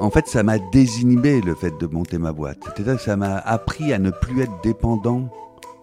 En 0.00 0.10
fait, 0.10 0.26
ça 0.26 0.42
m'a 0.42 0.58
désinhibé 0.58 1.40
le 1.40 1.54
fait 1.54 1.76
de 1.78 1.86
monter 1.86 2.18
ma 2.18 2.32
boîte. 2.32 2.58
Ça 2.98 3.16
m'a 3.16 3.36
appris 3.36 3.92
à 3.92 3.98
ne 3.98 4.10
plus 4.10 4.42
être 4.42 4.60
dépendant 4.62 5.28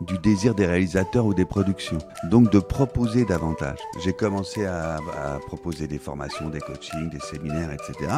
du 0.02 0.18
désir 0.18 0.56
des 0.56 0.66
réalisateurs 0.66 1.26
ou 1.26 1.34
des 1.34 1.46
productions. 1.46 1.98
Donc 2.26 2.52
de 2.52 2.60
proposer 2.60 3.26
davantage. 3.26 3.80
J'ai 4.04 4.14
commencé 4.14 4.66
à, 4.66 4.98
proposer 5.46 5.88
des 5.88 6.00
formations, 6.00 6.50
des 6.50 6.60
coachings, 6.60 7.10
des 7.10 7.20
séminaires, 7.20 7.72
etc. 7.72 8.12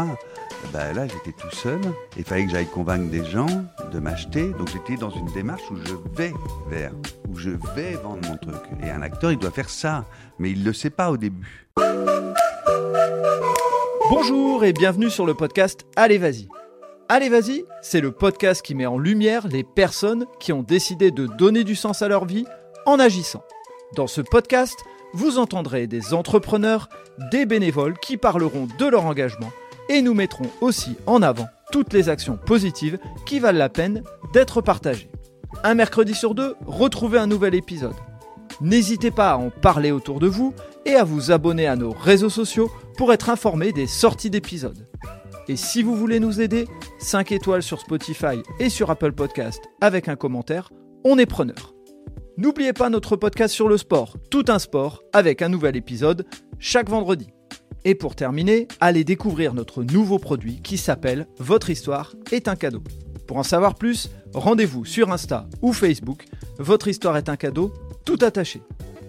Ben 0.73 0.93
là, 0.93 1.07
j'étais 1.07 1.31
tout 1.31 1.53
seul. 1.55 1.79
Il 2.17 2.23
fallait 2.23 2.45
que 2.45 2.51
j'aille 2.51 2.67
convaincre 2.67 3.09
des 3.09 3.25
gens 3.25 3.47
de 3.91 3.99
m'acheter. 3.99 4.49
Donc 4.57 4.69
j'étais 4.69 4.95
dans 4.95 5.09
une 5.09 5.27
démarche 5.33 5.63
où 5.71 5.77
je 5.77 5.93
vais 6.15 6.33
vers, 6.69 6.91
où 7.29 7.37
je 7.37 7.51
vais 7.75 7.93
vendre 7.93 8.27
mon 8.27 8.37
truc. 8.37 8.61
Et 8.83 8.89
un 8.89 9.01
acteur, 9.01 9.31
il 9.31 9.37
doit 9.37 9.51
faire 9.51 9.69
ça. 9.69 10.05
Mais 10.39 10.51
il 10.51 10.61
ne 10.61 10.65
le 10.65 10.73
sait 10.73 10.89
pas 10.89 11.11
au 11.11 11.17
début. 11.17 11.67
Bonjour 14.13 14.65
et 14.65 14.73
bienvenue 14.73 15.09
sur 15.09 15.25
le 15.25 15.33
podcast 15.33 15.85
Allez 15.95 16.17
Vas-y. 16.17 16.49
Allez 17.07 17.29
Vas-y, 17.29 17.63
c'est 17.81 18.01
le 18.01 18.11
podcast 18.11 18.61
qui 18.61 18.75
met 18.75 18.85
en 18.85 18.97
lumière 18.97 19.47
les 19.47 19.63
personnes 19.63 20.25
qui 20.37 20.51
ont 20.51 20.63
décidé 20.63 21.11
de 21.11 21.27
donner 21.27 21.63
du 21.63 21.77
sens 21.77 22.01
à 22.01 22.09
leur 22.09 22.25
vie 22.25 22.43
en 22.85 22.99
agissant. 22.99 23.41
Dans 23.95 24.07
ce 24.07 24.19
podcast, 24.19 24.83
vous 25.13 25.39
entendrez 25.39 25.87
des 25.87 26.13
entrepreneurs, 26.13 26.89
des 27.31 27.45
bénévoles 27.45 27.97
qui 27.99 28.17
parleront 28.17 28.67
de 28.77 28.85
leur 28.85 29.05
engagement 29.05 29.49
et 29.87 30.01
nous 30.01 30.13
mettrons 30.13 30.49
aussi 30.59 30.97
en 31.05 31.21
avant 31.21 31.47
toutes 31.71 31.93
les 31.93 32.09
actions 32.09 32.35
positives 32.35 32.99
qui 33.25 33.39
valent 33.39 33.59
la 33.59 33.69
peine 33.69 34.03
d'être 34.33 34.59
partagées. 34.59 35.09
Un 35.63 35.73
mercredi 35.73 36.15
sur 36.15 36.35
deux, 36.35 36.55
retrouvez 36.65 37.17
un 37.17 37.27
nouvel 37.27 37.55
épisode. 37.55 37.95
N'hésitez 38.59 39.11
pas 39.11 39.31
à 39.31 39.37
en 39.37 39.49
parler 39.49 39.91
autour 39.91 40.19
de 40.19 40.27
vous 40.27 40.53
et 40.85 40.95
à 40.95 41.03
vous 41.03 41.31
abonner 41.31 41.67
à 41.67 41.75
nos 41.75 41.91
réseaux 41.91 42.29
sociaux 42.29 42.71
pour 42.97 43.13
être 43.13 43.29
informé 43.29 43.71
des 43.71 43.87
sorties 43.87 44.29
d'épisodes. 44.29 44.87
Et 45.47 45.55
si 45.55 45.81
vous 45.81 45.95
voulez 45.95 46.19
nous 46.19 46.41
aider, 46.41 46.67
5 46.99 47.31
étoiles 47.31 47.63
sur 47.63 47.79
Spotify 47.79 48.41
et 48.59 48.69
sur 48.69 48.89
Apple 48.89 49.11
Podcast 49.13 49.61
avec 49.81 50.07
un 50.07 50.15
commentaire, 50.15 50.69
on 51.03 51.17
est 51.17 51.25
preneur. 51.25 51.73
N'oubliez 52.37 52.73
pas 52.73 52.89
notre 52.89 53.15
podcast 53.15 53.53
sur 53.53 53.67
le 53.67 53.77
sport, 53.77 54.17
tout 54.29 54.45
un 54.47 54.59
sport, 54.59 55.03
avec 55.13 55.41
un 55.41 55.49
nouvel 55.49 55.75
épisode 55.75 56.25
chaque 56.59 56.89
vendredi. 56.89 57.27
Et 57.83 57.95
pour 57.95 58.15
terminer, 58.15 58.67
allez 58.79 59.03
découvrir 59.03 59.53
notre 59.53 59.83
nouveau 59.83 60.19
produit 60.19 60.61
qui 60.61 60.77
s'appelle 60.77 61.27
Votre 61.39 61.69
histoire 61.69 62.13
est 62.31 62.47
un 62.47 62.55
cadeau. 62.55 62.83
Pour 63.27 63.37
en 63.37 63.43
savoir 63.43 63.75
plus, 63.75 64.09
rendez-vous 64.33 64.85
sur 64.85 65.11
Insta 65.11 65.47
ou 65.61 65.73
Facebook. 65.73 66.25
Votre 66.59 66.87
histoire 66.87 67.17
est 67.17 67.29
un 67.29 67.37
cadeau, 67.37 67.73
tout 68.11 68.25
attaché. 68.25 68.61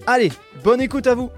Allez, 0.07 0.31
bonne 0.63 0.81
écoute 0.81 1.07
à 1.07 1.15
vous 1.15 1.31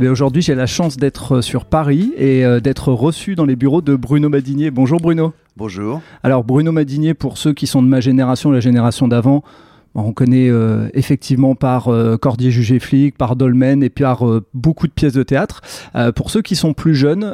mais 0.00 0.06
aujourd'hui, 0.06 0.42
j'ai 0.42 0.54
la 0.54 0.66
chance 0.66 0.96
d'être 0.96 1.40
sur 1.40 1.64
Paris 1.64 2.12
et 2.16 2.44
euh, 2.44 2.60
d'être 2.60 2.92
reçu 2.92 3.34
dans 3.34 3.44
les 3.44 3.56
bureaux 3.56 3.82
de 3.82 3.96
Bruno 3.96 4.28
Madinier. 4.28 4.70
Bonjour 4.70 5.00
Bruno. 5.00 5.32
Bonjour. 5.56 6.00
Alors 6.22 6.44
Bruno 6.44 6.70
Madinier, 6.70 7.14
pour 7.14 7.36
ceux 7.36 7.52
qui 7.52 7.66
sont 7.66 7.82
de 7.82 7.88
ma 7.88 7.98
génération, 7.98 8.52
la 8.52 8.60
génération 8.60 9.08
d'avant, 9.08 9.42
on 9.94 10.12
connaît 10.12 10.48
euh, 10.48 10.88
effectivement 10.94 11.54
par 11.54 11.88
euh, 11.88 12.16
Cordier 12.16 12.50
jugé 12.50 12.78
flic, 12.78 13.16
par 13.16 13.36
Dolmen 13.36 13.82
et 13.82 13.88
par 13.88 14.26
euh, 14.26 14.44
beaucoup 14.54 14.86
de 14.86 14.92
pièces 14.92 15.12
de 15.12 15.22
théâtre. 15.22 15.60
pour 16.14 16.30
ceux 16.30 16.42
qui 16.42 16.56
sont 16.56 16.74
plus 16.74 16.94
jeunes, 16.94 17.24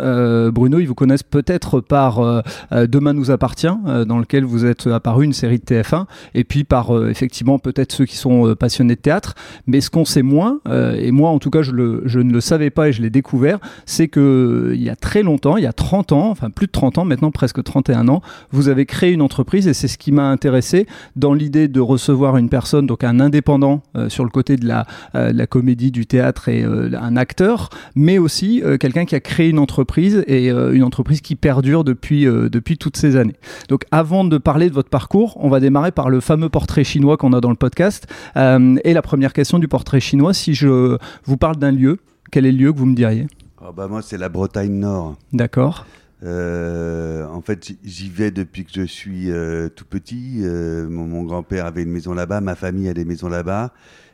Bruno, 0.50 0.78
ils 0.78 0.86
vous 0.86 0.94
connaissent 0.94 1.22
peut-être 1.22 1.80
par 1.80 2.42
Demain 2.70 3.12
nous 3.12 3.30
appartient, 3.30 3.66
dans 4.06 4.19
lequel 4.19 4.44
vous 4.44 4.64
êtes 4.64 4.86
apparu 4.86 5.24
une 5.24 5.33
série 5.33 5.58
de 5.58 5.64
TF1, 5.64 6.06
et 6.34 6.44
puis 6.44 6.64
par 6.64 6.91
effectivement 7.08 7.58
peut-être 7.58 7.92
ceux 7.92 8.05
qui 8.05 8.16
sont 8.16 8.55
passionnés 8.55 8.94
de 8.96 9.00
théâtre. 9.00 9.34
Mais 9.66 9.80
ce 9.80 9.91
qu'on 9.91 10.05
sait 10.05 10.22
moins, 10.22 10.61
et 10.70 11.11
moi 11.11 11.30
en 11.30 11.39
tout 11.39 11.50
cas 11.50 11.62
je, 11.62 11.72
je, 12.05 12.18
ne 12.18 12.33
le 12.33 12.41
savais 12.41 12.70
pas 12.70 12.89
et 12.89 12.92
je 12.92 13.02
l'ai 13.02 13.11
découvert, 13.11 13.58
c'est 13.86 14.08
que 14.08 14.72
il 14.74 14.83
y 14.83 14.91
a 14.91 14.96
très 14.96 15.22
longtemps, 15.22 15.56
il 15.56 15.64
y 15.64 15.68
a 15.68 15.72
30 15.72 16.12
ans, 16.12 16.30
enfin 16.30 16.50
plus 16.50 16.66
de 16.66 16.72
30 16.72 16.98
ans, 16.98 17.05
maintenant 17.05 17.30
presque 17.30 17.62
31 17.62 18.08
ans, 18.08 18.22
vous 18.50 18.68
avez 18.68 18.86
créé 18.86 19.12
une 19.12 19.22
entreprise 19.22 19.66
et 19.66 19.74
c'est 19.74 19.89
ce 19.89 19.98
qui 19.98 20.12
m'a 20.12 20.28
intéressé 20.28 20.86
dans 21.16 21.34
l'idée 21.34 21.68
de 21.68 21.80
recevoir 21.80 22.36
une 22.36 22.43
personne, 22.48 22.86
donc 22.86 23.05
un 23.05 23.20
indépendant 23.20 23.82
euh, 23.96 24.08
sur 24.08 24.24
le 24.24 24.30
côté 24.30 24.56
de 24.56 24.66
la, 24.66 24.86
euh, 25.14 25.32
la, 25.32 25.46
comédie, 25.46 25.90
du 25.90 26.06
théâtre 26.06 26.48
et 26.48 26.64
euh, 26.64 26.90
un 27.00 27.16
acteur, 27.16 27.70
mais 27.94 28.18
aussi 28.18 28.62
quelqu'un 28.80 29.05
qui 29.05 29.14
a 29.14 29.20
créé 29.20 29.48
une 29.48 29.58
entreprise 29.58 30.24
et 30.27 30.48
une 30.48 30.82
entreprise 30.82 31.20
qui 31.20 31.36
perdure 31.36 31.84
depuis, 31.84 32.24
depuis 32.24 32.78
toutes 32.78 32.96
ces 32.96 33.16
années. 33.16 33.36
Donc 33.68 33.84
avant 33.90 34.24
de 34.24 34.38
parler 34.38 34.68
de 34.68 34.74
votre 34.74 34.88
parcours, 34.88 35.36
on 35.40 35.48
va 35.48 35.60
démarrer 35.60 35.92
par 35.92 36.10
le 36.10 36.20
fameux 36.20 36.48
portrait 36.48 36.84
chinois 36.84 37.16
qu'on 37.16 37.32
a 37.32 37.40
dans 37.40 37.50
le 37.50 37.56
podcast. 37.56 38.06
et 38.36 38.92
la 38.92 39.02
première 39.02 39.32
question 39.32 39.58
du 39.58 39.68
portrait 39.68 40.00
chinois, 40.00 40.34
si 40.34 40.55
je 40.55 40.96
vous 41.24 41.36
parle 41.36 41.56
d'un 41.56 41.72
lieu, 41.72 41.98
quel 42.30 42.46
est 42.46 42.52
le 42.52 42.58
lieu 42.58 42.72
que 42.72 42.78
vous 42.78 42.86
me 42.86 42.96
diriez? 42.96 43.26
Oh 43.66 43.72
bah 43.72 43.88
Moi, 43.88 44.02
c'est 44.02 44.18
la 44.18 44.28
Bretagne 44.28 44.72
Nord. 44.72 45.16
D'accord. 45.32 45.86
Euh, 46.24 47.27
en 47.27 47.42
fait, 47.42 47.73
j'y 47.85 48.08
vais 48.08 48.30
depuis 48.30 48.64
que 48.64 48.70
je 48.74 48.86
suis 48.86 49.30
euh, 49.30 49.68
tout 49.68 49.85
petit. 49.85 50.40
Euh, 50.42 50.89
mon, 50.89 51.23
grand-père 51.23 51.67
avait 51.67 51.83
une 51.83 51.90
maison 51.90 52.14
là-bas, 52.14 52.40
ma 52.40 52.55
famille 52.55 52.89
a 52.89 52.95
des 52.95 53.05
maisons 53.05 53.29
là-bas, 53.29 53.73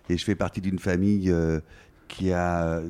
et 0.09 0.17
je 0.17 0.25
fais 0.25 0.35
partie 0.35 0.61
d'une 0.61 0.79
famille 0.79 1.33
qui 2.09 2.33
a 2.33 2.81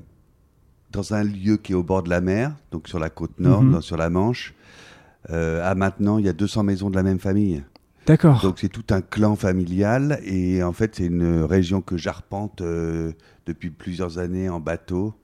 dans 0.91 1.15
un 1.15 1.23
lieu 1.23 1.57
qui 1.57 1.73
est 1.73 1.77
au 1.77 1.83
bord 1.83 2.03
de 2.03 2.11
la 2.11 2.21
mer, 2.21 2.55
donc 2.73 2.89
sur 2.89 2.99
la 2.99 3.11
côte 3.11 3.39
nord, 3.39 3.63
mhm. 3.63 3.83
sur 3.83 3.97
la 3.97 4.11
Manche. 4.11 4.55
à 5.29 5.75
maintenant, 5.75 6.19
il 6.19 6.25
y 6.25 6.29
a 6.29 6.33
200 6.33 6.63
maisons 6.63 6.91
de 6.91 6.97
la 6.97 7.03
même 7.03 7.21
famille. 7.21 7.63
D'accord. 8.07 8.41
Donc 8.41 8.59
c'est 8.59 8.71
tout 8.71 8.87
un 8.91 9.03
clan 9.03 9.37
familial, 9.37 10.21
et 10.25 10.63
en 10.63 10.73
fait, 10.73 10.97
c'est 10.97 11.07
une 11.07 11.43
région 11.43 11.83
que 11.83 11.99
j'arpente 11.99 12.63
depuis 13.47 13.71
plusieurs 13.71 14.19
années 14.19 14.49
en 14.49 14.61
bateau 14.61 15.15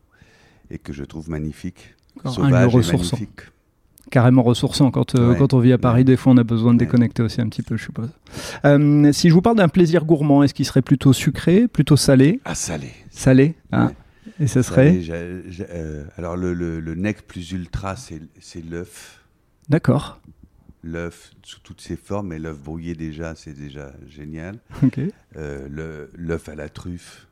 et 0.71 0.79
que 0.79 0.93
je 0.93 1.05
trouve 1.05 1.31
magnifique, 1.31 1.95
sauvage 2.25 2.75
et 2.75 2.93
magnifique 2.93 3.41
carrément 4.11 4.43
ressourçant 4.43 4.91
quand, 4.91 5.15
euh, 5.15 5.35
quand 5.35 5.55
on 5.55 5.59
vit 5.59 5.73
à 5.73 5.79
Paris. 5.79 6.05
Des 6.05 6.17
fois, 6.17 6.33
on 6.33 6.37
a 6.37 6.45
besoin 6.45 6.75
de 6.75 6.79
déconnecter 6.79 7.23
aussi 7.23 7.41
un 7.41 7.49
petit 7.49 7.63
peu, 7.63 7.77
je 7.77 7.85
suppose. 7.85 8.11
Euh, 8.65 9.13
si 9.13 9.29
je 9.29 9.35
vous 9.35 9.43
parle 9.43 9.57
d'un 9.57 9.69
plaisir 9.69 10.05
gourmand, 10.05 10.43
est-ce 10.43 10.55
qu'il 10.55 10.65
serait 10.65 10.83
plutôt 10.83 11.13
sucré, 11.13 11.69
plutôt 11.69 11.97
salé? 11.97 12.41
Ah, 12.45 12.55
salé. 12.55 12.93
Salé 13.11 13.55
ah. 13.73 13.91
Et 14.41 14.47
ce 14.47 14.63
serait? 14.63 15.01
Euh, 15.11 16.05
Alors, 16.19 16.37
le, 16.37 16.53
le, 16.55 16.95
nec 16.95 17.27
plus 17.27 17.53
ultra, 17.53 17.97
c'est 17.97 18.21
l'œuf. 18.69 19.25
D'accord. 19.69 20.21
L'œuf 20.83 21.33
sous 21.43 21.61
toutes 21.61 21.81
ses 21.81 21.97
formes, 21.97 22.29
mais 22.29 22.39
l'œuf 22.39 22.59
brouillé 22.61 22.95
déjà, 22.95 23.35
c'est 23.35 23.55
déjà 23.55 23.93
génial. 24.09 24.59
Ok. 24.83 25.01
l'œuf 25.35 26.49
à 26.49 26.55
la 26.55 26.69
truffe, 26.69 27.27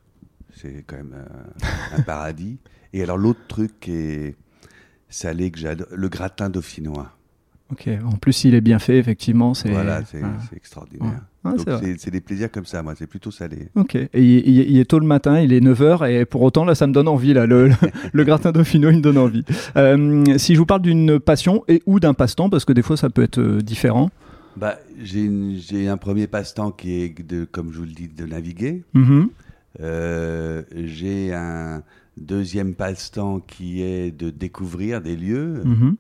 c'est 0.54 0.84
quand 0.86 0.96
même 0.96 1.14
un, 1.14 1.98
un 1.98 2.02
paradis. 2.02 2.58
Et 2.92 3.02
alors, 3.02 3.18
l'autre 3.18 3.46
truc 3.48 3.78
qui 3.80 3.92
est 3.92 4.36
salé 5.14 5.50
que 5.50 5.58
j'adore, 5.58 5.86
le 5.92 6.08
gratin 6.08 6.50
dauphinois. 6.50 7.10
Ok, 7.72 7.88
en 8.04 8.16
plus 8.16 8.44
il 8.44 8.54
est 8.54 8.60
bien 8.60 8.78
fait, 8.78 8.98
effectivement. 8.98 9.54
C'est... 9.54 9.70
Voilà, 9.70 10.02
c'est, 10.04 10.20
extraordinaire. 10.54 11.22
c'est, 11.98 12.10
des 12.10 12.20
plaisirs 12.20 12.50
comme 12.50 12.66
ça, 12.66 12.82
moi, 12.82 12.94
c'est 12.96 13.06
plutôt 13.06 13.30
salé. 13.30 13.68
Ok, 13.74 13.94
et 13.94 14.08
il, 14.12 14.78
est 14.78 14.84
tôt 14.84 14.98
le 14.98 15.06
matin, 15.06 15.40
il 15.40 15.52
est 15.52 15.60
9h, 15.60 16.08
et 16.10 16.24
pour 16.26 16.42
autant, 16.42 16.64
là, 16.64 16.74
ça 16.74 16.86
me 16.86 16.92
donne 16.92 17.08
envie, 17.08 17.32
là, 17.32 17.46
le, 17.46 17.70
le, 18.12 18.24
gratin 18.24 18.52
dauphinois, 18.52 18.92
il 18.92 18.98
me 18.98 19.02
donne 19.02 19.18
envie. 19.18 19.44
Euh, 19.76 20.24
si 20.36 20.54
je 20.54 20.58
vous 20.58 20.66
parle 20.66 20.82
d'une 20.82 21.18
passion 21.18 21.64
et 21.66 21.82
ou 21.86 22.00
d'un 22.00 22.12
passe-temps, 22.12 22.50
parce 22.50 22.64
que 22.64 22.72
des 22.72 22.82
fois 22.82 22.96
ça 22.96 23.08
peut 23.08 23.22
être 23.22 23.38
euh, 23.38 23.60
différent. 23.60 24.10
Bah, 24.56 24.78
j'ai, 25.02 25.88
un 25.88 25.96
premier 25.96 26.26
passe-temps 26.26 26.70
qui 26.70 27.02
est, 27.02 27.26
de, 27.26 27.44
comme 27.44 27.72
je 27.72 27.78
vous 27.78 27.84
le 27.84 27.92
dis, 27.92 28.08
de 28.08 28.26
naviguer. 28.26 28.84
Mm-hmm. 28.94 29.28
Euh, 29.80 30.62
j'ai 30.72 31.32
un 31.34 31.82
deuxième 32.16 32.74
passe-temps 32.74 33.40
qui 33.40 33.82
est 33.82 34.10
de 34.10 34.30
découvrir 34.30 35.00
des 35.00 35.16
lieux. 35.16 35.62
Mhm. 35.64 35.96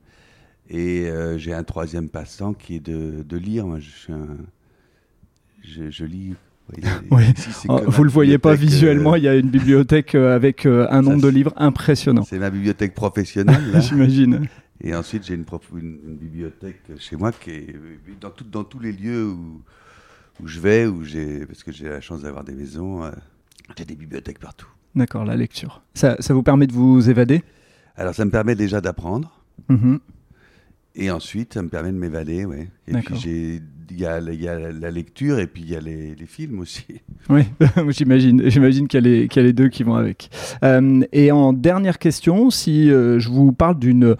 Et 0.70 1.08
euh, 1.08 1.36
j'ai 1.38 1.52
un 1.52 1.64
troisième 1.64 2.08
passe-temps 2.08 2.54
qui 2.54 2.76
est 2.76 2.80
de, 2.80 3.22
de 3.22 3.36
lire. 3.36 3.66
Moi, 3.66 3.78
je, 3.80 4.12
je, 5.62 5.90
je 5.90 6.04
lis. 6.04 6.34
oui. 7.10 7.24
Oh, 7.68 7.80
vous 7.86 8.00
ne 8.02 8.06
le 8.06 8.10
voyez 8.10 8.38
pas 8.38 8.54
visuellement, 8.54 9.14
euh, 9.14 9.18
il 9.18 9.24
y 9.24 9.28
a 9.28 9.36
une 9.36 9.48
bibliothèque 9.48 10.14
euh, 10.14 10.34
avec 10.34 10.66
un 10.66 11.02
nombre 11.02 11.22
de 11.22 11.28
livres 11.28 11.52
impressionnant. 11.56 12.22
C'est 12.24 12.38
ma 12.38 12.50
bibliothèque 12.50 12.94
professionnelle. 12.94 13.62
J'imagine. 13.80 14.48
Et 14.82 14.94
ensuite, 14.94 15.24
j'ai 15.24 15.34
une, 15.34 15.46
une, 15.74 16.16
bibliothèque 16.16 16.82
chez 16.98 17.16
moi 17.16 17.32
qui 17.32 17.50
est 17.50 17.76
dans, 18.20 18.30
tout, 18.30 18.44
dans 18.44 18.64
tous 18.64 18.80
les 18.80 18.92
lieux 18.92 19.26
où, 19.28 19.62
où 20.42 20.46
je 20.46 20.60
vais, 20.60 20.86
où 20.86 21.02
parce 21.46 21.62
que 21.62 21.72
j'ai 21.72 21.88
la 21.88 22.00
chance 22.00 22.22
d'avoir 22.22 22.44
des 22.44 22.54
maisons. 22.54 23.02
j'ai 23.78 23.84
des 23.84 23.94
bibliothèques 23.94 24.40
partout. 24.40 24.73
D'accord, 24.96 25.24
la 25.24 25.36
lecture. 25.36 25.82
Ça, 25.94 26.16
ça, 26.20 26.34
vous 26.34 26.42
permet 26.42 26.66
de 26.66 26.72
vous 26.72 27.10
évader? 27.10 27.42
Alors, 27.96 28.14
ça 28.14 28.24
me 28.24 28.30
permet 28.30 28.54
déjà 28.54 28.80
d'apprendre. 28.80 29.40
Mhm. 29.68 30.00
Et 30.96 31.10
ensuite, 31.10 31.54
ça 31.54 31.62
me 31.62 31.68
permet 31.68 31.90
de 31.90 31.98
m'évader, 31.98 32.44
ouais. 32.44 32.68
Et 32.86 32.92
puis, 32.92 33.60
il 33.90 34.00
y 34.00 34.06
a, 34.06 34.20
y 34.20 34.48
a, 34.48 34.72
la 34.72 34.90
lecture 34.90 35.38
et 35.38 35.46
puis 35.46 35.62
il 35.62 35.70
y 35.70 35.76
a 35.76 35.80
les, 35.80 36.14
les, 36.14 36.26
films 36.26 36.60
aussi. 36.60 36.84
Oui, 37.28 37.42
j'imagine. 37.88 38.48
J'imagine 38.48 38.86
qu'il 38.86 39.06
y, 39.06 39.26
y, 39.26 39.38
a 39.38 39.42
les 39.42 39.52
deux 39.52 39.68
qui 39.68 39.82
vont 39.82 39.94
avec. 39.94 40.30
Euh, 40.62 41.02
et 41.12 41.32
en 41.32 41.52
dernière 41.52 41.98
question, 41.98 42.50
si 42.50 42.90
euh, 42.90 43.18
je 43.18 43.28
vous 43.28 43.52
parle 43.52 43.78
d'une 43.78 44.14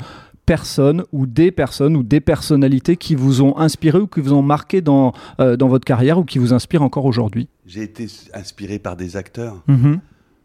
personne 0.46 1.04
ou 1.12 1.26
des 1.26 1.50
personnes 1.50 1.96
ou 1.96 2.02
des 2.02 2.20
personnalités 2.20 2.96
qui 2.96 3.14
vous 3.14 3.42
ont 3.42 3.56
inspiré 3.58 3.98
ou 3.98 4.06
qui 4.06 4.20
vous 4.20 4.32
ont 4.32 4.42
marqué 4.42 4.80
dans, 4.80 5.12
euh, 5.40 5.56
dans 5.56 5.68
votre 5.68 5.84
carrière 5.84 6.18
ou 6.18 6.24
qui 6.24 6.38
vous 6.38 6.52
inspirent 6.52 6.82
encore 6.82 7.04
aujourd'hui? 7.04 7.48
J'ai 7.66 7.82
été 7.82 8.06
inspiré 8.34 8.78
par 8.78 8.96
des 8.96 9.16
acteurs. 9.16 9.62
Mhm 9.68 10.00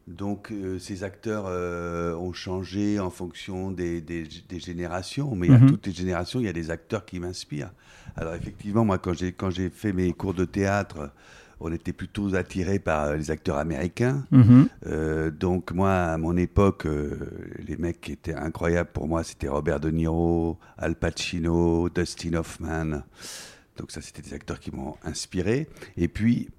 Donc 0.10 0.52
euh, 0.52 0.80
ces 0.80 1.04
acteurs 1.04 1.46
euh, 1.48 2.16
ont 2.16 2.34
changé 2.34 3.00
en 3.00 3.12
fonction 3.12 3.72
des, 3.72 4.02
des- 4.02 4.28
des 4.50 4.60
générations, 4.60 5.36
mais 5.36 5.50
à 5.52 5.58
Mhm. 5.60 5.70
toutes 5.70 5.86
les 5.88 5.94
générations, 5.94 6.40
il 6.40 6.46
y 6.48 6.50
a 6.50 6.54
des 6.54 6.72
acteurs 6.72 7.06
qui 7.06 7.20
m'inspirent. 7.20 7.72
Alors 8.18 8.34
effectivement, 8.34 8.84
moi, 8.84 8.98
quand 8.98 9.14
j'ai 9.14 9.32
quand 9.34 9.52
j'ai 9.52 9.70
fait 9.70 9.94
mes 9.94 10.12
cours 10.14 10.34
de 10.34 10.46
théâtre, 10.46 11.12
on 11.60 11.72
était 11.72 11.94
plutôt 11.94 12.34
attiré 12.36 12.80
par 12.80 13.16
les 13.16 13.30
acteurs 13.32 13.58
américains. 13.58 14.26
Mhm. 14.32 14.68
Euh, 14.88 15.30
donc 15.30 15.72
moi, 15.74 15.92
à 15.94 16.18
mon 16.18 16.36
époque, 16.38 16.88
les 17.68 17.78
mecs 17.78 18.02
qui 18.02 18.14
étaient 18.14 18.34
incroyables 18.34 18.90
pour 18.92 19.08
moi, 19.08 19.24
c'était 19.24 19.48
Robert 19.50 19.80
De 19.80 19.92
Niro, 19.92 20.58
Al 20.78 20.96
Pacino, 20.96 21.88
Dustin 21.90 22.34
Hoffman. 22.34 23.04
Donc 23.78 23.92
ça, 23.92 24.02
c'était 24.02 24.22
des 24.24 24.34
acteurs 24.34 24.60
qui 24.60 24.72
m'ont 24.72 24.96
inspiré. 25.04 25.68
Et 25.98 26.08
puis, 26.08 26.50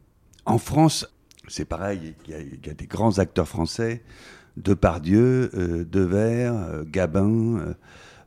en 0.47 0.59
France, 0.59 1.07
c'est 1.51 1.65
pareil, 1.67 2.15
il 2.27 2.31
y, 2.31 2.35
a, 2.35 2.41
il 2.41 2.67
y 2.67 2.71
a 2.71 2.75
des 2.75 2.87
grands 2.87 3.19
acteurs 3.19 3.49
français, 3.49 4.03
Depardieu, 4.57 5.51
euh, 5.55 5.85
Devers, 5.85 6.55
euh, 6.55 6.85
Gabin. 6.87 7.59
euh, 7.59 7.75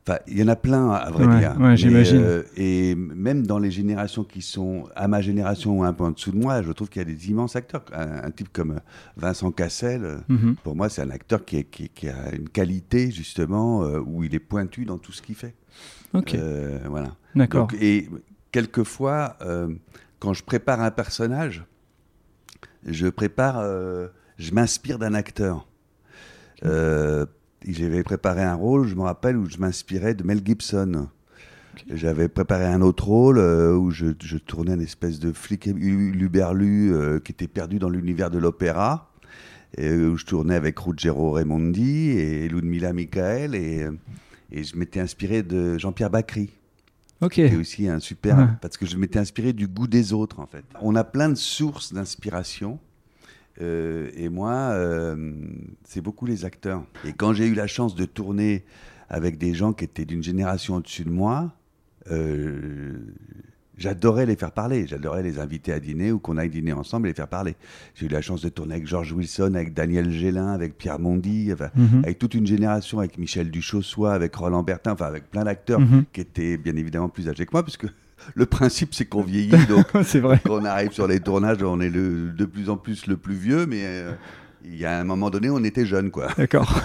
Enfin, 0.06 0.18
il 0.26 0.38
y 0.38 0.42
en 0.42 0.48
a 0.48 0.56
plein, 0.56 0.90
à 0.90 1.10
vrai 1.10 1.26
Ouais, 1.26 1.38
dire. 1.38 1.56
ouais, 1.58 1.78
j'imagine. 1.78 2.20
euh, 2.22 2.42
et 2.58 2.94
même 2.94 3.46
dans 3.46 3.58
les 3.58 3.70
générations 3.70 4.22
qui 4.22 4.42
sont 4.42 4.86
à 4.94 5.08
ma 5.08 5.22
génération 5.22 5.78
ou 5.78 5.82
un 5.84 5.94
peu 5.94 6.04
en 6.04 6.10
dessous 6.10 6.30
de 6.30 6.36
moi, 6.36 6.60
je 6.60 6.70
trouve 6.72 6.90
qu'il 6.90 7.00
y 7.00 7.04
a 7.06 7.06
des 7.06 7.30
immenses 7.30 7.56
acteurs. 7.56 7.86
Un, 7.90 8.22
un 8.24 8.30
type 8.30 8.52
comme 8.52 8.80
Vincent 9.16 9.50
Cassel, 9.50 10.04
euh, 10.04 10.18
Mhm. 10.28 10.56
pour 10.62 10.76
moi, 10.76 10.90
c'est 10.90 11.00
un 11.00 11.08
acteur 11.08 11.42
qui, 11.46 11.56
est- 11.56 11.64
qui- 11.70 11.88
qui 11.88 12.10
a 12.10 12.34
une 12.34 12.50
qualité, 12.50 13.10
justement, 13.10 13.82
euh, 13.84 13.98
où 14.04 14.22
il 14.22 14.34
est 14.34 14.40
pointu 14.40 14.84
dans 14.84 14.98
tout 14.98 15.12
ce 15.12 15.22
qu'il 15.22 15.36
fait. 15.36 15.54
Ok, 16.12 16.34
Euh, 16.34 16.80
voilà. 16.90 17.16
d'accord. 17.34 17.68
Donc, 17.68 17.76
et 17.80 18.10
quelquefois, 18.52 19.36
euh, 19.40 19.68
quand 20.18 20.34
je 20.34 20.44
prépare 20.44 20.82
un 20.82 20.90
personnage, 20.90 21.64
je 22.86 23.08
prépare, 23.08 23.58
euh, 23.58 24.08
je 24.38 24.52
m'inspire 24.52 24.98
d'un 24.98 25.14
acteur. 25.14 25.66
Euh, 26.64 27.26
J'avais 27.66 28.02
préparé 28.02 28.42
un 28.42 28.54
rôle, 28.54 28.86
je 28.86 28.94
me 28.94 29.02
rappelle, 29.02 29.36
où 29.36 29.48
je 29.48 29.58
m'inspirais 29.58 30.14
de 30.14 30.22
Mel 30.22 30.40
Gibson. 30.44 31.08
J'avais 31.90 32.28
préparé 32.28 32.66
un 32.66 32.82
autre 32.82 33.08
rôle 33.08 33.38
euh, 33.38 33.74
où 33.74 33.90
je, 33.90 34.06
je 34.22 34.36
tournais 34.36 34.72
un 34.72 34.80
espèce 34.80 35.18
de 35.18 35.32
flic 35.32 35.66
luberlu 35.66 36.94
euh, 36.94 37.18
qui 37.18 37.32
était 37.32 37.48
perdu 37.48 37.78
dans 37.78 37.88
l'univers 37.88 38.30
de 38.30 38.38
l'opéra, 38.38 39.10
et 39.76 39.88
euh, 39.88 40.10
où 40.10 40.16
je 40.16 40.24
tournais 40.24 40.54
avec 40.54 40.78
Ruggero 40.78 41.32
Raimondi 41.32 42.10
et 42.10 42.48
Ludmila 42.48 42.92
Michael, 42.92 43.54
et, 43.54 43.82
euh, 43.82 43.92
et 44.52 44.62
je 44.62 44.76
m'étais 44.76 45.00
inspiré 45.00 45.42
de 45.42 45.76
Jean-Pierre 45.78 46.10
Bacry 46.10 46.50
Ok, 47.24 47.32
qui 47.34 47.40
est 47.42 47.56
aussi 47.56 47.88
un 47.88 48.00
super 48.00 48.36
Ouais. 48.38 48.46
parce 48.60 48.76
que 48.76 48.86
je 48.86 48.96
m'étais 48.96 49.18
inspiré 49.18 49.52
du 49.52 49.66
goût 49.68 49.86
des 49.86 50.12
autres 50.12 50.40
en 50.40 50.46
fait. 50.46 50.64
On 50.80 50.94
a 50.96 51.04
plein 51.04 51.28
de 51.28 51.34
sources 51.36 51.92
d'inspiration. 51.92 52.78
euh, 53.60 54.10
et 54.16 54.28
moi, 54.28 54.52
euh, 54.72 55.32
c'est 55.84 56.00
beaucoup 56.00 56.26
les 56.26 56.44
acteurs. 56.44 56.84
Et 57.04 57.12
quand 57.12 57.32
j'ai 57.32 57.46
eu 57.46 57.54
la 57.54 57.66
chance 57.68 57.94
de 57.94 58.04
tourner 58.04 58.64
avec 59.08 59.38
des 59.38 59.54
gens 59.54 59.72
qui 59.72 59.84
étaient 59.84 60.04
d'une 60.04 60.22
génération 60.24 60.74
au-dessus 60.76 61.04
de 61.04 61.10
moi, 61.10 61.52
euh, 62.10 62.98
j'adorais 63.78 64.26
les 64.26 64.36
faire 64.36 64.52
parler. 64.52 64.86
J'adorais 64.86 65.22
les 65.22 65.38
inviter 65.38 65.72
à 65.72 65.80
dîner 65.80 66.12
ou 66.12 66.18
qu'on 66.18 66.36
aille 66.36 66.48
dîner 66.50 66.72
ensemble 66.72 67.08
et 67.08 67.10
les 67.10 67.14
faire 67.14 67.28
parler. 67.28 67.54
J'ai 67.94 68.06
eu 68.06 68.08
la 68.08 68.20
chance 68.22 68.42
de 68.42 68.48
tourner 68.48 68.74
avec 68.74 68.86
George 68.86 69.12
Wilson, 69.12 69.54
avec 69.54 69.74
Daniel 69.74 70.10
Gélin, 70.10 70.48
avec 70.52 70.76
Pierre 70.78 70.98
Mondy, 70.98 71.50
enfin, 71.52 71.70
Mhm. 71.76 72.02
avec 72.04 72.18
toute 72.18 72.34
une 72.34 72.46
génération, 72.46 72.98
avec 72.98 73.18
Michel 73.18 73.50
Duchossois, 73.50 74.12
avec 74.14 74.34
Roland 74.34 74.62
Bertin, 74.62 74.92
enfin 74.92 75.06
avec 75.06 75.30
plein 75.30 75.44
d'acteurs 75.44 75.80
Mhm. 75.80 76.04
qui 76.12 76.20
étaient 76.20 76.56
bien 76.56 76.76
évidemment 76.76 77.08
plus 77.08 77.28
âgés 77.28 77.46
que 77.46 77.50
moi, 77.52 77.62
puisque 77.62 77.86
le 78.34 78.46
principe 78.46 78.94
c'est 78.94 79.04
qu'on 79.06 79.22
vieillit, 79.22 79.66
donc 79.68 79.86
vrai. 80.20 80.40
quand 80.44 80.60
on 80.60 80.64
arrive 80.64 80.92
sur 80.92 81.06
les 81.06 81.20
tournages, 81.20 81.62
on 81.62 81.80
est 81.80 81.90
le, 81.90 82.30
de 82.30 82.44
plus 82.44 82.70
en 82.70 82.76
plus 82.76 83.06
le 83.06 83.16
plus 83.16 83.34
vieux, 83.34 83.66
mais 83.66 83.82
euh, 83.84 84.12
il 84.64 84.76
y 84.76 84.84
a 84.84 84.98
un 84.98 85.04
moment 85.04 85.30
donné, 85.30 85.50
on 85.50 85.62
était 85.62 85.86
jeune, 85.86 86.10
quoi. 86.10 86.28
D'accord. 86.36 86.80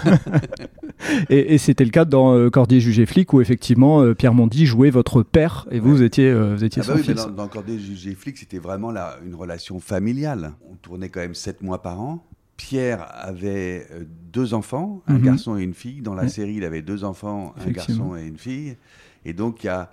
et 1.30 1.54
et 1.54 1.58
c'était 1.58 1.84
le 1.84 1.90
cas 1.90 2.04
dans 2.04 2.34
euh, 2.36 2.50
Cordier 2.50 2.80
jugé 2.80 3.06
flic 3.06 3.32
où 3.32 3.40
effectivement 3.40 4.02
euh, 4.02 4.14
Pierre 4.14 4.34
Mondy 4.34 4.66
jouait 4.66 4.90
votre 4.90 5.22
père 5.22 5.66
et 5.70 5.80
vous, 5.80 5.90
vous 5.90 6.02
étiez, 6.02 6.28
euh, 6.30 6.54
vous 6.54 6.64
étiez 6.64 6.82
Ah 6.84 6.86
bah 6.88 6.92
son 6.92 6.98
oui, 7.00 7.04
mais 7.08 7.14
fils. 7.14 7.24
dans, 7.26 7.30
dans 7.32 7.48
Corday 7.48 7.78
Jugé 7.78 8.14
Flic, 8.14 8.38
c'était 8.38 8.58
vraiment 8.58 8.90
la- 8.90 9.16
une 9.26 9.34
relation 9.34 9.80
familiale. 9.80 10.52
On 10.70 10.74
tournait 10.76 11.08
quand 11.08 11.20
même 11.20 11.34
sept 11.34 11.62
mois 11.62 11.82
par 11.82 12.00
an. 12.00 12.24
Pierre 12.56 13.06
avait 13.12 13.86
euh, 13.92 14.04
deux 14.32 14.52
enfants, 14.54 15.02
un 15.06 15.14
Mhm. 15.14 15.22
garçon 15.22 15.56
et 15.56 15.62
une 15.62 15.74
fille. 15.74 16.02
Dans 16.02 16.14
la 16.14 16.28
série, 16.28 16.54
il 16.56 16.64
avait 16.64 16.82
deux 16.82 17.04
enfants, 17.04 17.54
un 17.66 17.70
garçon 17.70 18.16
et 18.16 18.26
une 18.26 18.36
fille. 18.38 18.76
Et 19.24 19.32
donc, 19.32 19.64
il 19.64 19.68
y 19.68 19.70
a, 19.70 19.90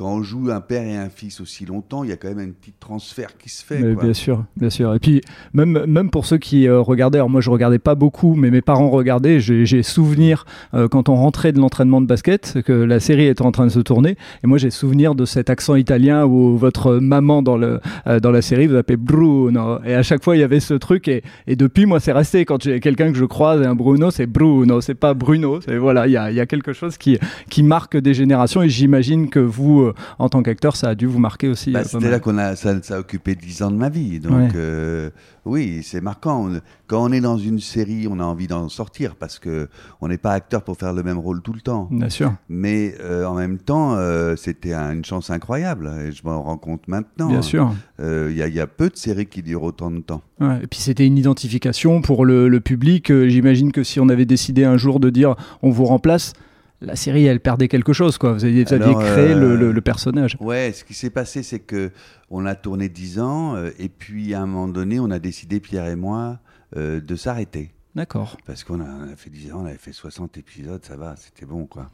quand 0.00 0.14
on 0.14 0.22
joue 0.22 0.50
un 0.50 0.62
père 0.62 0.82
et 0.82 0.96
un 0.96 1.10
fils 1.10 1.42
aussi 1.42 1.66
longtemps, 1.66 2.04
il 2.04 2.08
y 2.08 2.12
a 2.14 2.16
quand 2.16 2.28
même 2.28 2.38
un 2.38 2.52
petit 2.52 2.72
transfert 2.72 3.36
qui 3.36 3.50
se 3.50 3.62
fait. 3.62 3.80
Quoi. 3.80 4.02
bien 4.02 4.14
sûr, 4.14 4.44
bien 4.56 4.70
sûr. 4.70 4.94
Et 4.94 4.98
puis 4.98 5.20
même 5.52 5.84
même 5.84 6.08
pour 6.08 6.24
ceux 6.24 6.38
qui 6.38 6.66
euh, 6.66 6.80
regardaient, 6.80 7.18
alors 7.18 7.28
moi 7.28 7.42
je 7.42 7.50
regardais 7.50 7.78
pas 7.78 7.94
beaucoup, 7.94 8.34
mais 8.34 8.50
mes 8.50 8.62
parents 8.62 8.88
regardaient. 8.88 9.40
J'ai 9.40 9.82
souvenir 9.82 10.46
euh, 10.72 10.88
quand 10.88 11.10
on 11.10 11.16
rentrait 11.16 11.52
de 11.52 11.58
l'entraînement 11.58 12.00
de 12.00 12.06
basket 12.06 12.62
que 12.62 12.72
la 12.72 12.98
série 12.98 13.26
était 13.26 13.42
en 13.42 13.52
train 13.52 13.66
de 13.66 13.70
se 13.70 13.80
tourner. 13.80 14.16
Et 14.42 14.46
moi 14.46 14.56
j'ai 14.56 14.70
souvenir 14.70 15.14
de 15.14 15.26
cet 15.26 15.50
accent 15.50 15.74
italien 15.74 16.24
où 16.24 16.56
votre 16.56 16.94
maman 16.94 17.42
dans 17.42 17.58
le 17.58 17.80
euh, 18.06 18.20
dans 18.20 18.30
la 18.30 18.40
série 18.40 18.68
vous 18.68 18.76
appelait 18.76 18.96
Bruno. 18.96 19.80
Et 19.84 19.92
à 19.92 20.02
chaque 20.02 20.24
fois 20.24 20.34
il 20.34 20.40
y 20.40 20.44
avait 20.44 20.60
ce 20.60 20.72
truc. 20.72 21.08
Et, 21.08 21.22
et 21.46 21.56
depuis 21.56 21.84
moi 21.84 22.00
c'est 22.00 22.12
resté. 22.12 22.46
Quand 22.46 22.62
j'ai 22.62 22.80
quelqu'un 22.80 23.12
que 23.12 23.18
je 23.18 23.26
croise, 23.26 23.60
un 23.60 23.74
Bruno, 23.74 24.10
c'est 24.10 24.26
Bruno, 24.26 24.80
c'est 24.80 24.94
pas 24.94 25.12
Bruno. 25.12 25.60
Voilà, 25.78 26.06
il 26.06 26.12
y 26.12 26.16
a 26.16 26.32
y 26.32 26.40
a 26.40 26.46
quelque 26.46 26.72
chose 26.72 26.96
qui 26.96 27.18
qui 27.50 27.62
marque 27.62 27.98
des 27.98 28.14
générations. 28.14 28.62
Et 28.62 28.70
j'imagine 28.70 29.28
que 29.28 29.40
vous, 29.40 29.89
en 30.18 30.28
tant 30.28 30.42
qu'acteur, 30.42 30.76
ça 30.76 30.88
a 30.90 30.94
dû 30.94 31.06
vous 31.06 31.18
marquer 31.18 31.48
aussi. 31.48 31.72
Bah, 31.72 31.80
euh, 31.80 31.84
C'était 31.84 32.10
là 32.10 32.18
qu'on 32.20 32.38
a, 32.38 32.56
ça, 32.56 32.82
ça 32.82 32.96
a 32.96 32.98
occupé 32.98 33.34
10 33.34 33.62
ans 33.62 33.70
de 33.70 33.76
ma 33.76 33.88
vie. 33.88 34.20
Donc, 34.20 34.32
Ouais. 34.32 34.48
euh, 34.56 35.10
oui, 35.44 35.80
c'est 35.82 36.00
marquant. 36.00 36.48
Quand 36.86 37.02
on 37.04 37.12
est 37.12 37.20
dans 37.20 37.38
une 37.38 37.60
série, 37.60 38.06
on 38.10 38.18
a 38.20 38.24
envie 38.24 38.46
d'en 38.46 38.68
sortir 38.68 39.14
parce 39.16 39.38
que 39.38 39.68
on 40.00 40.08
n'est 40.08 40.18
pas 40.18 40.32
acteur 40.32 40.62
pour 40.62 40.76
faire 40.76 40.92
le 40.92 41.02
même 41.02 41.18
rôle 41.18 41.42
tout 41.42 41.52
le 41.52 41.60
temps. 41.60 41.88
Bien 41.90 42.08
sûr. 42.08 42.34
Mais 42.48 42.94
euh, 43.00 43.24
en 43.24 43.34
même 43.34 43.58
temps, 43.58 43.94
euh, 43.94 44.36
c'était 44.36 44.72
un- 44.74 44.92
une 44.92 45.04
chance 45.04 45.30
incroyable. 45.30 45.90
Et 46.06 46.12
je 46.12 46.22
m'en 46.24 46.42
rends 46.42 46.58
compte 46.58 46.88
maintenant. 46.88 47.28
Bien 47.28 47.42
sûr. 47.42 47.72
Il 48.00 48.34
y, 48.36 48.42
a- 48.42 48.48
il 48.48 48.54
y 48.54 48.60
a 48.60 48.66
peu 48.66 48.88
de 48.88 48.96
séries 48.96 49.26
qui 49.26 49.42
durent 49.42 49.62
autant 49.62 49.90
de 49.90 50.00
temps. 50.00 50.22
Ouais, 50.40 50.58
et 50.62 50.66
puis 50.66 50.80
c'était 50.80 51.06
une 51.06 51.18
identification 51.18 52.00
pour 52.00 52.24
le, 52.24 52.48
le 52.48 52.60
public. 52.60 53.12
J'imagine 53.28 53.72
que 53.72 53.82
si 53.84 54.00
on 54.00 54.08
avait 54.08 54.24
décidé 54.24 54.64
un 54.64 54.76
jour 54.76 55.00
de 55.00 55.10
dire 55.10 55.34
on 55.62 55.70
vous 55.70 55.84
remplace, 55.84 56.32
la 56.80 56.96
série 56.96 57.24
elle 57.26 57.40
perdait 57.40 57.68
quelque 57.68 57.92
chose. 57.92 58.18
Quoi. 58.18 58.32
Vous 58.32 58.44
aviez, 58.44 58.64
vous 58.64 58.72
aviez 58.72 58.86
Alors, 58.86 59.00
créé 59.02 59.34
le, 59.34 59.52
euh, 59.52 59.56
le- 59.56 59.72
le 59.72 59.80
personnage. 59.80 60.36
Ouais, 60.40 60.72
ce 60.72 60.84
qui 60.84 60.94
s'est 60.94 61.10
passé, 61.10 61.42
c'est 61.42 61.60
que 61.60 61.90
on 62.30 62.46
a 62.46 62.54
tourné 62.54 62.88
10 62.88 63.18
ans 63.20 63.54
euh, 63.56 63.70
et 63.78 63.88
puis 63.88 64.34
à 64.34 64.40
un 64.42 64.46
moment 64.46 64.68
donné, 64.68 64.98
on 65.00 65.10
a 65.10 65.18
décidé, 65.18 65.60
Pierre 65.60 65.86
et 65.86 65.96
moi, 65.96 66.38
euh, 66.76 67.00
de 67.00 67.16
s'arrêter. 67.16 67.72
D'accord. 67.96 68.36
Parce 68.46 68.62
qu'on 68.62 68.80
a, 68.80 68.84
on 68.84 69.12
a 69.12 69.16
fait 69.16 69.30
10 69.30 69.52
ans, 69.52 69.62
on 69.62 69.66
avait 69.66 69.76
fait 69.76 69.92
60 69.92 70.38
épisodes, 70.38 70.84
ça 70.84 70.96
va, 70.96 71.16
c'était 71.16 71.44
bon, 71.44 71.66
quoi. 71.66 71.90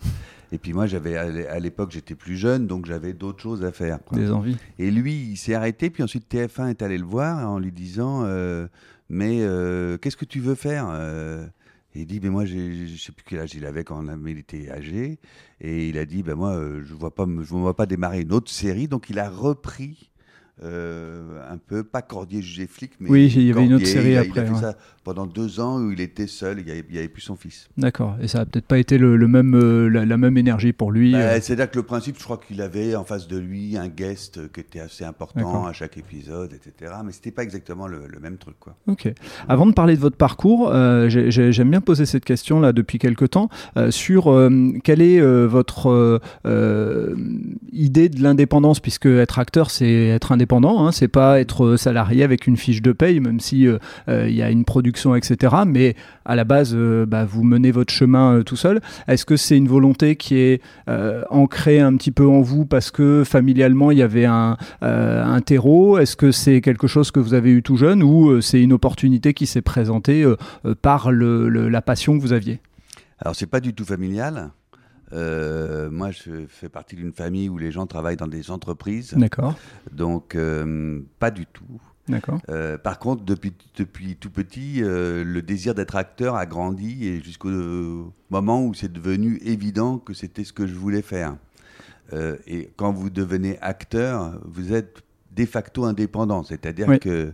Et 0.52 0.58
puis 0.58 0.74
moi, 0.74 0.86
j'avais, 0.86 1.16
à 1.16 1.26
l'é- 1.30 1.46
à 1.48 1.58
l'époque, 1.58 1.90
j'étais 1.90 2.14
plus 2.14 2.36
jeune, 2.36 2.66
donc 2.66 2.84
j'avais 2.84 3.14
d'autres 3.14 3.42
choses 3.42 3.64
à 3.64 3.72
faire. 3.72 3.98
quoi. 4.04 4.18
Des 4.18 4.30
envies. 4.30 4.58
Et 4.78 4.90
lui, 4.90 5.14
il 5.14 5.36
s'est 5.38 5.54
arrêté, 5.54 5.88
puis 5.88 6.02
ensuite 6.02 6.28
TF1 6.28 6.68
est 6.68 6.82
allé 6.82 6.98
le 6.98 7.06
voir 7.06 7.50
en 7.50 7.58
lui 7.58 7.72
disant 7.72 8.24
Mais 9.08 9.38
qu'est-ce 10.02 10.16
que 10.18 10.26
tu 10.26 10.38
veux 10.40 10.54
faire 10.54 10.86
il 11.96 12.06
dit 12.06 12.20
Mais 12.20 12.30
moi, 12.30 12.44
je 12.44 12.96
sais 12.96 13.12
plus 13.12 13.24
quel 13.26 13.40
âge 13.40 13.54
il 13.54 13.64
avait 13.66 13.84
quand 13.84 14.04
il 14.26 14.38
était 14.38 14.70
âgé. 14.70 15.18
Et 15.60 15.88
il 15.88 15.98
a 15.98 16.04
dit 16.04 16.22
Ben 16.22 16.34
moi, 16.34 16.50
euh, 16.50 16.82
je 16.84 16.92
ne 16.92 16.98
vois 16.98 17.12
vois 17.16 17.76
pas 17.76 17.86
démarrer 17.86 18.20
une 18.20 18.32
autre 18.32 18.50
série. 18.50 18.88
Donc 18.88 19.10
il 19.10 19.18
a 19.18 19.28
repris. 19.28 20.10
Euh, 20.62 21.22
un 21.50 21.58
peu, 21.58 21.84
pas 21.84 22.00
Cordier 22.02 22.40
jugé 22.40 22.66
flic, 22.66 22.92
mais 22.98 23.10
Oui, 23.10 23.30
il 23.36 23.42
y 23.42 23.50
avait 23.50 23.64
une 23.66 23.74
autre 23.74 23.86
série 23.86 24.12
il 24.12 24.16
a, 24.16 24.20
après, 24.20 24.30
Il 24.36 24.38
a 24.40 24.46
fait 24.46 24.52
ouais. 24.52 24.60
ça 24.60 24.76
pendant 25.04 25.26
deux 25.26 25.60
ans 25.60 25.80
où 25.80 25.92
il 25.92 26.00
était 26.00 26.26
seul, 26.26 26.58
il 26.58 26.64
n'y 26.64 26.98
avait, 26.98 27.08
plus 27.08 27.20
son 27.22 27.36
fils. 27.36 27.68
D'accord. 27.76 28.16
Et 28.20 28.26
ça 28.26 28.40
a 28.40 28.44
peut-être 28.46 28.66
pas 28.66 28.78
été 28.78 28.98
le, 28.98 29.16
le 29.16 29.28
même, 29.28 29.54
euh, 29.54 29.86
la, 29.88 30.04
la 30.04 30.16
même 30.16 30.36
énergie 30.36 30.72
pour 30.72 30.90
lui. 30.90 31.12
Bah, 31.12 31.18
euh. 31.18 31.38
C'est-à-dire 31.40 31.70
que 31.70 31.76
le 31.76 31.84
principe, 31.84 32.16
je 32.18 32.24
crois 32.24 32.38
qu'il 32.38 32.60
avait 32.62 32.96
en 32.96 33.04
face 33.04 33.28
de 33.28 33.36
lui 33.38 33.76
un 33.76 33.86
guest 33.88 34.50
qui 34.52 34.60
était 34.60 34.80
assez 34.80 35.04
important 35.04 35.66
à 35.66 35.72
chaque 35.72 35.96
épisode, 35.98 36.52
etc. 36.54 36.92
Mais 37.04 37.12
c'était 37.12 37.30
pas 37.30 37.42
exactement 37.44 37.86
le, 37.86 38.00
le 38.08 38.18
même 38.18 38.36
truc, 38.38 38.56
quoi. 38.58 38.74
Ok. 38.88 39.12
Avant 39.48 39.66
de 39.66 39.72
parler 39.72 39.94
de 39.94 40.00
votre 40.00 40.16
parcours, 40.16 40.72
j'ai- 41.08 41.30
j'ai- 41.30 41.52
j'aime 41.52 41.70
bien 41.70 41.80
poser 41.82 42.06
cette 42.06 42.24
question 42.24 42.58
là 42.60 42.72
depuis 42.72 42.98
quelque 42.98 43.26
temps 43.26 43.48
sur 43.90 44.24
quelle 44.82 45.02
est 45.02 45.20
votre 45.46 46.20
idée 47.72 48.08
de 48.08 48.22
l'indépendance, 48.22 48.80
puisque 48.80 49.06
être 49.06 49.38
acteur 49.38 49.70
c'est 49.70 50.06
être 50.08 50.32
indépendant, 50.32 50.45
hein, 50.52 50.92
c'est 50.92 51.08
pas 51.08 51.40
être 51.40 51.76
salarié 51.76 52.22
avec 52.22 52.46
une 52.46 52.56
fiche 52.56 52.82
de 52.82 52.92
paye, 52.92 53.20
même 53.20 53.40
si 53.40 53.66
euh, 53.66 53.78
euh, 54.08 54.28
il 54.28 54.34
y 54.34 54.42
a 54.42 54.50
une 54.50 54.64
production, 54.64 55.14
etc. 55.14 55.54
Mais 55.66 55.94
à 56.24 56.36
la 56.36 56.44
base, 56.44 56.72
euh, 56.74 57.06
bah, 57.06 57.24
vous 57.24 57.42
menez 57.44 57.70
votre 57.70 57.92
chemin 57.92 58.38
euh, 58.38 58.42
tout 58.42 58.56
seul. 58.56 58.80
Est-ce 59.08 59.24
que 59.24 59.36
c'est 59.36 59.56
une 59.56 59.68
volonté 59.68 60.16
qui 60.16 60.36
est 60.36 60.62
euh, 60.88 61.22
ancrée 61.30 61.80
un 61.80 61.96
petit 61.96 62.10
peu 62.10 62.26
en 62.26 62.40
vous 62.40 62.66
parce 62.66 62.90
que 62.90 63.24
familialement 63.24 63.90
il 63.90 63.98
y 63.98 64.02
avait 64.02 64.26
un, 64.26 64.56
euh, 64.82 65.40
terreau? 65.40 65.98
Est-ce 65.98 66.16
que 66.16 66.32
c'est 66.32 66.60
quelque 66.60 66.86
chose 66.86 67.10
que 67.10 67.20
vous 67.20 67.34
avez 67.34 67.50
eu 67.50 67.62
tout 67.62 67.76
jeune 67.76 68.02
ou 68.02 68.30
euh, 68.30 68.40
c'est 68.40 68.60
une 68.60 68.72
opportunité 68.72 69.34
qui 69.34 69.46
s'est 69.46 69.62
présentée 69.62 70.22
euh, 70.22 70.36
euh, 70.64 70.74
par 70.80 71.12
la 71.12 71.82
passion 71.82 72.16
que 72.16 72.22
vous 72.22 72.32
aviez? 72.32 72.60
Alors, 73.18 73.34
c'est 73.34 73.46
pas 73.46 73.60
du 73.60 73.72
tout 73.72 73.84
familial. 73.84 74.50
Euh, 75.12 75.90
moi, 75.90 76.10
je 76.10 76.46
fais 76.48 76.68
partie 76.68 76.96
d'une 76.96 77.12
famille 77.12 77.48
où 77.48 77.58
les 77.58 77.70
gens 77.70 77.86
travaillent 77.86 78.16
dans 78.16 78.26
des 78.26 78.50
entreprises. 78.50 79.14
D'accord. 79.16 79.54
Donc, 79.92 80.34
euh, 80.34 81.00
pas 81.18 81.30
du 81.30 81.46
tout. 81.46 81.80
D'accord. 82.08 82.40
Euh, 82.48 82.78
par 82.78 82.98
contre, 82.98 83.24
depuis, 83.24 83.52
depuis 83.76 84.16
tout 84.16 84.30
petit, 84.30 84.80
le 84.80 85.40
désir 85.40 85.74
d'être 85.74 85.96
acteur 85.96 86.36
a 86.36 86.46
grandi 86.46 87.06
et 87.06 87.20
jusqu'au 87.20 88.12
moment 88.30 88.64
où 88.64 88.74
c'est 88.74 88.92
devenu 88.92 89.38
évident 89.38 89.98
que 89.98 90.14
c'était 90.14 90.44
ce 90.44 90.52
que 90.52 90.66
je 90.66 90.74
voulais 90.74 91.02
faire. 91.02 91.36
Et 92.46 92.70
quand 92.76 92.92
vous 92.92 93.10
devenez 93.10 93.58
acteur, 93.60 94.38
vous 94.44 94.72
êtes 94.72 95.02
de 95.34 95.44
facto 95.44 95.84
indépendant, 95.84 96.44
c'est-à-dire 96.44 96.88
Oui. 96.88 97.00
que 97.00 97.32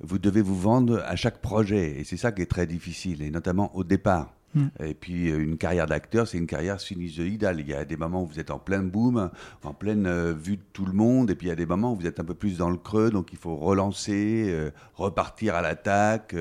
vous 0.00 0.18
devez 0.18 0.42
vous 0.42 0.58
vendre 0.58 1.02
à 1.06 1.16
chaque 1.16 1.40
projet 1.40 2.00
et 2.00 2.04
c'est 2.04 2.16
ça 2.16 2.32
qui 2.32 2.42
est 2.42 2.50
très 2.50 2.66
difficile, 2.66 3.22
et 3.22 3.30
notamment 3.30 3.74
au 3.76 3.84
départ. 3.84 4.34
Et 4.82 4.94
puis 4.94 5.30
euh, 5.30 5.38
une 5.42 5.56
carrière 5.56 5.86
d'acteur, 5.86 6.26
c'est 6.28 6.38
une 6.38 6.46
carrière 6.46 6.80
sinusoïdale. 6.80 7.60
Il 7.60 7.68
y 7.68 7.74
a 7.74 7.84
des 7.84 7.96
moments 7.96 8.22
où 8.22 8.26
vous 8.26 8.40
êtes 8.40 8.50
en 8.50 8.58
plein 8.58 8.82
boom, 8.82 9.30
en 9.62 9.74
pleine 9.74 10.06
euh, 10.06 10.32
vue 10.32 10.56
de 10.56 10.62
tout 10.72 10.86
le 10.86 10.92
monde, 10.92 11.30
et 11.30 11.34
puis 11.34 11.46
il 11.46 11.50
y 11.50 11.52
a 11.52 11.56
des 11.56 11.66
moments 11.66 11.92
où 11.92 11.96
vous 11.96 12.06
êtes 12.06 12.20
un 12.20 12.24
peu 12.24 12.34
plus 12.34 12.58
dans 12.58 12.70
le 12.70 12.76
creux, 12.76 13.10
donc 13.10 13.32
il 13.32 13.38
faut 13.38 13.56
relancer, 13.56 14.46
euh, 14.48 14.70
repartir 14.94 15.54
à 15.54 15.62
l'attaque. 15.62 16.34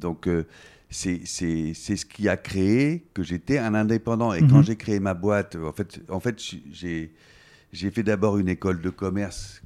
donc 0.00 0.28
c'est 0.90 1.24
ce 1.24 2.04
qui 2.04 2.28
a 2.28 2.36
créé 2.36 3.04
que 3.14 3.22
j'étais 3.22 3.58
un 3.58 3.74
indépendant. 3.74 4.32
Et 4.32 4.42
Mhm. 4.42 4.50
quand 4.50 4.62
j'ai 4.62 4.76
créé 4.76 5.00
ma 5.00 5.14
boîte, 5.14 5.56
en 5.56 5.72
fait, 5.72 6.00
en 6.08 6.20
fait 6.20 6.40
j'ai 6.72 7.12
j'ai 7.72 7.90
fait 7.90 8.04
d'abord 8.04 8.38
une 8.38 8.48
école 8.48 8.80
de 8.80 8.88
commerce, 8.90 9.60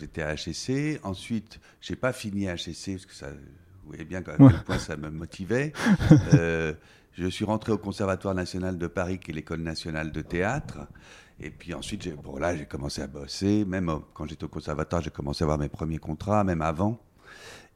j'étais 0.00 0.22
à 0.22 0.34
HEC. 0.34 0.98
Ensuite, 1.04 1.60
j'ai 1.80 1.94
pas 1.94 2.12
fini 2.12 2.48
à 2.48 2.54
HEC 2.54 2.94
parce 2.94 3.06
que 3.06 3.14
ça, 3.14 3.28
vous 3.84 3.90
voyez 3.90 4.04
bien 4.04 4.20
à 4.20 4.22
quel 4.22 4.42
Ouais. 4.42 4.52
point 4.64 4.78
ça 4.78 4.96
me 4.96 5.10
motivait. 5.10 5.72
Euh, 6.34 6.72
je 7.16 7.28
suis 7.28 7.44
rentré 7.44 7.70
au 7.70 7.78
Conservatoire 7.78 8.34
national 8.34 8.76
de 8.76 8.86
Paris, 8.88 9.18
qui 9.20 9.30
est 9.30 9.34
l'école 9.34 9.60
nationale 9.60 10.10
de 10.10 10.20
théâtre. 10.20 10.78
Et 11.40 11.50
puis 11.50 11.72
ensuite, 11.74 12.02
j'ai- 12.02 12.12
bon, 12.12 12.36
là, 12.38 12.56
j'ai 12.56 12.66
commencé 12.66 13.02
à 13.02 13.06
bosser. 13.06 13.64
Même 13.64 13.90
quand 14.14 14.26
j'étais 14.26 14.44
au 14.44 14.48
conservatoire, 14.48 15.00
j'ai 15.00 15.10
commencé 15.10 15.42
à 15.42 15.46
avoir 15.46 15.58
mes 15.58 15.68
premiers 15.68 15.98
contrats, 15.98 16.42
même 16.42 16.60
avant. 16.62 17.00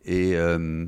Et, 0.05 0.35
euh, 0.37 0.87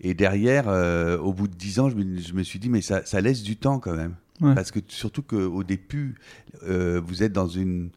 et 0.00 0.12
derrière, 0.14 0.68
euh, 0.68 1.16
au 1.18 1.32
bout 1.32 1.48
de 1.48 1.54
dix 1.54 1.78
ans, 1.80 1.88
je 1.88 1.96
me, 1.96 2.18
je 2.18 2.34
me 2.34 2.42
suis 2.42 2.58
dit, 2.58 2.68
mais 2.68 2.82
ça, 2.82 3.04
ça 3.06 3.20
laisse 3.22 3.42
du 3.42 3.56
temps 3.56 3.78
quand 3.80 3.94
même. 3.94 4.14
Ouais. 4.42 4.54
Parce 4.54 4.70
que 4.70 4.80
surtout 4.88 5.22
qu'au 5.22 5.64
début, 5.64 6.16
euh, 6.64 7.00
vous 7.02 7.22
êtes 7.22 7.32
dans 7.32 7.48
une... 7.48 7.90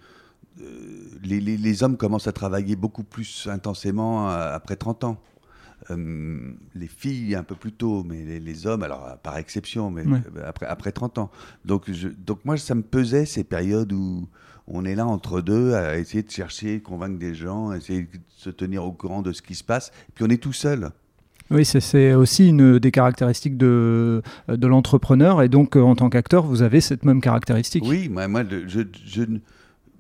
les, 1.24 1.40
les- 1.42 1.58
les 1.58 1.84
hommes 1.84 1.98
commencent 1.98 2.28
à 2.28 2.32
travailler 2.34 2.76
beaucoup 2.78 3.04
plus 3.04 3.48
intensément 3.52 4.30
après 4.30 4.76
30 4.78 5.04
ans. 5.04 5.22
Euh, 5.92 6.52
les 6.76 6.88
filles 6.88 7.36
un 7.36 7.44
peu 7.44 7.56
plus 7.56 7.72
tôt, 7.72 8.04
mais 8.08 8.24
les, 8.24 8.40
les 8.40 8.68
hommes, 8.68 8.84
alors 8.84 9.06
euh, 9.08 9.16
par 9.22 9.38
exception, 9.38 9.90
mais 9.92 10.06
Ouais. 10.06 10.20
euh, 10.38 10.44
après, 10.48 10.66
après 10.66 10.92
30 10.92 11.18
ans. 11.18 11.32
Donc, 11.66 11.90
je, 11.92 12.08
donc 12.10 12.40
moi, 12.46 12.58
ça 12.58 12.76
me 12.76 12.82
pesait 12.84 13.26
ces 13.26 13.44
périodes 13.44 13.92
où 13.94 14.28
on 14.68 14.86
est 14.86 14.96
là 14.96 15.08
entre 15.08 15.42
deux 15.42 15.74
à 15.74 15.98
essayer 15.98 16.22
de 16.22 16.30
chercher, 16.30 16.80
convaincre 16.82 17.18
des 17.18 17.34
gens, 17.34 17.74
essayer 17.74 18.04
de 18.04 18.08
se 18.28 18.50
tenir 18.50 18.84
au 18.86 18.92
courant 18.92 19.22
de 19.22 19.32
ce 19.32 19.42
qui 19.42 19.56
se 19.56 19.64
passe. 19.64 19.92
Puis 20.16 20.24
on 20.24 20.30
est 20.30 20.42
tout 20.42 20.54
seul. 20.54 20.92
Oui, 21.52 21.66
c'est- 21.66 22.14
aussi 22.14 22.50
une 22.50 22.78
des 22.78 22.92
caractéristiques 22.92 23.58
de, 23.58 24.22
de 24.48 24.68
l'entrepreneur. 24.68 25.42
Et 25.42 25.50
donc, 25.50 25.76
en 25.76 25.96
tant 25.96 26.10
qu'acteur, 26.12 26.46
vous 26.46 26.62
avez 26.62 26.82
cette 26.82 27.04
même 27.06 27.22
caractéristique. 27.22 27.84
Oui, 27.88 28.08
moi, 28.10 28.28
moi 28.28 28.44
le- 28.44 28.68
je, 28.68 28.82
je 29.06 29.24
ne- 29.24 29.40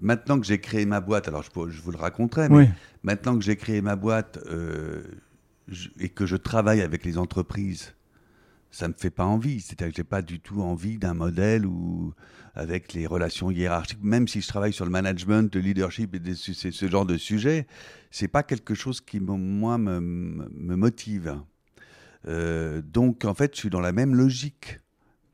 maintenant 0.01 0.39
que 0.39 0.45
j'ai 0.45 0.59
créé 0.59 0.85
ma 0.85 0.99
boîte, 1.01 1.27
alors 1.27 1.41
je, 1.41 1.81
vous 1.81 1.91
le 1.91 1.97
raconterai, 1.97 2.49
mais 2.49 2.55
Oui. 2.55 2.65
maintenant 3.01 3.35
que 3.35 3.43
j'ai 3.43 3.55
créé 3.55 3.81
ma 3.81 3.95
boîte 3.95 4.37
euh, 4.51 5.01
et 5.99 6.09
que 6.09 6.25
je 6.25 6.35
travaille 6.35 6.81
avec 6.81 7.05
les 7.05 7.17
entreprises, 7.17 7.95
ça 8.71 8.87
me 8.87 8.93
fait 8.93 9.09
pas 9.09 9.25
envie. 9.25 9.61
C'est-à-dire 9.61 9.91
que 9.91 9.97
j'ai 9.97 10.03
pas 10.03 10.21
du 10.21 10.39
tout 10.39 10.61
envie 10.61 10.97
d'un 10.97 11.13
modèle 11.13 11.65
où, 11.65 12.13
avec 12.55 12.93
les 12.93 13.07
relations 13.07 13.51
hiérarchiques, 13.51 14.03
même 14.03 14.27
si 14.27 14.41
je 14.41 14.47
travaille 14.47 14.73
sur 14.73 14.85
le 14.85 14.91
management, 14.91 15.53
le 15.55 15.61
leadership 15.61 16.15
et 16.15 16.35
ce, 16.35 16.87
genre 16.87 17.05
de 17.05 17.17
sujet, 17.17 17.67
c'est 18.11 18.27
pas 18.27 18.43
quelque 18.43 18.75
chose 18.75 19.01
qui, 19.01 19.19
mo- 19.19 19.37
moi, 19.37 19.77
me, 19.77 19.99
me- 19.99 20.75
motive. 20.75 21.37
Euh, 22.27 22.81
donc, 22.81 23.25
en 23.25 23.33
fait, 23.33 23.55
je 23.55 23.59
suis 23.61 23.69
dans 23.69 23.79
la 23.79 23.91
même 23.91 24.13
logique 24.15 24.79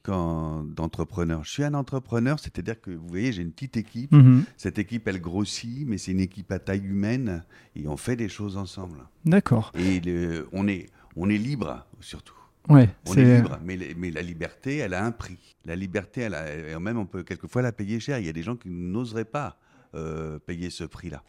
d'entrepreneur. 0.09 1.43
Je 1.43 1.49
suis 1.51 1.63
un 1.63 1.73
entrepreneur, 1.73 2.39
c'est-à-dire 2.39 2.79
que, 2.79 2.91
vous 2.91 3.07
voyez, 3.07 3.31
j'ai 3.31 3.41
une 3.41 3.51
petite 3.51 3.77
équipe. 3.77 4.11
Mhm. 4.11 4.43
Cette 4.57 4.79
équipe, 4.79 5.07
elle 5.07 5.19
grossit, 5.21 5.87
mais 5.87 5.97
c'est 5.97 6.11
une 6.11 6.19
équipe 6.19 6.51
à 6.51 6.59
taille 6.59 6.83
humaine 6.85 7.43
et 7.75 7.87
on 7.87 7.97
fait 7.97 8.15
des 8.15 8.29
choses 8.29 8.57
ensemble. 8.57 8.99
D'accord. 9.25 9.71
Et 9.75 9.99
le- 9.99 10.47
on, 10.51 10.67
est, 10.67 10.87
on 11.15 11.29
est 11.29 11.37
libre, 11.37 11.85
surtout. 11.99 12.33
Ouais, 12.67 12.89
On 13.05 13.13
est 13.13 13.37
libre, 13.37 13.59
mais, 13.63 13.77
la 14.11 14.21
liberté, 14.23 14.77
elle 14.77 14.95
a 14.95 15.05
un 15.05 15.11
prix. 15.11 15.55
La 15.65 15.75
liberté, 15.75 16.21
elle 16.21 16.33
a, 16.33 16.51
et 16.71 16.79
même 16.79 16.97
on 16.97 17.05
peut 17.05 17.21
quelquefois 17.21 17.61
la 17.61 17.71
payer 17.71 17.99
cher. 17.99 18.17
Il 18.17 18.25
y 18.25 18.29
a 18.29 18.33
des 18.33 18.41
gens 18.41 18.55
qui 18.55 18.69
n'oseraient 18.69 19.23
pas 19.23 19.59
euh, 19.93 20.39
payer 20.39 20.71
ce 20.71 20.83
prix-là. 20.83 21.23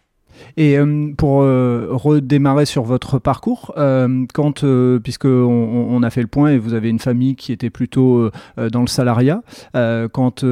Et 0.58 0.78
euh, 0.78 1.12
pour 1.16 1.42
euh, 1.42 1.88
redémarrer 1.90 2.66
sur 2.66 2.82
votre 2.84 3.18
parcours, 3.18 3.72
euh, 3.78 4.24
quand, 4.34 4.64
euh, 4.64 4.98
puisque 4.98 5.24
on, 5.24 5.86
on 5.90 6.02
a 6.02 6.10
fait 6.10 6.20
le 6.22 6.26
point 6.26 6.50
et 6.52 6.58
vous 6.58 6.74
avez 6.74 6.88
une 6.90 6.98
famille 6.98 7.36
qui 7.36 7.52
était 7.52 7.70
plutôt 7.70 8.30
dans 8.56 8.80
le 8.82 8.86
salariat, 8.86 9.42
quand 10.12 10.44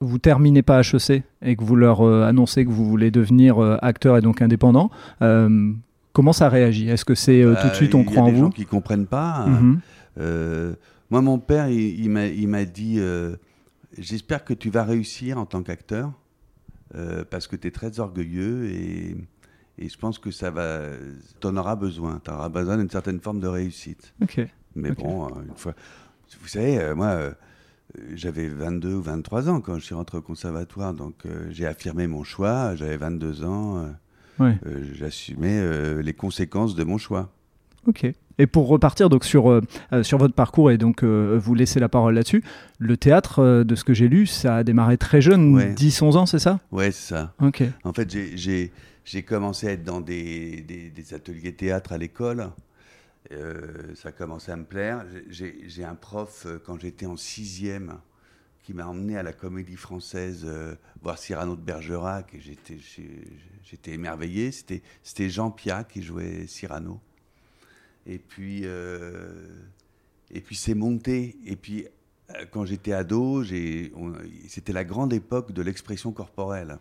vous 0.00 0.18
terminez 0.18 0.62
pas 0.62 0.80
HEC 0.80 1.22
et 1.42 1.54
que 1.56 1.62
vous 1.64 1.76
leur 1.76 2.02
annoncez 2.02 2.64
que 2.64 2.70
vous 2.70 2.84
voulez 2.88 3.10
devenir 3.10 3.60
acteur 3.82 4.16
et 4.16 4.20
donc 4.20 4.42
indépendant, 4.42 4.90
comment 6.12 6.32
ça 6.32 6.48
réagit? 6.48 6.88
Est-ce 6.88 7.04
que 7.04 7.14
c'est 7.14 7.42
tout 7.42 7.48
de 7.68 7.72
Euh, 7.72 7.74
suite 7.74 7.94
on 7.94 8.00
il 8.00 8.06
croit 8.06 8.16
y 8.18 8.20
en 8.20 8.26
a 8.26 8.30
des 8.30 8.36
vous? 8.36 8.44
gens 8.44 8.50
qui 8.50 8.66
comprennent 8.66 9.06
pas. 9.06 9.44
hein. 9.46 9.48
Mhm. 9.48 9.80
Euh, 10.20 10.74
moi, 11.10 11.20
mon 11.22 11.38
père, 11.38 11.68
il, 11.68 12.00
il 12.00 12.10
m'a- 12.10 12.26
il 12.26 12.72
dit 12.72 12.98
J'espère 13.98 14.44
que 14.44 14.54
tu 14.54 14.70
vas 14.70 14.84
réussir 14.84 15.38
en 15.38 15.44
tant 15.46 15.62
qu'acteur, 15.62 16.12
euh, 16.94 17.24
parce 17.28 17.46
que 17.46 17.56
tu 17.56 17.68
es 17.68 17.70
très 17.70 17.98
orgueilleux 18.00 18.66
et, 18.66 19.16
et 19.78 19.88
je 19.88 19.98
pense 19.98 20.18
que 20.18 20.30
ça 20.30 20.50
va. 20.50 20.80
Tu 21.40 21.46
en 21.46 21.56
auras 21.56 21.76
besoin. 21.76 22.20
Tu 22.24 22.30
auras 22.30 22.48
besoin 22.48 22.76
d'une 22.78 22.90
certaine 22.90 23.20
forme 23.20 23.40
de 23.40 23.46
réussite. 23.48 24.14
Mais 24.74 24.90
bon, 24.92 25.26
euh, 25.26 25.42
une 25.48 25.56
fois. 25.56 25.74
Vous 26.40 26.48
savez, 26.48 26.78
euh, 26.78 26.94
moi. 26.94 27.18
j'avais 28.14 28.48
22 28.48 28.94
ou 28.94 29.02
23 29.02 29.48
ans 29.50 29.60
quand 29.60 29.78
je 29.78 29.84
suis 29.84 29.94
rentré 29.94 30.16
au 30.18 30.22
conservatoire, 30.22 30.94
donc 30.94 31.24
j'ai 31.50 31.66
affirmé 31.66 32.06
mon 32.06 32.24
choix. 32.24 32.74
J'avais 32.76 32.96
22 32.96 33.44
ans, 33.44 33.86
Ouais. 34.38 34.58
j'assumais 34.94 36.02
les 36.02 36.14
conséquences 36.14 36.74
de 36.74 36.84
mon 36.84 36.96
choix. 36.98 37.30
Ok. 37.86 38.06
Et 38.42 38.48
pour 38.48 38.66
repartir 38.66 39.08
donc 39.08 39.24
sur, 39.24 39.48
euh, 39.52 39.60
euh, 39.92 40.02
sur 40.02 40.18
votre 40.18 40.34
parcours 40.34 40.72
et 40.72 40.76
donc 40.76 41.04
euh, 41.04 41.38
vous 41.40 41.54
laisser 41.54 41.78
la 41.78 41.88
parole 41.88 42.14
là-dessus, 42.14 42.42
le 42.80 42.96
théâtre, 42.96 43.38
euh, 43.38 43.62
de 43.62 43.76
ce 43.76 43.84
que 43.84 43.94
j'ai 43.94 44.08
lu, 44.08 44.26
ça 44.26 44.56
a 44.56 44.64
démarré 44.64 44.98
très 44.98 45.20
jeune, 45.20 45.54
Ouais. 45.54 45.72
10-11 45.72 46.16
ans, 46.16 46.26
c'est 46.26 46.40
ça? 46.40 46.58
Ouais, 46.72 46.90
c'est 46.90 47.14
ça. 47.14 47.34
Ok. 47.40 47.62
En 47.84 47.92
fait, 47.92 48.10
j'ai- 48.10 48.72
commencé 49.22 49.68
à 49.68 49.72
être 49.72 49.84
dans 49.84 50.00
des, 50.00 50.62
des- 50.62 50.90
des 50.90 51.14
ateliers 51.14 51.52
théâtre 51.54 51.92
à 51.92 51.98
l'école. 51.98 52.50
Ça 53.94 54.08
a 54.08 54.12
commencé 54.12 54.50
à 54.50 54.56
me 54.56 54.64
plaire. 54.64 55.04
J'ai- 55.30 55.84
un 55.84 55.94
prof, 55.94 56.46
quand 56.66 56.80
j'étais 56.80 57.06
en 57.06 57.16
sixième, 57.16 57.94
qui 58.64 58.74
m'a 58.74 58.86
emmené 58.88 59.16
à 59.16 59.22
la 59.22 59.32
comédie 59.32 59.76
française 59.76 60.44
euh, 60.48 60.74
voir 61.00 61.16
Cyrano 61.18 61.54
de 61.54 61.60
Bergerac. 61.62 62.34
Et 62.34 62.40
j'étais 62.40 63.92
émerveillé. 63.92 64.50
C'était 64.50 65.30
Jean 65.30 65.50
Piat 65.52 65.84
qui 65.84 66.02
jouait 66.02 66.46
Cyrano. 66.48 67.00
Et 68.06 68.18
puis, 68.18 68.62
euh, 68.64 69.46
et 70.30 70.40
puis 70.40 70.56
c'est 70.56 70.74
monté. 70.74 71.36
Et 71.46 71.56
puis, 71.56 71.86
euh, 72.30 72.44
quand 72.50 72.64
j'étais 72.64 72.92
ado, 72.92 73.44
c'était 74.48 74.72
la 74.72 74.84
grande 74.84 75.12
époque 75.12 75.52
de 75.52 75.62
l'expression 75.62 76.12
corporelle. 76.12 76.78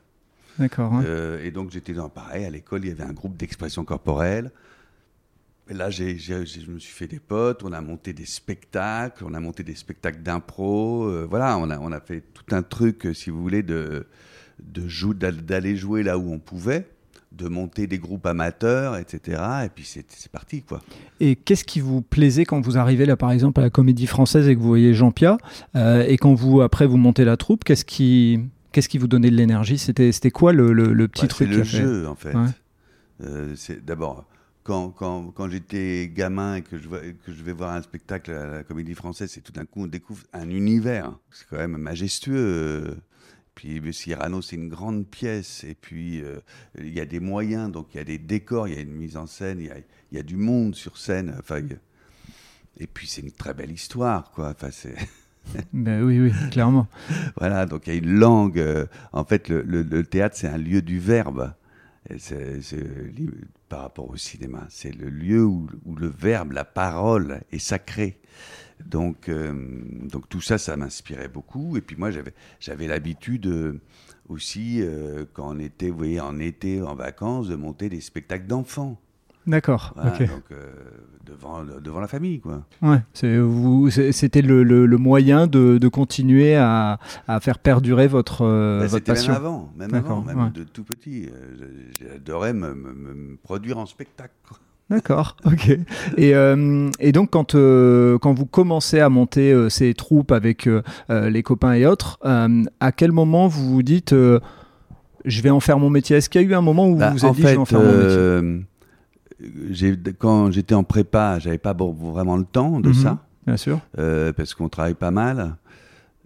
D'accord. 0.60 0.94
hein. 0.94 1.04
Euh, 1.06 1.44
et 1.44 1.52
donc 1.52 1.72
j'étais 1.72 1.94
dans 1.94 2.10
pareil 2.10 2.46
à 2.46 2.50
l'école, 2.50 2.84
il 2.84 2.90
y 2.90 2.92
avait 2.92 3.04
un 3.04 3.14
groupe 3.14 3.38
d'expression 3.38 3.86
corporelle. 3.86 4.52
Et 5.70 5.74
là, 5.74 5.90
j'ai- 5.90 6.18
je 6.18 6.70
me 6.70 6.80
suis 6.80 6.92
fait 6.94 7.08
des 7.08 7.20
potes, 7.20 7.64
on 7.64 7.72
a 7.72 7.80
monté 7.80 8.12
des 8.12 8.26
spectacles, 8.26 9.24
on 9.24 9.34
a 9.34 9.40
monté 9.40 9.64
des 9.64 9.76
spectacles 9.76 10.22
d'impro. 10.22 11.06
euh, 11.06 11.26
voilà, 11.30 11.58
on 11.58 11.70
a, 11.70 11.80
on 11.80 11.92
a 11.94 12.02
fait 12.02 12.22
tout 12.34 12.54
un 12.54 12.64
truc, 12.64 13.08
si 13.14 13.30
vous 13.30 13.42
voulez, 13.42 13.64
de, 13.64 14.06
de 14.60 15.32
d'aller 15.32 15.78
jouer 15.78 16.04
là 16.04 16.18
où 16.18 16.30
on 16.34 16.40
pouvait, 16.40 16.90
de 17.32 17.48
monter 17.48 17.88
des 17.88 17.98
groupes 17.98 18.26
amateurs, 18.26 18.98
etc. 18.98 19.42
Et 19.66 19.70
puis 19.70 19.86
c'est 19.86 20.06
parti, 20.32 20.64
quoi. 20.64 20.82
Et 21.20 21.36
qu'est-ce 21.36 21.64
qui 21.64 21.80
vous 21.80 22.02
plaisait 22.02 22.44
quand 22.46 22.60
vous 22.62 22.78
arrivez 22.78 23.06
là, 23.06 23.16
par 23.16 23.32
exemple, 23.32 23.60
à 23.62 23.64
la 23.64 23.70
Comédie 23.70 24.08
Française 24.08 24.48
et 24.50 24.56
que 24.56 24.60
vous 24.60 24.68
voyez 24.68 24.94
Jean 24.94 25.12
Pia, 25.12 25.38
euh, 25.76 26.04
et 26.08 26.18
quand 26.18 26.34
vous 26.34 26.62
après 26.62 26.86
vous 26.88 26.98
montez 26.98 27.24
la 27.26 27.38
troupe, 27.38 27.64
qu'est-ce 27.64 27.86
qui 27.86 28.40
qu'est-ce 28.74 28.90
qui 28.90 28.98
vous 28.98 29.08
donnait 29.08 29.32
de 29.32 29.36
l'énergie? 29.36 29.78
C'était 29.78 30.12
c'était 30.12 30.32
quoi 30.32 30.52
le, 30.54 30.74
le- 30.74 30.94
le 30.94 31.08
petit 31.08 31.24
Bah, 31.24 31.28
truc 31.30 31.50
C'est 31.52 31.58
le 31.58 31.64
fait 31.64 31.78
jeu, 31.78 32.08
en 32.08 32.16
fait. 32.16 32.36
Ouais. 32.36 32.48
Euh, 33.24 33.54
c'est 33.56 33.84
d'abord 33.86 34.26
quand, 34.64 34.90
quand, 34.90 35.32
quand 35.36 35.50
j'étais 35.50 36.12
gamin 36.14 36.56
et 36.56 36.62
que 36.62 36.78
je, 36.78 36.88
que 36.88 37.34
je 37.34 37.44
vais 37.44 37.54
voir 37.54 37.72
un 37.72 37.82
spectacle 37.82 38.30
à 38.32 38.46
la 38.58 38.64
Comédie 38.64 38.94
Française, 38.94 39.32
c'est 39.34 39.42
tout 39.42 39.52
d'un 39.52 39.66
coup 39.66 39.84
on 39.84 39.88
découvre 39.88 40.24
un 40.34 40.50
univers. 40.50 41.12
C'est 41.32 41.46
quand 41.50 41.58
même 41.58 41.78
majestueux. 41.78 42.98
Euh. 43.56 43.56
Puis 43.56 43.80
le 43.80 43.92
Cyrano, 43.92 44.42
c'est 44.42 44.56
une 44.56 44.70
grande 44.70 45.08
pièce. 45.08 45.64
Et 45.64 45.76
puis 45.76 46.22
euh, 46.22 46.40
il 46.78 46.94
y 46.94 47.00
a 47.00 47.06
des 47.06 47.20
moyens, 47.20 47.72
donc 47.72 47.88
il 47.94 47.98
y 47.98 48.02
a 48.02 48.06
des 48.06 48.18
décors, 48.18 48.68
il 48.68 48.76
y 48.76 48.78
a 48.78 48.82
une 48.82 48.92
mise 48.94 49.18
en 49.18 49.28
scène, 49.28 49.60
il 49.60 49.68
y 49.68 49.72
a, 49.72 49.78
il 50.12 50.18
y 50.18 50.20
a 50.20 50.24
du 50.24 50.38
monde 50.38 50.76
sur 50.76 50.98
scène. 50.98 51.36
Enfin, 51.40 51.62
et 52.78 52.88
puis 52.88 53.08
c'est 53.08 53.22
une 53.22 53.32
très 53.32 53.54
belle 53.54 53.72
histoire, 53.72 54.32
quoi. 54.32 54.50
Enfin, 54.52 54.70
c'est 54.72 54.96
Ben 55.74 56.04
oui, 56.04 56.20
oui, 56.20 56.32
clairement. 56.52 56.88
voilà, 57.38 57.66
donc 57.66 57.88
il 57.88 57.94
y 57.94 57.96
a 57.96 58.00
une 58.00 58.20
langue. 58.20 58.60
euh, 58.60 58.86
en 59.12 59.26
fait, 59.26 59.50
le, 59.50 59.62
le- 59.64 59.82
le 59.84 60.04
théâtre, 60.04 60.36
c'est 60.38 60.48
un 60.48 60.58
lieu 60.58 60.82
du 60.82 61.00
verbe. 61.00 61.54
par 63.70 63.82
rapport 63.82 64.10
au 64.10 64.18
cinéma. 64.18 64.66
C'est 64.70 64.94
le 64.96 65.10
lieu 65.10 65.44
où, 65.46 65.68
où, 65.86 65.96
le 65.96 66.08
verbe, 66.08 66.52
la 66.52 66.66
parole 66.66 67.42
est 67.52 67.60
sacré. 67.60 68.20
Donc, 68.86 69.30
euh, 69.30 69.54
donc 70.12 70.28
tout 70.30 70.42
ça, 70.42 70.58
ça 70.58 70.76
m'inspirait 70.78 71.28
beaucoup. 71.30 71.78
Et 71.78 71.82
puis 71.82 71.96
moi, 71.96 72.10
j'avais, 72.12 72.88
l'habitude 72.88 73.48
euh, 73.48 73.82
aussi, 74.30 74.80
euh, 74.82 75.26
quand 75.34 75.56
on 75.56 75.60
était, 75.60 75.90
vous 75.90 75.98
voyez, 75.98 76.20
en 76.20 76.40
été, 76.40 76.82
en 76.82 76.96
vacances, 76.96 77.48
de 77.48 77.56
monter 77.56 77.90
des 77.90 78.02
spectacles 78.02 78.48
d'enfants. 78.48 79.00
D'accord. 79.48 79.94
Voilà. 79.96 80.12
Donc 80.20 80.44
devant, 81.26 81.64
devant 81.64 82.00
la 82.00 82.08
famille, 82.08 82.40
quoi. 82.42 82.64
Ouais, 82.84 83.00
c'était 83.14 84.42
le, 84.44 84.64
le- 84.64 84.86
le 84.86 84.98
moyen 84.98 85.48
de, 85.48 85.80
de 85.80 85.88
continuer 85.88 86.56
à, 86.56 87.00
à 87.28 87.40
faire 87.40 87.58
perdurer 87.58 88.08
votre, 88.08 88.44
Bah, 88.44 88.86
votre 88.86 88.92
C'était 88.98 89.12
même 89.14 89.16
passion. 89.18 89.34
avant, 89.34 89.74
même 89.76 89.94
avant, 89.96 90.22
même 90.22 90.40
ouais. 90.40 90.50
de 90.52 90.64
tout 90.64 90.84
petit. 90.84 91.28
J'adorais 92.00 92.54
me, 92.54 92.76
me- 92.76 92.94
me- 92.94 93.14
me 93.16 93.36
produire 93.38 93.80
en 93.80 93.88
spectacle. 93.88 94.34
quoi. 94.48 94.60
D'accord, 94.92 95.38
ok. 95.46 95.70
Et, 96.18 96.36
euh, 96.36 96.90
et 97.00 97.14
donc, 97.14 97.30
quand, 97.32 97.56
euh, 97.56 98.18
quand 98.20 98.34
vous 98.34 98.46
commencez 98.46 99.00
à 99.00 99.08
monter 99.10 99.52
euh, 99.54 99.70
ces 99.70 99.94
troupes 99.94 100.32
avec 100.34 100.68
les 101.10 101.44
copains 101.44 101.74
et 101.74 101.86
autres, 101.86 102.20
à 102.24 102.92
quel 102.92 103.12
moment 103.14 103.48
vous 103.48 103.70
vous 103.72 103.84
dites 103.84 104.14
je 104.14 105.42
vais 105.42 105.50
en 105.50 105.60
faire 105.62 105.80
mon 105.80 105.90
métier 105.90 106.18
Est-ce 106.18 106.30
qu'il 106.30 106.42
y 106.42 106.44
a 106.44 106.48
eu 106.48 106.54
un 106.56 106.62
moment 106.62 106.90
où 106.90 106.96
Bah, 106.98 107.12
vous 107.12 107.18
vous 107.20 107.26
êtes 107.26 107.34
dit 107.36 107.42
je 107.42 107.48
vais 107.48 107.58
en 107.58 107.66
faire 107.66 107.80
mon 107.80 107.94
métier 107.94 108.66
quand 110.20 110.52
j'étais 110.52 110.76
en 110.76 110.84
prépa, 110.84 111.40
j'avais 111.40 111.58
pas 111.58 111.74
vraiment 111.76 112.38
le 112.38 112.44
temps 112.46 112.80
de 112.80 112.90
Mhm. 112.90 112.94
ça. 112.94 113.18
Bien 113.48 113.58
sûr. 113.58 113.80
parce 114.36 114.54
qu'on 114.54 114.70
travaille 114.70 114.94
pas 114.94 115.12
mal. 115.12 115.56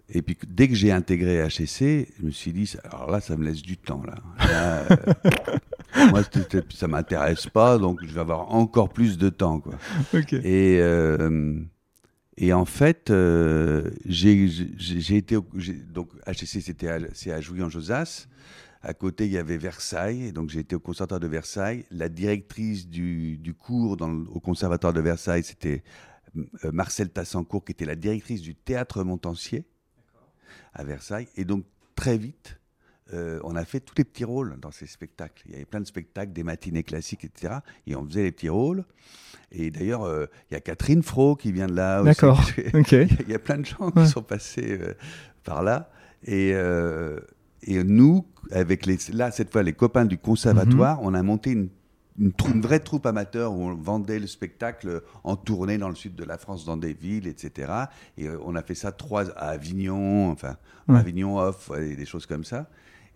Et 0.08 0.22
puis 0.22 0.36
dès 0.48 0.68
que 0.68 0.74
j'ai 0.74 0.92
intégré 0.92 1.36
HEC, 1.38 2.08
je 2.20 2.24
me 2.26 2.30
suis 2.30 2.52
dit, 2.52 2.72
alors 2.84 3.10
là, 3.10 3.20
ça 3.20 3.36
me 3.36 3.44
laisse 3.44 3.60
du 3.62 3.76
temps. 3.76 4.02
Là. 4.06 4.14
Là, 4.48 4.82
moi, 6.10 6.22
ça 6.74 6.88
m'intéresse 6.88 7.46
pas, 7.46 7.78
donc 7.78 8.00
je 8.04 8.12
vais 8.12 8.20
avoir 8.20 8.52
encore 8.52 8.88
plus 8.90 9.18
de 9.18 9.28
temps. 9.28 9.60
Quoi. 9.60 9.74
Et, 10.44 10.78
euh, 10.80 11.60
et 12.36 12.52
en 12.52 12.64
fait, 12.64 13.10
euh, 13.10 13.90
j'ai 14.04 14.44
été. 15.16 15.38
Donc 15.90 16.10
HEC, 16.26 16.60
c'était 16.62 16.88
à- 16.88 16.98
c'est 17.14 17.32
à 17.32 17.40
Jouy-en-Josas. 17.40 18.28
À 18.82 18.94
côté, 18.94 19.26
il 19.26 19.32
y 19.32 19.38
avait 19.38 19.56
Versailles. 19.56 20.32
Donc, 20.32 20.50
j'ai 20.50 20.60
été 20.60 20.76
au 20.76 20.80
conservatoire 20.80 21.18
de 21.18 21.26
Versailles. 21.26 21.84
La 21.90 22.08
directrice 22.08 22.86
du, 22.88 23.36
du 23.38 23.52
cours 23.52 23.96
dans 23.96 24.12
au 24.32 24.38
conservatoire 24.38 24.92
de 24.92 25.00
Versailles, 25.00 25.42
c'était 25.42 25.82
euh, 26.36 26.70
Marcel 26.72 27.08
Tassancourt, 27.10 27.64
qui 27.64 27.72
était 27.72 27.86
la 27.86 27.96
directrice 27.96 28.42
du 28.42 28.54
théâtre 28.54 29.02
Montancier 29.02 29.64
à 30.72 30.84
Versailles. 30.84 31.26
Et 31.36 31.44
donc, 31.44 31.64
très 31.96 32.16
vite, 32.16 32.60
euh, 33.14 33.38
on 33.44 33.54
a 33.56 33.64
fait 33.64 33.80
tous 33.80 33.94
les 33.98 34.04
petits 34.04 34.24
rôles 34.24 34.56
dans 34.60 34.70
ces 34.70 34.86
spectacles. 34.86 35.42
Il 35.46 35.52
y 35.52 35.54
avait 35.56 35.64
plein 35.64 35.80
de 35.80 35.86
spectacles, 35.86 36.32
des 36.32 36.42
matinées 36.42 36.82
classiques, 36.82 37.24
etc. 37.24 37.54
Et 37.86 37.94
on 37.96 38.04
faisait 38.06 38.22
les 38.24 38.32
petits 38.32 38.48
rôles. 38.48 38.84
Et 39.52 39.70
d'ailleurs, 39.70 40.02
euh, 40.04 40.26
il 40.50 40.54
y 40.54 40.56
a 40.56 40.60
Catherine 40.60 41.02
Fro 41.02 41.36
qui 41.36 41.52
vient 41.52 41.68
de 41.68 41.74
là. 41.74 42.00
aussi. 42.02 42.06
D'accord. 42.06 42.40
Ok. 42.74 42.92
Il 42.92 43.28
y 43.28 43.34
a 43.34 43.38
plein 43.38 43.58
de 43.58 43.64
gens 43.66 43.90
qui 43.92 44.06
sont 44.08 44.22
passés 44.22 44.78
euh, 44.80 44.94
par 45.44 45.62
là. 45.62 45.90
Et, 46.26 46.54
et 47.62 47.84
nous, 47.84 48.26
avec 48.50 48.86
les, 48.86 48.98
là, 49.12 49.30
cette 49.30 49.52
fois, 49.52 49.62
les 49.62 49.72
copains 49.72 50.04
du 50.04 50.16
Mhm. 50.16 50.20
conservatoire, 50.20 50.98
on 51.02 51.14
a 51.14 51.22
monté 51.22 51.50
une, 51.52 51.68
une, 52.18 52.32
trou- 52.32 52.50
une 52.52 52.60
vraie 52.62 52.80
troupe 52.80 53.06
amateur 53.06 53.52
où 53.52 53.62
on 53.62 53.74
vendait 53.74 54.18
le 54.18 54.26
spectacle 54.26 55.02
en 55.24 55.36
tournée 55.36 55.78
dans 55.78 55.88
le 55.88 55.94
sud 55.94 56.14
de 56.16 56.24
la 56.24 56.38
France, 56.38 56.64
dans 56.64 56.76
des 56.76 56.92
villes, 56.94 57.26
etc. 57.28 57.72
Et 58.18 58.28
on 58.44 58.54
a 58.56 58.62
fait 58.62 58.74
ça 58.74 58.90
trois 58.92 59.30
à 59.38 59.50
Avignon, 59.50 60.30
enfin, 60.30 60.56
Ouais. 60.88 60.98
Avignon 60.98 61.36
off, 61.38 61.68
ouais, 61.70 61.96
des 61.96 62.06
choses 62.06 62.26
comme 62.26 62.44
ça. 62.44 62.68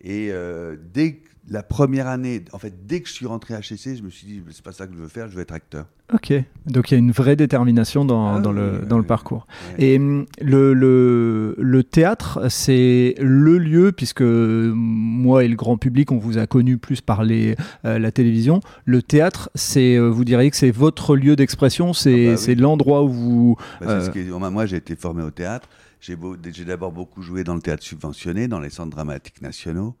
Et 0.03 0.29
euh, 0.31 0.75
dès 0.93 1.19
la 1.49 1.63
première 1.63 2.07
année, 2.07 2.43
en 2.53 2.59
fait, 2.59 2.73
dès 2.87 3.01
que 3.01 3.07
je 3.09 3.13
suis 3.13 3.25
rentré 3.25 3.53
à 3.55 3.59
HEC, 3.59 3.97
je 3.97 4.03
me 4.03 4.09
suis 4.09 4.25
dit, 4.27 4.41
c'est 4.51 4.63
pas 4.63 4.71
ça 4.71 4.87
que 4.87 4.93
je 4.93 4.99
veux 4.99 5.07
faire, 5.07 5.27
je 5.27 5.35
veux 5.35 5.41
être 5.41 5.53
acteur. 5.53 5.85
Ok. 6.13 6.33
Donc 6.67 6.91
il 6.91 6.93
y 6.93 6.95
a 6.95 6.99
une 6.99 7.11
vraie 7.11 7.35
détermination 7.35 8.03
dans, 8.05 8.35
Ah 8.35 8.39
dans 8.39 8.51
oui, 8.51 8.57
le, 8.57 8.71
oui, 8.81 8.87
dans 8.87 8.97
le 8.97 9.03
parcours. 9.03 9.47
Et 9.77 9.97
hum, 9.97 10.25
le, 10.41 10.73
le, 10.73 11.55
le 11.57 11.83
théâtre, 11.83 12.47
c'est 12.49 13.15
le 13.19 13.57
lieu, 13.57 13.91
puisque 13.91 14.21
moi 14.21 15.43
et 15.43 15.47
le 15.47 15.55
grand 15.55 15.77
public, 15.77 16.11
on 16.11 16.17
vous 16.17 16.37
a 16.37 16.47
connu 16.47 16.77
plus 16.77 17.01
par 17.01 17.23
les, 17.23 17.55
euh, 17.85 17.97
la 17.97 18.11
télévision. 18.11 18.59
Le 18.85 19.01
théâtre, 19.01 19.49
c'est, 19.55 19.95
euh, 19.97 20.09
vous 20.09 20.25
diriez 20.25 20.51
que 20.51 20.57
c'est 20.57 20.71
votre 20.71 21.15
lieu 21.15 21.35
d'expression, 21.35 21.93
c'est 21.93 22.33
Ah 22.33 22.35
bah 22.55 22.61
l'endroit 22.61 23.03
où 23.03 23.09
vous. 23.09 23.55
Bah, 23.79 23.87
Euh, 23.89 24.05
ce 24.05 24.09
qui 24.11 24.19
est- 24.19 24.29
moi, 24.51 24.65
j'ai 24.65 24.77
été 24.77 24.95
formé 24.95 25.23
au 25.23 25.31
théâtre. 25.31 25.67
J'ai 26.01 26.65
d'abord 26.65 26.91
beaucoup 26.91 27.21
joué 27.21 27.43
dans 27.43 27.53
le 27.53 27.61
théâtre 27.61 27.83
subventionné, 27.83 28.47
dans 28.47 28.59
les 28.59 28.71
centres 28.71 28.89
dramatiques 28.89 29.41
nationaux. 29.41 29.95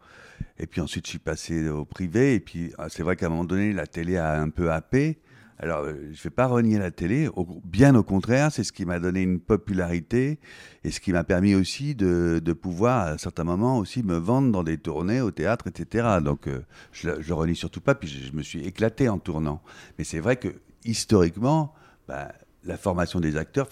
Et 0.57 0.65
puis 0.65 0.81
ensuite, 0.81 1.05
je 1.05 1.11
suis 1.11 1.19
passé 1.19 1.69
au 1.69 1.85
privé. 1.85 2.33
Et 2.33 2.39
puis, 2.39 2.73
ah, 2.79 2.89
c'est 2.89 3.03
vrai 3.03 3.15
qu'à 3.15 3.27
un 3.27 3.29
moment 3.29 3.45
donné, 3.45 3.71
la 3.71 3.85
télé 3.85 4.17
a 4.17 4.41
un 4.41 4.49
peu 4.49 4.71
happé. 4.71 5.19
Alors, 5.59 5.83
euh, 5.83 5.93
je 6.11 6.17
ne 6.17 6.23
vais 6.23 6.29
pas 6.31 6.47
renier 6.47 6.79
la 6.79 6.89
télé. 6.89 7.29
Bien 7.63 7.93
au 7.93 8.01
contraire, 8.01 8.51
c'est 8.51 8.63
ce 8.63 8.73
qui 8.73 8.83
m'a 8.83 8.99
donné 8.99 9.21
une 9.21 9.39
popularité 9.39 10.39
et 10.83 10.89
ce 10.89 10.99
qui 10.99 11.13
m'a 11.13 11.23
permis 11.23 11.53
aussi 11.53 11.93
de, 11.93 12.53
pouvoir, 12.53 13.07
à 13.07 13.17
certains 13.19 13.43
moments, 13.43 13.77
aussi 13.77 14.01
me 14.01 14.17
vendre 14.17 14.51
dans 14.51 14.63
des 14.63 14.79
tournées 14.79 15.21
au 15.21 15.29
théâtre, 15.29 15.67
etc. 15.67 16.17
Donc, 16.23 16.47
euh, 16.47 16.61
je 16.91 17.09
ne 17.09 17.33
renie 17.33 17.55
surtout 17.55 17.81
pas. 17.81 17.93
Puis, 17.93 18.07
je, 18.07 18.35
me 18.35 18.41
suis 18.41 18.65
éclaté 18.65 19.07
en 19.07 19.19
tournant. 19.19 19.61
Mais 19.99 20.03
c'est 20.03 20.19
vrai 20.19 20.37
que, 20.37 20.49
historiquement, 20.83 21.75
bah, 22.07 22.31
la 22.63 22.77
formation 22.77 23.19
des 23.19 23.37
acteurs, 23.37 23.69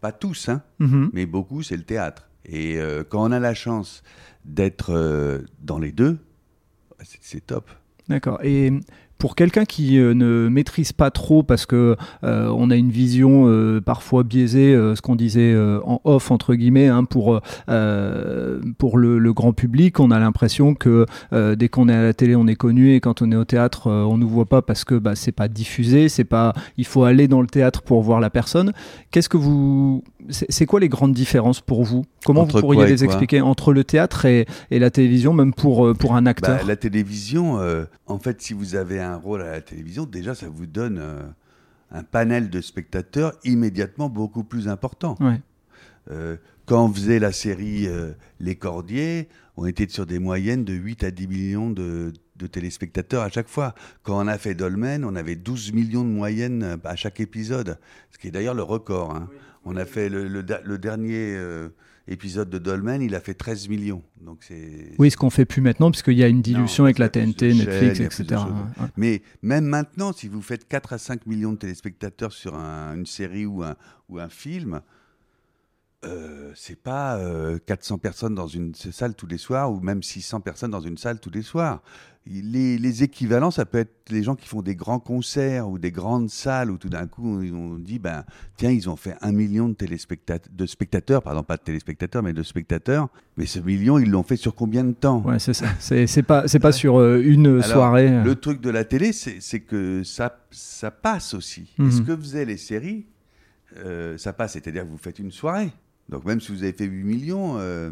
pas 0.00 0.12
tous, 0.12 0.48
hein, 0.48 0.62
mhm. 0.78 1.10
mais 1.12 1.26
beaucoup, 1.26 1.62
c'est 1.62 1.76
le 1.76 1.82
théâtre. 1.84 2.28
Et 2.44 2.78
euh, 2.78 3.02
quand 3.08 3.28
on 3.28 3.32
a 3.32 3.40
la 3.40 3.54
chance 3.54 4.02
d'être 4.44 4.90
euh, 4.94 5.40
dans 5.60 5.78
les 5.78 5.92
deux, 5.92 6.18
c'est- 7.02 7.18
c'est 7.22 7.46
top. 7.46 7.68
D'accord. 8.08 8.38
Et 8.44 8.72
pour 9.18 9.34
quelqu'un 9.34 9.64
qui 9.64 9.98
euh, 9.98 10.14
ne 10.14 10.48
maîtrise 10.48 10.92
pas 10.92 11.10
trop, 11.10 11.42
parce 11.42 11.66
que 11.66 11.96
euh, 12.24 12.48
on 12.56 12.70
a 12.70 12.76
une 12.76 12.90
vision 12.90 13.48
euh, 13.48 13.80
parfois 13.80 14.22
biaisée, 14.22 14.74
euh, 14.74 14.94
ce 14.94 15.02
qu'on 15.02 15.16
disait 15.16 15.52
euh, 15.52 15.80
en 15.84 16.00
off 16.04 16.30
entre 16.30 16.54
guillemets, 16.54 16.88
hein, 16.88 17.04
pour 17.04 17.40
pour 18.78 18.98
le, 18.98 19.18
le 19.18 19.32
grand 19.32 19.52
public, 19.52 20.00
on 20.00 20.10
a 20.10 20.18
l'impression 20.18 20.74
que 20.74 21.06
dès 21.32 21.68
qu'on 21.68 21.88
est 21.88 21.94
à 21.94 22.02
la 22.02 22.14
télé, 22.14 22.36
on 22.36 22.46
est 22.46 22.56
connu, 22.56 22.94
et 22.94 23.00
quand 23.00 23.22
on 23.22 23.30
est 23.32 23.36
au 23.36 23.44
théâtre, 23.44 23.90
on 23.90 24.18
nous 24.18 24.28
voit 24.28 24.46
pas 24.46 24.62
parce 24.62 24.84
que 24.84 24.94
bah, 24.94 25.14
c'est 25.14 25.32
pas 25.32 25.48
diffusé, 25.48 26.08
c'est 26.08 26.24
pas, 26.24 26.52
il 26.76 26.86
faut 26.86 27.04
aller 27.04 27.28
dans 27.28 27.40
le 27.40 27.46
théâtre 27.46 27.82
pour 27.82 28.02
voir 28.02 28.20
la 28.20 28.30
personne. 28.30 28.72
Qu'est-ce 29.10 29.28
que 29.28 29.36
vous, 29.36 30.02
c'est 30.30 30.66
quoi 30.66 30.80
les 30.80 30.88
grandes 30.88 31.12
différences 31.14 31.60
pour 31.60 31.84
vous? 31.84 32.04
Comment 32.24 32.42
Entre 32.42 32.56
vous 32.56 32.60
pourriez 32.60 32.86
les 32.86 33.04
expliquer 33.04 33.40
entre 33.40 33.72
le 33.72 33.84
théâtre 33.84 34.24
et, 34.24 34.46
et 34.70 34.78
la 34.78 34.90
télévision, 34.90 35.32
même 35.32 35.52
pour 35.54 35.86
euh, 35.86 35.94
pour 35.94 36.14
un 36.14 36.26
acteur? 36.26 36.58
Bah, 36.58 36.64
la 36.66 36.76
télévision, 36.76 37.58
euh, 37.60 37.84
en 38.06 38.18
fait, 38.18 38.40
si 38.42 38.52
vous 38.54 38.74
avez 38.74 39.00
un 39.00 39.16
rôle 39.16 39.42
à 39.42 39.50
la 39.52 39.60
télévision, 39.60 40.04
déjà, 40.04 40.34
ça 40.34 40.46
vous 40.48 40.66
donne 40.66 40.98
euh, 40.98 41.22
un 41.92 42.02
panel 42.02 42.50
de 42.50 42.60
spectateurs 42.60 43.32
immédiatement 43.44 44.08
beaucoup 44.08 44.44
plus 44.44 44.68
important. 44.68 45.16
Ouais. 45.20 45.40
Euh, 46.10 46.36
quand 46.66 46.84
on 46.84 46.92
faisait 46.92 47.18
la 47.18 47.32
série 47.32 47.86
euh, 47.86 48.12
Les 48.40 48.56
Cordiers, 48.56 49.28
on 49.56 49.66
était 49.66 49.88
sur 49.88 50.06
des 50.06 50.18
moyennes 50.18 50.64
de 50.64 50.72
8 50.72 51.04
à 51.04 51.10
10 51.10 51.28
millions 51.28 51.70
de, 51.70 52.12
de 52.36 52.46
téléspectateurs 52.46 53.22
à 53.22 53.28
chaque 53.30 53.48
fois. 53.48 53.74
Quand 54.02 54.22
on 54.22 54.26
a 54.28 54.36
fait 54.38 54.54
Dolmen, 54.54 55.04
on 55.04 55.14
avait 55.16 55.36
12 55.36 55.72
millions 55.72 56.02
de 56.04 56.08
moyenne 56.10 56.76
à 56.84 56.96
chaque 56.96 57.20
épisode, 57.20 57.78
ce 58.12 58.18
qui 58.18 58.28
est 58.28 58.30
d'ailleurs 58.32 58.54
le 58.54 58.62
record. 58.64 59.14
hein. 59.14 59.28
On 59.68 59.76
a 59.76 59.84
fait 59.84 60.08
le, 60.08 60.28
le 60.28 60.42
da- 60.42 60.60
le 60.64 60.78
dernier 60.78 61.34
euh, 61.36 61.68
épisode 62.08 62.48
de 62.48 62.58
Dolmen, 62.58 63.02
il 63.02 63.14
a 63.16 63.20
fait 63.20 63.34
13 63.34 63.68
millions. 63.68 64.02
Donc 64.20 64.38
c'est 64.42 64.92
Oui, 64.98 65.10
ce 65.10 65.16
qu'on 65.16 65.28
fait 65.30 65.44
plus 65.44 65.60
maintenant, 65.60 65.90
puisqu'il 65.90 66.16
y 66.16 66.22
a 66.22 66.28
une 66.28 66.40
dilution 66.40 66.84
Non, 66.84 66.86
avec 66.86 66.98
la 66.98 67.08
TNT, 67.08 67.52
Netflix, 67.54 67.98
etc. 68.00 68.42
Ouais. 68.80 68.86
Mais 68.96 69.22
même 69.42 69.64
maintenant, 69.66 70.12
si 70.12 70.28
vous 70.28 70.40
faites 70.40 70.68
4 70.68 70.92
à 70.92 70.98
5 70.98 71.26
millions 71.26 71.52
de 71.52 71.58
téléspectateurs 71.58 72.32
sur 72.32 72.54
un- 72.54 72.94
une 72.94 73.06
série 73.06 73.44
ou 73.44 73.62
un, 73.64 73.74
ou 74.08 74.18
un 74.20 74.28
film, 74.28 74.80
euh, 76.04 76.52
c'est 76.54 76.80
pas 76.80 77.16
euh, 77.16 77.58
400 77.66 77.98
personnes 77.98 78.34
dans 78.34 78.46
une 78.46 78.74
salle 78.74 79.14
tous 79.14 79.26
les 79.26 79.38
soirs 79.38 79.72
ou 79.72 79.80
même 79.80 80.02
600 80.02 80.40
personnes 80.40 80.70
dans 80.70 80.80
une 80.80 80.98
salle 80.98 81.18
tous 81.18 81.30
les 81.30 81.42
soirs. 81.42 81.82
Les, 82.28 82.76
les 82.76 83.02
équivalents, 83.04 83.52
ça 83.52 83.64
peut 83.64 83.78
être 83.78 84.10
les 84.10 84.24
gens 84.24 84.34
qui 84.34 84.48
font 84.48 84.60
des 84.60 84.74
grands 84.74 84.98
concerts 84.98 85.68
ou 85.68 85.78
des 85.78 85.92
grandes 85.92 86.28
salles 86.28 86.72
où 86.72 86.76
tout 86.76 86.88
d'un 86.88 87.06
coup 87.06 87.22
on, 87.24 87.54
on 87.54 87.78
dit 87.78 88.00
ben 88.00 88.24
tiens 88.56 88.70
ils 88.72 88.90
ont 88.90 88.96
fait 88.96 89.14
un 89.20 89.30
million 89.30 89.68
de 89.68 89.74
téléspectateurs, 89.74 90.50
de 90.52 90.66
spectateurs, 90.66 91.22
pardon 91.22 91.44
pas 91.44 91.56
de 91.56 91.62
téléspectateurs 91.62 92.24
mais 92.24 92.32
de 92.32 92.42
spectateurs. 92.42 93.08
Mais 93.36 93.46
ce 93.46 93.60
million 93.60 93.98
ils 94.00 94.10
l'ont 94.10 94.24
fait 94.24 94.34
sur 94.36 94.56
combien 94.56 94.82
de 94.82 94.92
temps? 94.92 95.22
Ouais, 95.22 95.38
c'est 95.38 95.54
ça. 95.54 95.66
C'est 95.78 96.22
pas, 96.24 96.48
c'est 96.48 96.58
pas 96.58 96.72
sur 96.72 96.96
euh, 96.98 97.22
une 97.24 97.46
Alors, 97.46 97.64
soirée. 97.64 98.08
euh. 98.10 98.24
Le 98.24 98.34
truc 98.34 98.60
de 98.60 98.70
la 98.70 98.84
télé, 98.84 99.12
c'est 99.12 99.60
que 99.60 100.02
ça, 100.02 100.36
ça 100.50 100.90
passe 100.90 101.32
aussi. 101.32 101.72
Mhm. 101.78 101.88
Et 101.88 101.90
ce 101.92 102.00
que 102.02 102.16
faisaient 102.16 102.44
les 102.44 102.56
séries, 102.56 103.06
euh, 103.76 104.18
ça 104.18 104.32
passe. 104.32 104.54
C'est-à-dire 104.54 104.82
que 104.84 104.88
vous 104.90 104.98
faites 104.98 105.18
une 105.20 105.30
soirée. 105.30 105.70
Donc 106.08 106.24
même 106.24 106.40
si 106.40 106.50
vous 106.52 106.62
avez 106.62 106.72
fait 106.72 106.86
8 106.86 107.04
millions, 107.04 107.56
euh, 107.58 107.90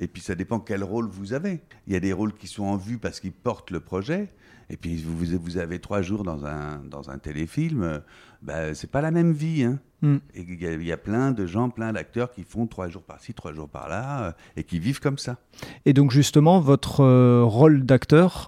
Et 0.00 0.08
puis 0.08 0.22
ça 0.22 0.34
dépend 0.34 0.58
quel 0.58 0.82
rôle 0.82 1.06
vous 1.08 1.34
avez. 1.34 1.60
Il 1.86 1.92
y 1.92 1.96
a 1.96 2.00
des 2.00 2.14
rôles 2.14 2.32
qui 2.32 2.48
sont 2.48 2.64
en 2.64 2.76
vue 2.76 2.98
parce 2.98 3.20
qu'ils 3.20 3.32
portent 3.32 3.70
le 3.70 3.80
projet. 3.80 4.28
Et 4.70 4.76
puis 4.76 4.96
vous, 5.02 5.16
vous 5.16 5.58
avez 5.58 5.78
trois 5.78 6.00
jours 6.00 6.22
dans 6.22 6.46
un, 6.46 6.78
dans 6.88 7.10
un 7.10 7.18
téléfilm, 7.18 8.00
bah, 8.40 8.72
c'est 8.72 8.90
pas 8.90 9.02
la 9.02 9.10
même 9.10 9.32
vie. 9.32 9.64
Hein. 9.64 9.78
Mm. 10.00 10.16
Et 10.34 10.46
il 10.48 10.82
y, 10.82 10.86
y, 10.86 10.92
a 10.92 10.96
plein 10.96 11.32
de 11.32 11.44
gens, 11.44 11.68
plein 11.68 11.92
d'acteurs 11.92 12.30
qui 12.30 12.44
font 12.44 12.66
trois 12.66 12.88
jours 12.88 13.02
par-ci, 13.02 13.34
trois 13.34 13.52
jours 13.52 13.68
par-là, 13.68 14.22
euh, 14.22 14.32
et 14.56 14.64
qui 14.64 14.78
vivent 14.78 15.00
comme 15.00 15.18
ça. 15.18 15.36
Et 15.84 15.92
donc 15.92 16.12
justement, 16.12 16.60
votre 16.60 17.00
euh, 17.00 17.42
rôle 17.44 17.84
d'acteur, 17.84 18.46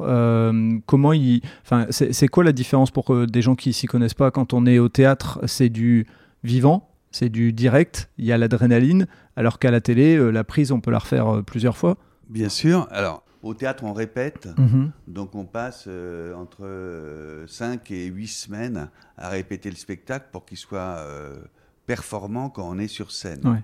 comment 0.87 1.12
il, 1.12 1.43
enfin, 1.65 1.87
c'est 1.91 2.29
quoi 2.29 2.45
la 2.45 2.53
différence 2.53 2.91
pour 2.91 3.27
des 3.27 3.43
gens 3.43 3.57
qui 3.57 3.73
s'y 3.73 3.87
connaissent 3.87 4.15
pas? 4.15 4.31
Quand 4.31 4.55
on 4.55 4.65
est 4.65 4.79
au 4.79 4.88
théâtre, 4.88 5.41
c'est 5.47 5.69
du 5.69 6.07
vivant, 6.45 6.91
c'est 7.12 7.29
du 7.29 7.53
direct, 7.53 8.11
il 8.18 8.25
y 8.25 8.33
a 8.33 8.38
l'adrénaline, 8.38 9.07
alors 9.37 9.59
qu'à 9.59 9.70
la 9.70 9.81
télé, 9.81 10.33
la 10.33 10.44
prise, 10.44 10.72
on 10.72 10.81
peut 10.81 10.90
la 10.90 10.98
refaire 10.98 11.42
plusieurs 11.44 11.77
fois. 11.77 11.96
Bien 12.29 12.48
sûr. 12.48 12.88
Alors, 12.90 13.22
au 13.42 13.55
théâtre, 13.55 13.83
on 13.83 13.92
répète, 13.92 14.48
mhm. 14.57 14.92
donc 15.09 15.35
on 15.35 15.44
passe 15.44 15.85
euh, 15.88 16.33
entre 16.35 17.44
5 17.48 17.90
euh, 17.90 17.94
et 17.94 18.07
8 18.07 18.27
semaines 18.29 18.88
à 19.16 19.31
répéter 19.31 19.68
le 19.68 19.77
spectacle 19.77 20.27
pour 20.31 20.44
qu'il 20.44 20.57
soit 20.57 20.79
euh, 20.98 21.42
performant 21.87 22.51
quand 22.51 22.68
on 22.68 22.79
est 22.79 22.88
sur 22.88 23.11
scène. 23.11 23.62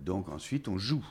Donc 0.00 0.28
ensuite, 0.30 0.68
on 0.68 0.78
joue. 0.78 1.04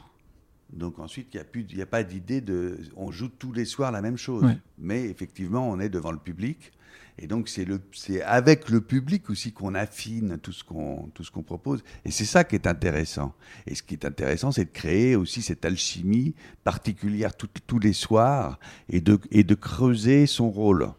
Donc 0.74 1.00
ensuite, 1.00 1.34
il 1.34 1.38
n'y 1.76 1.82
a, 1.82 1.84
a, 1.84 1.88
pas 1.88 2.04
d'idée 2.04 2.42
de... 2.42 2.80
On 2.96 3.12
joue 3.12 3.30
tous 3.30 3.54
les 3.54 3.66
soirs 3.66 3.92
la 3.92 4.02
même 4.02 4.18
chose. 4.18 4.46
Mais 4.78 5.06
effectivement, 5.06 5.70
on 5.70 5.80
est 5.80 5.90
devant 5.90 6.12
le 6.12 6.20
public. 6.20 6.72
Et 7.20 7.26
donc, 7.26 7.50
c'est 7.50 8.22
avec 8.22 8.70
le 8.70 8.80
public 8.80 9.30
aussi 9.30 9.52
qu'on 9.52 9.74
affine 9.74 10.38
tout 10.38 10.52
ce 10.52 10.64
qu'on 10.64 11.44
propose. 11.44 11.84
Et 12.06 12.12
c'est 12.12 12.26
ça 12.26 12.44
qui 12.44 12.56
est 12.56 12.68
intéressant. 12.68 13.34
Et 13.66 13.74
ce 13.74 13.82
qui 13.82 13.96
est 13.96 14.06
intéressant, 14.06 14.52
c'est 14.52 14.66
de 14.66 14.70
créer 14.72 15.16
aussi 15.16 15.42
cette 15.42 15.66
alchimie 15.66 16.36
particulière 16.64 17.32
tous 17.36 17.80
les 17.80 17.94
soirs 17.94 18.60
et 18.90 19.02
de, 19.02 19.20
et 19.32 19.44
de 19.44 19.56
creuser 19.56 20.28
son 20.28 20.52
rôle. 20.52 20.90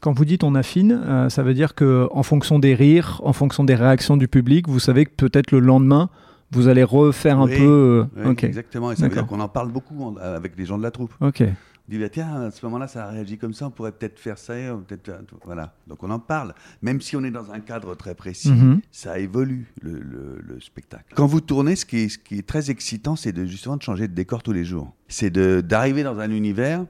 Quand 0.00 0.12
vous 0.12 0.24
dites 0.24 0.44
on 0.44 0.54
affine, 0.54 0.92
euh, 0.92 1.28
ça 1.28 1.42
veut 1.42 1.54
dire 1.54 1.74
que 1.74 2.08
en 2.12 2.22
fonction 2.22 2.58
des 2.58 2.74
rires, 2.74 3.20
en 3.24 3.32
fonction 3.32 3.64
des 3.64 3.74
réactions 3.74 4.16
du 4.16 4.28
public, 4.28 4.68
vous 4.68 4.78
savez 4.78 5.06
que 5.06 5.10
peut-être 5.10 5.50
le 5.50 5.58
lendemain, 5.58 6.08
vous 6.50 6.68
allez 6.68 6.84
refaire 6.84 7.38
un 7.40 7.46
peu. 7.46 8.06
Euh, 8.16 8.34
exactement. 8.42 8.92
Et 8.92 8.96
ça 8.96 9.08
veut 9.08 9.14
dire 9.14 9.26
qu'on 9.26 9.40
en 9.40 9.48
parle 9.48 9.70
beaucoup 9.70 10.16
avec 10.20 10.56
les 10.56 10.66
gens 10.66 10.78
de 10.78 10.82
la 10.82 10.90
troupe. 10.90 11.12
Ok 11.20 11.44
dit 11.88 11.98
bah, 11.98 12.08
tiens, 12.08 12.42
à 12.42 12.50
ce 12.50 12.64
moment-là, 12.66 12.86
ça 12.86 13.06
a 13.06 13.10
réagi 13.10 13.38
comme 13.38 13.54
ça, 13.54 13.66
on 13.66 13.70
pourrait 13.70 13.92
peut-être 13.92 14.18
faire 14.18 14.38
ça, 14.38 14.54
peut-être 14.86 15.10
voilà. 15.44 15.74
Donc 15.86 16.02
on 16.02 16.10
en 16.10 16.18
parle, 16.18 16.54
même 16.82 17.00
si 17.00 17.16
on 17.16 17.24
est 17.24 17.30
dans 17.30 17.50
un 17.50 17.60
cadre 17.60 17.94
très 17.94 18.14
précis, 18.14 18.52
mhm. 18.52 18.80
ça 18.90 19.18
évolue 19.18 19.72
le, 19.80 20.00
le, 20.00 20.60
spectacle. 20.60 21.14
Quand 21.14 21.26
vous 21.26 21.40
tournez, 21.40 21.76
ce 21.76 21.86
qui 21.86 21.98
est, 21.98 22.08
ce 22.08 22.18
qui 22.18 22.38
est 22.38 22.46
très 22.46 22.70
excitant, 22.70 23.16
c'est 23.16 23.32
de 23.32 23.46
justement 23.46 23.76
de 23.76 23.82
changer 23.82 24.08
de 24.08 24.14
décor 24.14 24.42
tous 24.42 24.52
les 24.52 24.64
jours. 24.64 24.92
C'est 25.08 25.30
d'arriver 25.30 26.02
dans 26.02 26.18
un 26.18 26.30
univers 26.30 26.84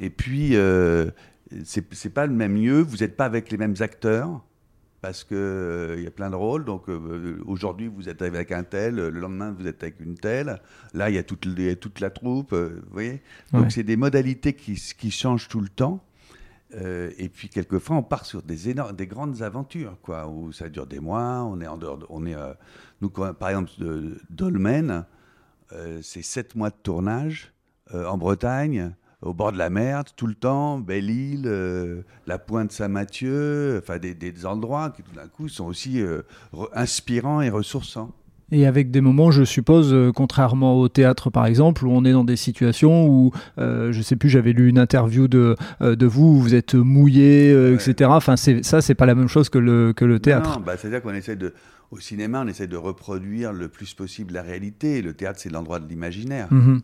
et 0.00 0.10
puis 0.10 0.56
euh, 0.56 1.10
c'est 1.64 2.12
pas 2.12 2.26
le 2.26 2.32
même 2.32 2.56
lieu, 2.56 2.80
vous 2.80 2.98
n'êtes 2.98 3.16
pas 3.16 3.26
avec 3.26 3.50
les 3.50 3.58
mêmes 3.58 3.76
acteurs 3.80 4.42
parce 5.02 5.24
qu'il 5.24 5.36
euh, 5.36 6.00
y 6.00 6.06
a 6.06 6.12
plein 6.12 6.30
de 6.30 6.36
rôles. 6.36 6.64
Donc 6.64 6.88
euh, 6.88 7.42
aujourd'hui, 7.44 7.88
vous 7.88 8.08
êtes 8.08 8.22
avec 8.22 8.52
un 8.52 8.62
tel, 8.62 8.94
le 8.94 9.10
lendemain, 9.10 9.50
vous 9.50 9.66
êtes 9.66 9.82
avec 9.82 10.00
une 10.00 10.14
telle. 10.14 10.60
Là, 10.94 11.10
il 11.10 11.16
y 11.16 11.18
a 11.18 11.24
toute, 11.24 11.46
toute 11.80 12.00
la 12.00 12.10
troupe. 12.10 12.52
Euh, 12.52 12.80
vous 12.86 12.92
voyez 12.92 13.20
Donc 13.52 13.72
c'est 13.72 13.82
des 13.82 13.96
modalités 13.96 14.54
qui, 14.54 14.80
qui, 14.96 15.10
changent 15.10 15.48
tout 15.48 15.60
le 15.60 15.68
temps. 15.68 16.02
et 16.72 17.28
puis 17.28 17.48
quelquefois, 17.48 17.96
on 17.96 18.02
part 18.04 18.24
sur 18.24 18.42
des, 18.42 18.70
énormes, 18.70 18.94
des 18.94 19.08
grandes 19.08 19.42
aventures, 19.42 19.98
quoi, 20.00 20.28
où 20.28 20.52
ça 20.52 20.68
dure 20.68 20.86
des 20.86 21.00
mois. 21.00 21.42
On 21.42 21.60
est 21.60 21.66
en 21.66 21.76
dehors, 21.76 21.98
on 22.08 22.24
est, 22.24 22.36
nous, 23.00 23.10
par 23.10 23.48
exemple, 23.48 23.72
Dolmen, 24.30 25.04
c'est 26.00 26.22
sept 26.22 26.54
mois 26.54 26.70
de 26.70 26.76
tournage 26.80 27.52
en 27.92 28.16
Bretagne 28.16 28.94
au 29.22 29.32
bord 29.32 29.52
de 29.52 29.58
la 29.58 29.70
mer 29.70 30.04
tout 30.16 30.26
le 30.26 30.34
temps, 30.34 30.78
Belle-Île, 30.78 31.44
euh, 31.46 32.02
la 32.26 32.38
pointe 32.38 32.72
Saint-Mathieu, 32.72 33.80
enfin 33.82 33.98
des, 33.98 34.46
endroits 34.46 34.90
qui 34.90 35.02
tout 35.02 35.14
d'un 35.14 35.28
coup 35.28 35.48
sont 35.48 35.66
aussi 35.66 36.00
euh, 36.00 36.22
inspirants 36.74 37.40
et 37.40 37.48
ressourçants. 37.48 38.10
Et 38.54 38.66
avec 38.66 38.90
des 38.90 39.00
moments, 39.00 39.30
je 39.30 39.44
suppose, 39.44 39.94
euh, 39.94 40.12
contrairement 40.12 40.78
au 40.78 40.88
théâtre 40.88 41.30
par 41.30 41.46
exemple, 41.46 41.86
où 41.86 41.90
on 41.90 42.04
est 42.04 42.12
dans 42.12 42.24
des 42.24 42.36
situations 42.36 43.06
où, 43.06 43.32
je 43.56 43.96
ne 43.96 44.02
sais 44.02 44.16
plus, 44.16 44.28
j'avais 44.28 44.52
lu 44.52 44.68
une 44.68 44.78
interview 44.78 45.28
de, 45.28 45.56
de 45.80 46.06
vous, 46.06 46.26
où 46.26 46.38
vous 46.40 46.54
êtes 46.54 46.74
mouillé, 46.74 47.50
etc. 47.72 48.10
Enfin, 48.12 48.36
ça, 48.36 48.82
c'est 48.82 48.94
pas 48.94 49.06
la 49.06 49.14
même 49.14 49.28
chose 49.28 49.48
que 49.48 49.58
le, 49.58 49.92
que 49.92 50.04
le 50.04 50.18
théâtre. 50.18 50.60
Bah, 50.60 50.76
c'est-à-dire 50.76 51.00
qu'on 51.00 51.14
essaie 51.14 51.36
de, 51.36 51.54
au 51.90 52.00
cinéma, 52.00 52.42
on 52.44 52.48
essaie 52.48 52.66
de 52.66 52.76
reproduire 52.76 53.52
le 53.52 53.68
plus 53.68 53.94
possible 53.94 54.34
la 54.34 54.42
réalité. 54.42 55.00
Le 55.00 55.14
théâtre, 55.14 55.38
c'est 55.40 55.50
l'endroit 55.50 55.78
de 55.78 55.88
l'imaginaire. 55.88 56.48
Mm-hmm. 56.50 56.80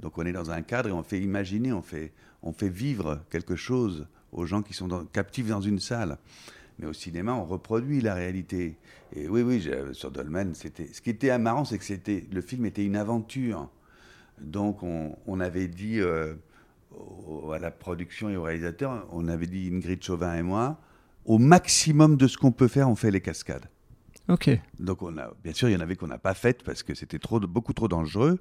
Donc 0.00 0.18
on 0.18 0.24
est 0.24 0.32
dans 0.32 0.50
un 0.50 0.62
cadre 0.62 0.88
et 0.88 0.92
on 0.92 1.02
fait 1.02 1.20
imaginer, 1.20 1.72
on 1.72 1.82
fait, 1.82 2.12
on 2.42 2.52
fait 2.52 2.68
vivre 2.68 3.20
quelque 3.30 3.56
chose 3.56 4.06
aux 4.32 4.46
gens 4.46 4.62
qui 4.62 4.74
sont 4.74 5.06
captifs 5.12 5.48
dans 5.48 5.60
une 5.60 5.80
salle. 5.80 6.18
Mais 6.78 6.86
au 6.86 6.92
cinéma, 6.92 7.34
on 7.34 7.44
reproduit 7.44 8.00
la 8.00 8.14
réalité. 8.14 8.76
Et 9.12 9.28
oui, 9.28 9.42
oui, 9.42 9.68
sur 9.92 10.10
Dolmen, 10.12 10.54
c'était. 10.54 10.86
Ce 10.92 11.00
qui 11.00 11.10
était 11.10 11.36
marrant, 11.38 11.64
c'est 11.64 11.78
que 11.78 11.84
c'était 11.84 12.24
le 12.30 12.40
film 12.40 12.66
était 12.66 12.84
une 12.84 12.96
aventure. 12.96 13.68
Donc 14.40 14.82
on, 14.82 15.40
avait 15.40 15.66
dit 15.66 15.98
euh, 15.98 16.34
à 17.52 17.58
la 17.58 17.72
production 17.72 18.28
et 18.28 18.36
au 18.36 18.44
réalisateur, 18.44 19.06
on 19.10 19.26
avait 19.26 19.48
dit 19.48 19.68
Ingrid 19.72 20.02
Chauvin 20.02 20.36
et 20.36 20.42
moi, 20.42 20.78
au 21.24 21.38
maximum 21.38 22.16
de 22.16 22.28
ce 22.28 22.38
qu'on 22.38 22.52
peut 22.52 22.68
faire, 22.68 22.88
on 22.88 22.94
fait 22.94 23.10
les 23.10 23.20
cascades. 23.20 23.66
Ok. 24.28 24.50
Donc 24.78 25.02
on 25.02 25.16
a, 25.18 25.32
bien 25.42 25.52
sûr, 25.52 25.68
il 25.68 25.72
y 25.72 25.76
en 25.76 25.80
avait 25.80 25.96
qu'on 25.96 26.06
n'a 26.06 26.18
pas 26.18 26.34
faites 26.34 26.62
parce 26.62 26.84
que 26.84 26.94
c'était 26.94 27.18
trop, 27.18 27.40
beaucoup 27.40 27.72
trop 27.72 27.88
dangereux. 27.88 28.38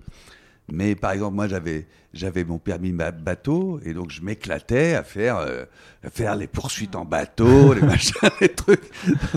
Mais 0.70 0.96
par 0.96 1.12
exemple, 1.12 1.36
moi, 1.36 1.48
j'avais, 1.48 1.88
j'avais 2.14 2.44
mon 2.44 2.58
permis 2.58 2.92
bateau 2.92 3.80
et 3.86 3.94
donc 3.94 4.12
je 4.12 4.22
m'éclatais 4.22 4.96
à 4.96 5.04
faire, 5.04 5.38
euh, 5.38 5.64
faire 6.12 6.36
les 6.36 6.48
poursuites 6.48 6.96
en 6.96 7.06
bateau, 7.06 7.74
les 7.76 7.82
machins, 7.82 8.16
les 8.42 8.50
trucs. 8.50 8.84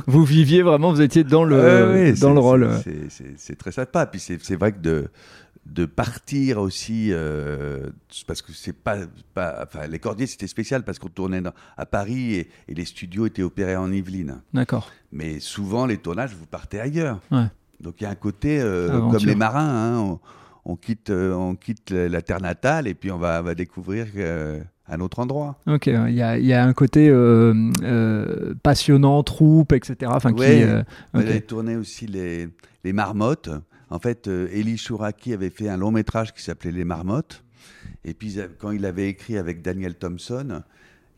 Vous 0.06 0.24
viviez 0.24 0.62
vraiment, 0.62 0.92
vous 0.92 1.00
étiez 1.00 1.22
dans 1.22 1.44
le, 1.44 2.18
dans 2.20 2.32
le 2.32 2.40
rôle. 2.40 2.68
C'est, 3.36 3.56
très 3.56 3.70
sympa. 3.70 4.06
Puis 4.06 4.18
c'est, 4.18 4.56
vrai 4.56 4.72
que 4.72 4.80
de, 4.80 5.08
de 5.66 5.86
partir 5.86 6.58
aussi, 6.58 7.10
euh, 7.12 7.90
parce 8.26 8.42
que 8.42 8.52
c'est 8.52 8.72
pas, 8.72 8.96
pas. 9.32 9.64
Enfin, 9.64 9.86
les 9.86 10.00
Cordiers, 10.00 10.26
c'était 10.26 10.48
spécial 10.48 10.82
parce 10.82 10.98
qu'on 10.98 11.08
tournait 11.08 11.42
à 11.76 11.86
Paris 11.86 12.34
et, 12.34 12.50
les 12.68 12.84
studios 12.84 13.26
étaient 13.26 13.44
opérés 13.44 13.76
en 13.76 13.92
Yvelines. 13.92 14.40
D'accord. 14.52 14.90
Mais 15.12 15.38
souvent, 15.38 15.86
les 15.86 15.98
tournages, 15.98 16.34
vous 16.34 16.46
partez 16.46 16.80
ailleurs. 16.80 17.20
Ouais. 17.30 17.46
Donc 17.78 17.94
il 18.00 18.04
y 18.04 18.06
a 18.06 18.10
un 18.10 18.16
côté, 18.16 18.60
euh, 18.60 18.98
comme 19.10 19.24
les 19.24 19.34
marins, 19.34 19.68
hein, 19.68 19.98
on 19.98 20.20
quitte, 20.76 21.10
euh, 21.10 21.32
on 21.32 21.54
quitte 21.54 21.90
la 21.90 22.22
terre 22.22 22.40
natale 22.40 22.86
et 22.86 22.94
puis 22.94 23.10
on 23.10 23.18
va, 23.18 23.40
va 23.42 23.54
découvrir 23.54 24.06
euh, 24.16 24.60
un 24.88 25.00
autre 25.00 25.18
endroit. 25.20 25.58
Ok, 25.66 25.86
il 25.86 26.14
y 26.14 26.22
a, 26.22 26.38
y 26.38 26.52
a, 26.52 26.64
un 26.64 26.72
côté 26.72 27.08
euh, 27.08 28.54
passionnant, 28.62 29.22
troupe, 29.22 29.72
etc. 29.72 30.10
Enfin, 30.14 30.32
qui, 30.32 30.42
on 31.14 31.18
avait 31.18 31.40
tourné 31.40 31.76
aussi 31.76 32.06
les, 32.06 32.48
les 32.84 32.92
marmottes. 32.92 33.50
En 33.88 33.98
fait, 33.98 34.28
Elie 34.28 34.78
Chouraki 34.78 35.32
avait 35.32 35.50
fait 35.50 35.68
un 35.68 35.76
long 35.76 35.90
métrage 35.90 36.32
qui 36.32 36.42
s'appelait 36.42 36.70
Les 36.70 36.84
Marmottes. 36.84 37.42
Et 38.04 38.14
puis, 38.14 38.38
quand 38.58 38.70
il 38.70 38.86
avait 38.86 39.08
écrit 39.08 39.36
avec 39.36 39.62
Daniel 39.62 39.96
Thompson, 39.96 40.62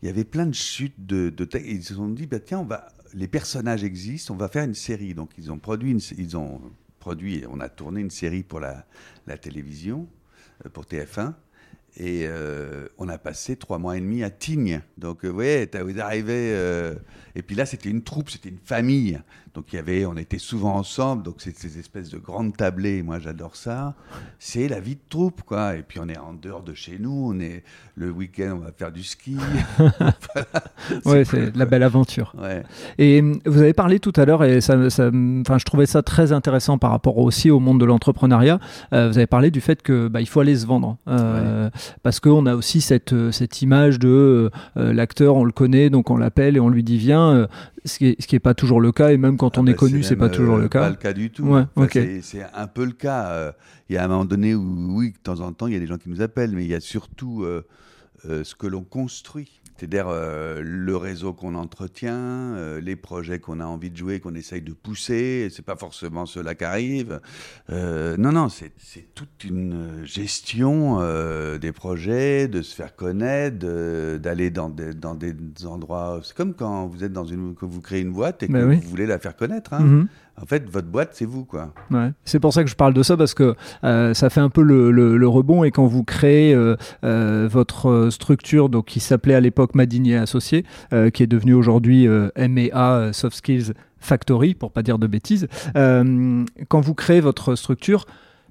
il 0.01 0.07
y 0.07 0.09
avait 0.09 0.23
plein 0.23 0.47
de 0.47 0.55
chutes 0.55 1.05
de, 1.05 1.29
de 1.29 1.45
textes. 1.45 1.69
Ils 1.69 1.83
se 1.83 1.93
sont 1.93 2.09
dit, 2.09 2.25
bah, 2.25 2.39
tiens, 2.39 2.59
on 2.59 2.65
va, 2.65 2.87
les 3.13 3.27
personnages 3.27 3.83
existent, 3.83 4.33
on 4.33 4.37
va 4.37 4.47
faire 4.47 4.63
une 4.63 4.73
série. 4.73 5.13
Donc, 5.13 5.29
ils 5.37 5.51
ont 5.51 5.59
produit, 5.59 5.91
une, 5.91 6.01
ils 6.17 6.35
ont 6.35 6.61
produit, 7.03 7.43
on 7.49 7.59
a 7.59 7.67
tourné 7.67 7.99
une 7.99 8.09
série 8.09 8.43
pour 8.43 8.61
la, 8.61 8.85
la 9.27 9.37
télévision, 9.37 10.07
euh, 10.65 10.69
pour 10.69 10.85
TF1. 10.85 11.33
Et 11.95 12.25
euh, 12.25 12.87
on 12.97 13.07
a 13.07 13.19
passé 13.19 13.55
trois 13.55 13.77
mois 13.77 13.97
et 13.97 13.99
demi 13.99 14.23
à 14.23 14.31
Tignes. 14.31 14.81
Donc, 14.97 15.23
euh, 15.23 15.27
vous 15.27 15.35
voyez, 15.35 15.69
vous 15.83 15.99
arrivez. 15.99 16.49
et 17.35 17.41
puis 17.43 17.55
là, 17.55 17.65
c'était 17.65 17.89
une 17.89 18.01
troupe, 18.01 18.29
c'était 18.29 18.49
une 18.49 18.57
famille. 18.63 19.19
Donc, 19.53 19.71
il 19.71 19.75
y 19.75 19.79
avait, 19.79 20.03
on 20.07 20.17
était 20.17 20.39
souvent 20.39 20.73
ensemble. 20.73 21.21
Donc, 21.21 21.35
c'est 21.37 21.55
ces 21.55 21.77
espèces 21.77 22.09
de 22.09 22.17
grandes 22.17 22.57
tablées. 22.57 23.03
Moi, 23.03 23.19
j'adore 23.19 23.55
ça. 23.55 23.93
C'est 24.39 24.67
la 24.67 24.79
vie 24.79 24.95
de 24.95 25.01
troupe, 25.07 25.43
quoi. 25.43 25.75
Et 25.75 25.83
puis, 25.83 25.99
on 26.01 26.09
est 26.09 26.17
en 26.17 26.33
dehors 26.33 26.63
de 26.63 26.73
chez 26.73 26.97
nous. 26.97 27.31
On 27.31 27.39
est 27.39 27.63
le 27.93 28.09
week-end, 28.09 28.57
on 28.57 28.65
va 28.65 28.71
faire 28.71 28.91
du 28.91 29.03
ski. 29.03 29.37
ouais, 31.05 31.23
c'est 31.25 31.55
la 31.55 31.65
belle 31.65 31.83
aventure. 31.83 32.35
Et 32.97 33.21
vous 33.21 33.61
avez 33.61 33.73
parlé 33.73 33.99
tout 33.99 34.13
à 34.15 34.25
l'heure, 34.25 34.43
et 34.43 34.61
ça, 34.61 34.89
ça, 34.89 35.11
je 35.11 35.63
trouvais 35.65 35.85
ça 35.85 36.01
très 36.01 36.31
intéressant 36.31 36.79
par 36.79 36.89
rapport 36.89 37.19
aussi 37.19 37.51
au 37.51 37.59
monde 37.59 37.79
de 37.79 37.85
l'entrepreneuriat. 37.85 38.59
vous 38.91 38.97
avez 38.97 39.27
parlé 39.27 39.51
du 39.51 39.61
fait 39.61 39.83
que 39.83 40.07
bah, 40.07 40.21
il 40.21 40.27
faut 40.27 40.39
aller 40.39 40.55
se 40.55 40.65
vendre 40.65 40.97
parce 42.03 42.19
qu'on 42.19 42.45
a 42.45 42.55
aussi 42.55 42.81
cette, 42.81 43.13
euh, 43.13 43.31
cette 43.31 43.61
image 43.61 43.99
de 43.99 44.07
euh, 44.07 44.49
euh, 44.77 44.93
l'acteur, 44.93 45.35
on 45.35 45.43
le 45.43 45.51
connaît, 45.51 45.89
donc 45.89 46.09
on 46.09 46.17
l'appelle 46.17 46.57
et 46.57 46.59
on 46.59 46.69
lui 46.69 46.83
dit 46.83 46.97
viens, 46.97 47.47
ce 47.85 47.97
qui 47.97 48.05
n'est 48.05 48.17
est 48.19 48.39
pas 48.39 48.53
toujours 48.53 48.81
le 48.81 48.91
cas, 48.91 49.11
et 49.11 49.17
même 49.17 49.37
quand 49.37 49.57
ah 49.57 49.61
on 49.61 49.67
est 49.67 49.71
bah, 49.71 49.77
connu, 49.77 50.03
c'est 50.03 50.15
pas 50.15 50.29
toujours 50.29 50.57
le 50.57 50.67
cas. 50.67 50.81
pas 50.81 50.89
le 50.89 50.95
cas 50.95 51.13
du 51.13 51.31
tout. 51.31 51.55
C'est 52.21 52.43
un 52.53 52.67
peu 52.67 52.85
le 52.85 52.91
cas. 52.91 53.53
Il 53.89 53.95
y 53.95 53.97
a 53.97 54.03
un 54.03 54.07
moment 54.07 54.25
donné 54.25 54.55
où, 54.55 54.97
oui, 54.97 55.11
de 55.11 55.17
temps 55.17 55.39
en 55.39 55.53
temps, 55.53 55.67
il 55.67 55.73
y 55.73 55.77
a 55.77 55.79
des 55.79 55.87
gens 55.87 55.97
qui 55.97 56.09
nous 56.09 56.21
appellent, 56.21 56.51
mais 56.51 56.63
il 56.63 56.69
y 56.69 56.75
a 56.75 56.79
surtout 56.79 57.45
ce 58.23 58.55
que 58.55 58.67
l'on 58.67 58.83
construit. 58.83 59.61
C'est-à-dire 59.83 60.07
euh, 60.07 60.61
le 60.63 60.95
réseau 60.95 61.33
qu'on 61.33 61.55
entretient, 61.55 62.15
euh, 62.15 62.79
les 62.79 62.95
projets 62.95 63.39
qu'on 63.39 63.59
a 63.59 63.65
envie 63.65 63.89
de 63.91 63.97
jouer, 63.97 64.21
qu'on 64.21 64.33
essaye 64.33 64.61
de 64.61 64.71
pousser. 64.71 65.49
C'est 65.53 65.65
pas 65.65 65.75
forcément 65.75 66.25
cela 66.25 66.55
qui 66.55 66.63
arrive. 66.63 67.19
Euh, 67.69 68.15
non, 68.15 68.31
non, 68.31 68.47
c'est 68.47 68.71
toute 69.13 69.43
une 69.43 70.05
gestion 70.05 70.99
des 71.59 71.71
projets, 71.73 72.47
de 72.47 72.61
se 72.61 72.73
faire 72.73 72.95
connaître, 72.95 73.57
d'aller 74.19 74.51
dans 74.51 74.69
des, 74.69 74.93
dans 74.93 75.15
des 75.15 75.35
endroits. 75.65 76.21
C'est 76.23 76.33
comme 76.35 76.53
quand 76.53 76.87
vous 76.87 77.03
êtes 77.03 77.11
dans 77.11 77.25
une, 77.25 77.53
que 77.53 77.65
vous 77.65 77.81
créez 77.81 77.99
une 77.99 78.13
boîte 78.13 78.41
et 78.43 78.47
que 78.47 78.53
Ben 78.53 78.65
vous 78.79 78.89
voulez 78.89 79.05
la 79.05 79.19
faire 79.19 79.35
connaître. 79.35 79.73
hein. 79.73 79.81
Mhm. 79.81 80.07
En 80.41 80.45
fait, 80.45 80.67
votre 80.67 80.87
boîte, 80.87 81.11
c'est 81.13 81.25
vous, 81.25 81.45
quoi. 81.45 81.73
C'est 82.25 82.39
pour 82.39 82.53
ça 82.53 82.63
que 82.63 82.69
je 82.69 82.75
parle 82.75 82.93
de 82.93 83.03
ça 83.03 83.15
parce 83.15 83.33
que 83.33 83.55
euh, 83.83 84.13
ça 84.13 84.29
fait 84.29 84.39
un 84.39 84.49
peu 84.49 84.63
le, 84.63 85.27
rebond 85.27 85.63
et 85.63 85.71
quand 85.71 85.85
vous 85.85 86.03
créez 86.03 86.53
euh, 86.53 86.75
euh, 87.03 87.47
votre 87.49 88.09
structure 88.09 88.69
qui 88.85 88.99
s'appelait 88.99 89.35
à 89.35 89.39
l'époque 89.39 89.75
Madinier 89.75 90.17
Associé, 90.17 90.65
qui 91.13 91.23
est 91.23 91.27
devenue 91.27 91.53
aujourd'hui 91.53 92.07
MEA 92.07 93.13
Soft 93.13 93.37
Skills 93.37 93.73
Factory 93.99 94.53
pour 94.53 94.71
pas 94.71 94.83
dire 94.83 94.99
de 94.99 95.07
bêtises. 95.07 95.47
quand 95.75 96.81
vous 96.81 96.93
créez 96.93 97.21
votre 97.21 97.55
structure, 97.55 98.05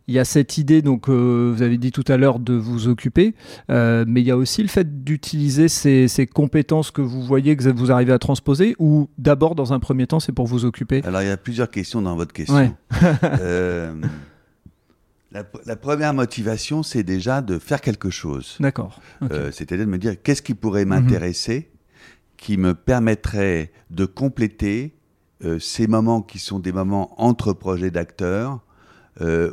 il 0.09 0.15
y 0.15 0.19
a 0.19 0.25
cette 0.25 0.59
idée, 0.59 0.83
donc 0.83 1.09
euh, 1.09 1.53
vous 1.55 1.62
avez 1.62 1.79
dit 1.79 1.93
tout 1.93 2.05
à 2.09 2.17
l'heure, 2.17 2.38
de 2.38 2.55
vous 2.55 2.88
occuper, 2.88 3.35
euh, 3.71 4.05
mais 4.07 4.21
il 4.21 4.27
y 4.27 4.31
a 4.31 4.37
aussi 4.37 4.62
le 4.62 4.69
fait 4.69 5.05
d'utiliser 5.05 5.69
ces, 5.69 6.09
ces 6.09 6.27
compétences 6.27 6.91
que 6.91 7.01
vous 7.03 7.23
voyez 7.23 7.57
que 7.57 7.69
vous 7.71 7.93
arrivez 7.93 8.12
à 8.12 8.19
transposer, 8.19 8.75
ou 8.79 9.09
d'abord, 9.19 9.55
dans 9.55 9.73
un 9.73 9.79
premier 9.81 10.07
temps, 10.07 10.19
c'est 10.21 10.33
pour 10.33 10.47
vous 10.47 10.65
occuper? 10.65 11.03
Alors, 11.05 11.23
il 11.23 11.29
y 11.29 11.31
a 11.31 11.37
plusieurs 11.37 11.71
questions 11.71 12.03
dans 12.03 12.17
votre 12.17 12.33
question. 12.33 12.55
Ouais. 12.57 12.73
Euh, 13.41 13.95
la, 15.31 15.45
la 15.65 15.77
première 15.77 16.12
motivation, 16.12 16.83
c'est 16.83 17.03
déjà 17.05 17.41
de 17.41 17.59
faire 17.59 17.81
quelque 17.81 18.11
chose. 18.11 18.57
D'accord. 18.61 19.01
Ok. 19.23 19.31
Euh, 19.33 19.51
C'est-à-dire 19.51 19.87
de 19.87 19.91
me 19.91 19.99
dire 19.99 20.21
qu'est-ce 20.23 20.43
qui 20.43 20.55
pourrait 20.55 20.85
Mhm. 20.85 20.91
m'intéresser, 20.91 21.71
qui 22.37 22.59
me 22.59 22.75
permettrait 22.75 23.73
de 23.91 24.05
compléter 24.05 24.95
ces 25.59 25.87
moments 25.88 26.23
qui 26.23 26.38
sont 26.38 26.59
des 26.61 26.71
moments 26.73 27.21
entre 27.21 27.53
projets 27.53 27.91
d'acteurs, 27.91 28.61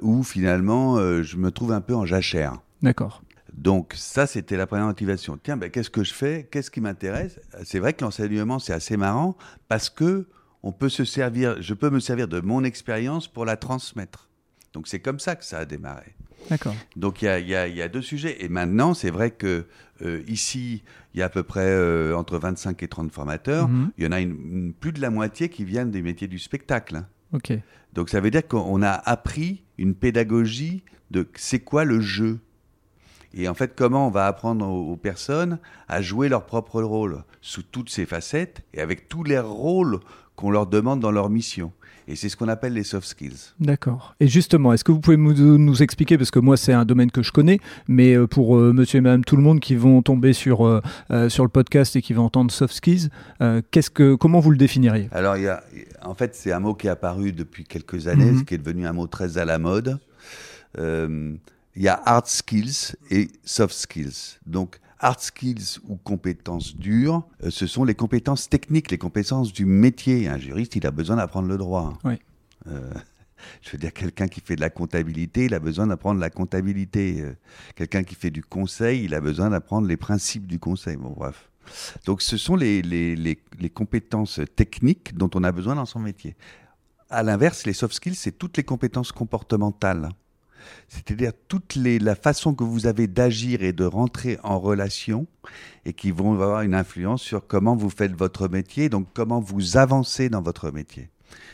où 0.01 0.23
finalement 0.23 0.97
euh, 0.97 1.21
je 1.23 1.37
me 1.37 1.51
trouve 1.51 1.71
un 1.71 1.81
peu 1.81 1.95
en 1.95 2.05
jachère. 2.05 2.59
D'accord. 2.81 3.21
Donc 3.53 3.93
ça, 3.95 4.25
c'était 4.25 4.55
la 4.55 4.67
première 4.67 4.85
motivation. 4.85 5.37
Tiens, 5.41 5.57
ben, 5.57 5.69
qu'est-ce 5.69 5.89
que 5.89 6.03
je 6.03 6.13
fais? 6.13 6.47
Qu'est-ce 6.49 6.71
qui 6.71 6.79
m'intéresse? 6.79 7.39
C'est 7.65 7.79
vrai 7.79 7.91
que 7.93 8.03
l'enseignement, 8.05 8.57
c'est 8.59 8.71
assez 8.73 8.95
marrant 8.95 9.35
parce 9.67 9.89
que 9.89 10.27
on 10.63 10.71
peut 10.71 10.87
se 10.89 11.03
servir, 11.03 11.61
je 11.61 11.73
peux 11.73 11.89
me 11.89 11.99
servir 11.99 12.27
de 12.27 12.39
mon 12.41 12.63
expérience 12.63 13.27
pour 13.27 13.45
la 13.45 13.57
transmettre. 13.57 14.29
Donc 14.73 14.87
c'est 14.87 14.99
comme 14.99 15.19
ça 15.19 15.35
que 15.35 15.43
ça 15.43 15.59
a 15.59 15.65
démarré. 15.65 16.15
D'accord. 16.49 16.75
Donc 16.95 17.21
il 17.21 17.25
y 17.25 17.27
a, 17.55 17.67
y 17.67 17.79
y 17.81 17.89
deux 17.89 18.01
sujets. 18.01 18.43
Et 18.45 18.49
maintenant, 18.49 18.93
c'est 18.93 19.09
vrai 19.11 19.31
que 19.31 19.65
euh, 20.03 20.21
ici, 20.27 20.83
il 21.13 21.19
y 21.19 21.23
a 21.23 21.25
à 21.25 21.29
peu 21.29 21.43
près 21.43 21.65
euh, 21.67 22.15
entre 22.15 22.37
25 22.37 22.81
et 22.83 22.87
30 22.87 23.11
formateurs. 23.11 23.67
Mhm. 23.67 23.91
Il 23.97 24.03
y 24.05 24.07
en 24.07 24.11
a 24.13 24.21
une- 24.21 24.37
une- 24.51 24.73
plus 24.73 24.93
de 24.93 25.01
la 25.01 25.09
moitié 25.09 25.49
qui 25.49 25.65
viennent 25.65 25.91
des 25.91 26.01
métiers 26.01 26.27
du 26.29 26.39
spectacle. 26.39 26.95
hein. 26.97 27.07
Donc 27.93 28.09
ça 28.09 28.19
veut 28.19 28.31
dire 28.31 28.47
qu'on 28.47 28.81
a 28.81 28.91
appris 28.91 29.63
une 29.77 29.95
pédagogie 29.95 30.83
de 31.11 31.27
c'est 31.35 31.59
quoi 31.59 31.85
le 31.85 31.99
jeu. 31.99 32.39
Et 33.33 33.47
en 33.47 33.53
fait, 33.53 33.75
comment 33.75 34.07
on 34.07 34.11
va 34.11 34.25
apprendre 34.27 34.67
aux, 34.67 34.93
aux 34.93 34.97
personnes 34.97 35.59
à 35.87 36.01
jouer 36.01 36.29
leur 36.29 36.45
propre 36.45 36.81
rôle 36.81 37.23
sous 37.41 37.63
toutes 37.63 37.89
ses 37.89 38.05
facettes 38.05 38.61
et 38.73 38.81
avec 38.81 39.07
tous 39.07 39.23
les 39.23 39.39
rôles 39.39 39.99
qu'on 40.35 40.51
leur 40.51 40.67
demande 40.67 40.99
dans 40.99 41.11
leur 41.11 41.29
mission. 41.29 41.71
Et 42.11 42.15
c'est 42.15 42.27
ce 42.27 42.35
qu'on 42.35 42.47
appelle 42.47 42.73
les 42.73 42.83
soft 42.83 43.07
skills. 43.07 43.51
D'accord. 43.59 44.15
Et 44.19 44.27
justement, 44.27 44.73
est-ce 44.73 44.83
que 44.83 44.91
vous 44.91 44.99
pouvez 44.99 45.15
nous, 45.15 45.83
expliquer, 45.83 46.17
parce 46.17 46.31
que 46.31 46.39
moi 46.39 46.57
c'est 46.57 46.73
un 46.73 46.83
domaine 46.83 47.11
que 47.11 47.21
je 47.21 47.31
connais, 47.31 47.59
mais 47.87 48.15
euh, 48.15 48.25
pour 48.25 48.57
euh, 48.57 48.73
monsieur 48.73 48.97
et 48.97 49.01
madame 49.01 49.23
tout 49.23 49.35
le 49.35 49.43
monde 49.43 49.59
qui 49.59 49.75
vont 49.75 50.01
tomber 50.01 50.33
sur, 50.33 50.65
euh, 50.65 50.81
sur 51.29 51.43
le 51.43 51.49
podcast 51.49 51.95
et 51.95 52.01
qui 52.01 52.13
vont 52.13 52.23
entendre 52.25 52.51
soft 52.51 52.73
skills, 52.73 53.09
euh, 53.41 53.61
qu'est-ce 53.69 53.91
que, 53.91 54.15
comment 54.15 54.39
vous 54.39 54.49
le 54.49 54.57
définiriez? 54.57 55.07
Alors, 55.11 55.37
y 55.37 55.47
a, 55.47 55.63
en 56.01 56.15
fait, 56.15 56.33
c'est 56.35 56.51
un 56.51 56.59
mot 56.59 56.73
qui 56.73 56.87
est 56.87 56.89
apparu 56.89 57.31
depuis 57.31 57.63
quelques 57.63 58.07
années, 58.07 58.31
Mhm. 58.31 58.45
qui 58.45 58.55
est 58.55 58.57
devenu 58.57 58.87
un 58.87 58.93
mot 58.93 59.05
très 59.05 59.37
à 59.37 59.45
la 59.45 59.59
mode. 59.59 59.99
Il 60.77 61.83
y 61.83 61.87
a 61.87 62.01
hard 62.05 62.25
skills 62.25 62.95
et 63.11 63.29
soft 63.45 63.75
skills. 63.75 64.39
Donc, 64.45 64.79
hard 64.99 65.19
skills 65.19 65.79
ou 65.87 65.95
compétences 65.95 66.75
dures, 66.75 67.27
euh, 67.43 67.49
ce 67.49 67.67
sont 67.67 67.83
les 67.83 67.95
compétences 67.95 68.49
techniques, 68.49 68.91
les 68.91 68.97
compétences 68.97 69.53
du 69.53 69.65
métier. 69.65 70.27
Un 70.27 70.37
juriste, 70.37 70.75
il 70.75 70.85
a 70.85 70.91
besoin 70.91 71.15
d'apprendre 71.15 71.47
le 71.47 71.57
droit. 71.57 71.97
Oui. 72.03 72.15
Euh, 72.67 72.91
je 73.61 73.71
veux 73.71 73.77
dire, 73.77 73.93
quelqu'un 73.93 74.27
qui 74.27 74.41
fait 74.41 74.55
de 74.55 74.61
la 74.61 74.69
comptabilité, 74.69 75.45
il 75.45 75.53
a 75.53 75.59
besoin 75.59 75.87
d'apprendre 75.87 76.19
la 76.19 76.29
comptabilité. 76.29 77.21
Euh, 77.21 77.33
quelqu'un 77.75 78.03
qui 78.03 78.15
fait 78.15 78.31
du 78.31 78.43
conseil, 78.43 79.03
il 79.05 79.15
a 79.15 79.21
besoin 79.21 79.49
d'apprendre 79.49 79.87
les 79.87 79.97
principes 79.97 80.47
du 80.47 80.59
conseil. 80.59 80.97
Bon, 80.97 81.11
bref. 81.11 81.49
Donc, 82.05 82.21
ce 82.21 82.35
sont 82.35 82.55
les, 82.55 82.81
les, 82.81 83.15
les, 83.15 83.39
les 83.59 83.69
compétences 83.69 84.41
techniques 84.55 85.15
dont 85.15 85.29
on 85.35 85.43
a 85.43 85.51
besoin 85.51 85.75
dans 85.75 85.85
son 85.85 85.99
métier. 85.99 86.35
À 87.09 87.23
l'inverse, 87.23 87.65
les 87.65 87.73
soft 87.73 87.93
skills, 87.93 88.15
c'est 88.15 88.31
toutes 88.31 88.57
les 88.57 88.63
compétences 88.63 89.11
comportementales. 89.11 90.09
C'est-à-dire 90.87 91.31
toute 91.47 91.75
les, 91.75 91.99
la 91.99 92.15
façon 92.15 92.53
que 92.53 92.63
vous 92.63 92.87
avez 92.87 93.07
d'agir 93.07 93.63
et 93.63 93.73
de 93.73 93.85
rentrer 93.85 94.37
en 94.43 94.59
relation 94.59 95.27
et 95.85 95.93
qui 95.93 96.11
vont 96.11 96.33
avoir 96.33 96.61
une 96.61 96.73
influence 96.73 97.21
sur 97.21 97.47
comment 97.47 97.75
vous 97.75 97.89
faites 97.89 98.15
votre 98.15 98.47
métier, 98.47 98.89
donc 98.89 99.07
comment 99.13 99.39
vous 99.39 99.77
avancez 99.77 100.29
dans 100.29 100.41
votre 100.41 100.71
métier. 100.71 101.09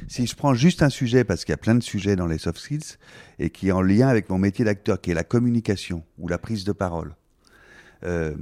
Si 0.07 0.25
je 0.25 0.35
prends 0.35 0.53
juste 0.53 0.83
un 0.83 0.89
sujet, 0.89 1.23
parce 1.23 1.43
qu'il 1.43 1.51
y 1.51 1.53
a 1.53 1.57
plein 1.57 1.75
de 1.75 1.83
sujets 1.83 2.15
dans 2.15 2.27
les 2.27 2.37
soft 2.37 2.59
skills, 2.59 2.97
et 3.39 3.49
qui 3.49 3.69
est 3.69 3.71
en 3.71 3.81
lien 3.81 4.07
avec 4.07 4.29
mon 4.29 4.37
métier 4.37 4.63
d'acteur, 4.65 5.01
qui 5.01 5.11
est 5.11 5.15
la 5.15 5.23
communication 5.23 6.03
ou 6.17 6.27
la 6.27 6.37
prise 6.37 6.63
de 6.63 6.71
parole. 6.71 7.15
Euh, 8.03 8.35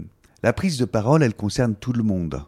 la 0.43 0.53
prise 0.53 0.77
de 0.77 0.85
parole, 0.85 1.23
elle 1.23 1.35
concerne 1.35 1.75
tout 1.75 1.93
le 1.93 2.03
monde. 2.03 2.45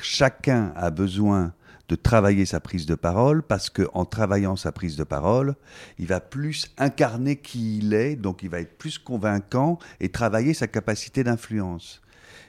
Chacun 0.00 0.72
a 0.76 0.90
besoin 0.90 1.52
de 1.88 1.96
travailler 1.96 2.46
sa 2.46 2.60
prise 2.60 2.86
de 2.86 2.94
parole 2.94 3.42
parce 3.42 3.70
que 3.70 3.88
en 3.92 4.04
travaillant 4.04 4.56
sa 4.56 4.72
prise 4.72 4.96
de 4.96 5.04
parole, 5.04 5.54
il 5.98 6.06
va 6.06 6.20
plus 6.20 6.72
incarner 6.78 7.36
qui 7.36 7.78
il 7.78 7.94
est, 7.94 8.16
donc 8.16 8.42
il 8.42 8.48
va 8.48 8.60
être 8.60 8.78
plus 8.78 8.98
convaincant 8.98 9.78
et 10.00 10.08
travailler 10.08 10.54
sa 10.54 10.66
capacité 10.66 11.24
d'influence. 11.24 12.00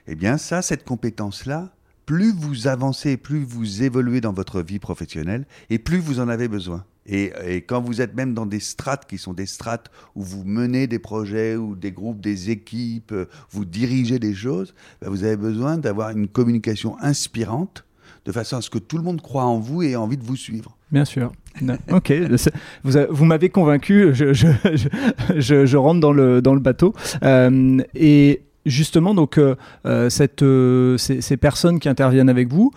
Eh 0.08 0.16
bien 0.16 0.38
ça, 0.38 0.62
cette 0.62 0.86
compétence-là, 0.86 1.72
plus 2.06 2.34
vous 2.34 2.68
avancez, 2.68 3.18
plus 3.18 3.44
vous 3.44 3.84
évoluez 3.84 4.22
dans 4.22 4.34
votre 4.34 4.62
vie 4.62 4.80
professionnelle, 4.80 5.46
et 5.70 5.80
plus 5.80 5.98
vous 5.98 6.20
en 6.20 6.30
avez 6.30 6.48
besoin. 6.48 6.86
Et, 7.08 7.32
quand 7.68 7.82
vous 7.82 8.02
êtes 8.02 8.16
même 8.16 8.34
dans 8.34 8.48
des 8.48 8.60
strates 8.60 9.08
qui 9.08 9.20
sont 9.20 9.34
des 9.34 9.46
strates 9.46 9.92
où 10.16 10.24
vous 10.24 10.44
menez 10.44 10.88
des 10.88 10.98
projets 10.98 11.56
ou 11.56 11.76
des 11.76 11.92
groupes, 11.92 12.20
des 12.20 12.50
équipes, 12.50 13.14
vous 13.52 13.64
dirigez 13.64 14.18
des 14.18 14.34
choses, 14.34 14.74
ben, 15.02 15.10
vous 15.10 15.24
avez 15.24 15.38
besoin 15.38 15.78
d'avoir 15.78 16.10
une 16.10 16.28
communication 16.28 16.98
inspirante 17.00 17.86
de 18.26 18.32
façon 18.32 18.58
à 18.58 18.62
ce 18.62 18.70
que 18.70 18.80
tout 18.80 18.98
le 18.98 19.04
monde 19.04 19.22
croit 19.22 19.46
en 19.46 19.60
vous 19.60 19.84
et 19.84 19.92
ait 19.92 19.96
envie 19.96 20.18
de 20.18 20.24
vous 20.24 20.36
suivre. 20.36 20.76
Bien 20.92 21.06
sûr. 21.06 21.32
Non, 21.62 21.78
ok, 21.92 22.12
vous, 22.84 22.92
vous 23.10 23.26
m'avez 23.26 23.50
convaincu, 23.50 24.10
je, 24.14 24.34
je, 24.34 24.48
je, 24.74 24.88
je- 25.38 25.66
je 25.66 25.78
rentre 25.78 26.00
dans 26.00 26.12
le, 26.12 26.42
dans 26.42 26.54
le 26.54 26.60
bateau. 26.60 26.94
Euh, 27.24 27.78
et 27.94 28.42
justement, 28.66 29.14
donc, 29.14 29.38
euh, 29.38 29.56
euh, 29.86 30.10
cette, 30.10 30.42
euh, 30.42 30.98
ces, 30.98 31.22
ces 31.22 31.38
personnes 31.38 31.80
qui 31.80 31.88
interviennent 31.88 32.30
avec 32.30 32.52
vous, 32.52 32.72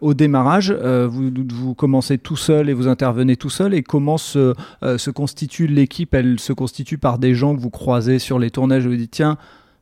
au 0.00 0.14
démarrage, 0.14 0.70
vous, 0.72 1.30
vous 1.54 1.74
commencez 1.74 2.18
tout 2.18 2.36
seul 2.36 2.68
et 2.68 2.74
vous 2.74 2.86
intervenez 2.88 3.36
tout 3.36 3.50
seul. 3.50 3.72
Et 3.74 3.82
comment 3.82 4.18
se, 4.18 4.54
se 4.82 5.10
constitue 5.10 5.66
l'équipe? 5.66 6.12
Elle 6.14 6.38
se 6.38 6.52
constitue 6.52 6.98
par 6.98 7.18
des 7.18 7.34
gens 7.34 7.54
que 7.56 7.60
vous 7.60 7.70
croisez 7.70 8.18
sur 8.18 8.38
les 8.38 8.50
tournages 8.50 8.84
et 8.84 8.88
vous 8.88 8.96
dites, 8.96 9.12
tiens, 9.12 9.38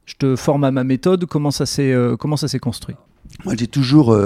je 0.06 0.14
te 0.14 0.36
forme 0.36 0.64
à 0.64 0.70
ma 0.70 0.84
méthode. 0.84 1.26
Comment 1.26 1.50
ça 1.50 1.66
s'est 1.66 1.94
comment 2.18 2.36
ça 2.36 2.46
s'est 2.48 2.58
construit? 2.60 2.94
Moi, 3.44 3.54
j'ai 3.58 3.66
toujours 3.66 4.16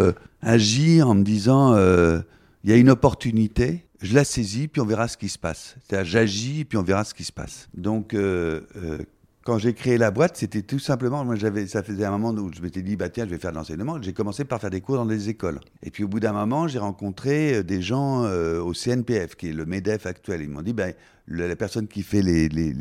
euh, 0.46 0.50
agi 0.50 1.02
en 1.02 1.14
me 1.14 1.22
disant, 1.22 1.74
euh, 1.74 2.20
il 2.64 2.70
y 2.70 2.72
a 2.72 2.76
une 2.76 2.90
opportunité, 2.90 3.86
je 4.02 4.14
la 4.14 4.24
saisis, 4.24 4.68
puis 4.68 4.80
on 4.80 4.86
verra 4.86 5.08
ce 5.08 5.16
qui 5.16 5.28
se 5.28 5.38
passe. 5.38 5.76
C'est-à-dire, 5.82 6.10
j'agis, 6.10 6.64
puis 6.64 6.78
on 6.78 6.82
verra 6.82 7.04
ce 7.04 7.14
qui 7.14 7.24
se 7.24 7.32
passe. 7.32 7.68
Donc, 7.74 8.14
euh, 8.14 8.62
euh, 8.76 8.98
quand 9.44 9.58
j'ai 9.58 9.74
créé 9.74 9.96
la 9.96 10.10
boîte, 10.10 10.36
c'était 10.36 10.62
tout 10.62 10.80
simplement, 10.80 11.24
moi, 11.24 11.36
j'avais, 11.36 11.66
ça 11.68 11.82
faisait 11.82 12.04
un 12.04 12.10
moment 12.18 12.30
où 12.40 12.50
je 12.52 12.60
m'étais 12.60 12.82
dit, 12.82 12.96
bah 12.96 13.08
tiens, 13.08 13.24
je 13.26 13.30
vais 13.30 13.38
faire 13.38 13.52
de 13.52 13.56
l'enseignement. 13.56 14.02
J'ai 14.02 14.12
commencé 14.12 14.44
par 14.44 14.60
faire 14.60 14.70
des 14.70 14.80
cours 14.80 14.96
dans 14.96 15.06
des 15.06 15.28
écoles. 15.28 15.60
Et 15.84 15.90
puis, 15.90 16.02
au 16.04 16.08
bout 16.08 16.18
d'un 16.20 16.32
moment, 16.32 16.66
j'ai 16.66 16.80
rencontré 16.80 17.62
des 17.62 17.80
gens 17.80 18.24
au 18.24 18.74
CNPF, 18.74 19.36
qui 19.36 19.50
est 19.50 19.52
le 19.52 19.64
MEDEF 19.64 20.06
actuel. 20.06 20.42
Ils 20.42 20.48
m'ont 20.48 20.62
dit, 20.62 20.74
le- 21.26 21.46
la 21.46 21.56
personne 21.56 21.86
qui 21.86 22.02
fait 22.02 22.22
les, 22.22 22.48
les, 22.48 22.72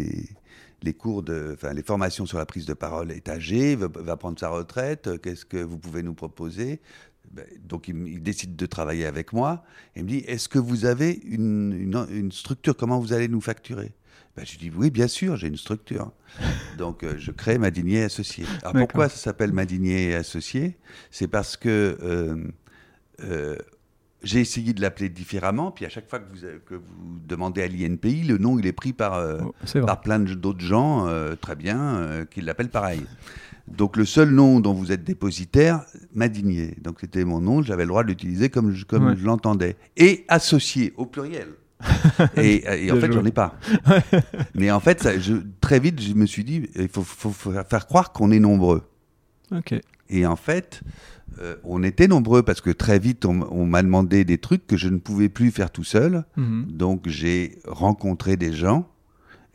les, 0.81 0.93
cours 0.93 1.21
de, 1.21 1.51
enfin, 1.53 1.73
les 1.73 1.83
formations 1.83 2.25
sur 2.25 2.39
la 2.39 2.47
prise 2.47 2.65
de 2.65 2.73
parole 2.73 3.11
est 3.11 3.29
âgée, 3.29 3.75
va, 3.75 4.17
prendre 4.17 4.39
sa 4.39 4.49
retraite. 4.49 5.21
Qu'est-ce 5.21 5.45
que 5.45 5.57
vous 5.57 5.77
pouvez 5.77 6.01
nous 6.01 6.15
proposer? 6.15 6.81
Donc, 7.63 7.87
il, 7.87 8.21
décide 8.21 8.55
de 8.55 8.65
travailler 8.65 9.05
avec 9.05 9.33
moi. 9.33 9.63
Et 9.95 9.99
il 9.99 10.03
me 10.03 10.09
dit, 10.09 10.23
est-ce 10.27 10.49
que 10.49 10.59
vous 10.59 10.85
avez 10.85 11.19
une, 11.25 11.73
une, 11.73 12.07
une 12.09 12.31
structure? 12.31 12.75
Comment 12.75 12.99
vous 12.99 13.13
allez 13.13 13.27
nous 13.27 13.41
facturer? 13.41 13.93
Ben, 14.35 14.45
Je 14.45 14.57
dis, 14.57 14.71
oui, 14.75 14.89
bien 14.89 15.07
sûr, 15.07 15.37
j'ai 15.37 15.47
une 15.47 15.57
structure. 15.57 16.11
Donc, 16.77 17.03
euh, 17.03 17.15
je 17.17 17.31
crée 17.31 17.57
Madinier 17.57 18.03
Associé. 18.03 18.45
Alors, 18.63 18.73
pourquoi 18.73 19.09
ça 19.09 19.17
s'appelle 19.17 19.53
Madinier 19.53 20.15
Associé? 20.15 20.77
C'est 21.09 21.27
parce 21.27 21.55
que 21.55 21.97
euh, 22.01 22.35
euh, 23.23 23.55
j'ai 24.23 24.41
essayé 24.41 24.73
de 24.73 24.81
l'appeler 24.81 25.07
différemment. 25.07 25.71
Puis, 25.71 25.85
à 25.85 25.89
chaque 25.89 26.09
fois 26.09 26.19
que 26.19 26.25
vous, 26.33 26.41
que 26.65 26.75
vous 26.75 27.19
demandez 27.25 27.61
à 27.61 27.67
l'INPI, 27.67 28.23
le 28.23 28.37
nom, 28.37 28.59
il 28.59 28.65
est 28.67 28.73
pris 28.73 28.91
par... 28.91 29.23
Oh, 29.41 29.53
par 29.85 30.01
plein 30.01 30.19
d'autres 30.19 30.65
gens, 30.65 31.07
très 31.39 31.55
bien, 31.55 32.25
qui 32.29 32.41
l'appellent 32.41 32.69
pareil. 32.69 33.05
Donc 33.67 33.97
le 33.97 34.05
seul 34.05 34.29
nom 34.29 34.59
dont 34.59 34.73
vous 34.73 34.91
êtes 34.91 35.03
dépositaire 35.03 35.83
m'a 36.13 36.27
digné. 36.27 36.75
Donc 36.81 36.97
c'était 37.01 37.25
mon 37.25 37.41
nom, 37.41 37.61
j'avais 37.63 37.83
le 37.83 37.89
droit 37.89 38.03
de 38.03 38.09
l'utiliser 38.09 38.49
comme 38.49 38.71
je, 38.71 38.85
comme 38.85 39.07
Ouais. 39.07 39.15
je 39.17 39.25
l'entendais. 39.25 39.75
Et 39.97 40.23
associé 40.27 40.93
au 40.97 41.05
pluriel. 41.05 41.47
et, 42.37 42.85
et 42.85 42.91
en 42.91 42.95
fait, 42.99 43.11
j'en 43.11 43.25
ai 43.25 43.31
pas. 43.31 43.55
Mais 44.53 44.71
en 44.71 44.79
fait, 44.79 45.01
ça, 45.01 45.19
je, 45.19 45.33
très 45.61 45.79
vite, 45.79 45.99
je 46.01 46.13
me 46.13 46.25
suis 46.25 46.43
dit, 46.43 46.69
il 46.75 46.87
faut, 46.87 47.03
faut- 47.03 47.31
faut 47.31 47.51
faire 47.51 47.85
croire 47.87 48.11
qu'on 48.13 48.31
est 48.31 48.39
nombreux. 48.39 48.83
Ok. 49.51 49.75
Et 50.09 50.25
en 50.25 50.35
fait, 50.35 50.81
euh, 51.39 51.55
on 51.63 51.83
était 51.83 52.07
nombreux 52.07 52.43
parce 52.43 52.61
que 52.61 52.69
très 52.69 52.97
vite, 52.99 53.25
on, 53.25 53.41
on 53.51 53.65
m'a 53.65 53.81
demandé 53.83 54.23
des 54.23 54.37
trucs 54.37 54.65
que 54.67 54.77
je 54.77 54.87
ne 54.87 54.97
pouvais 54.99 55.29
plus 55.29 55.51
faire 55.51 55.71
tout 55.71 55.83
seul. 55.83 56.23
Mhm. 56.37 56.67
Donc 56.69 57.07
j'ai 57.09 57.57
rencontré 57.67 58.37
des 58.37 58.53
gens 58.53 58.87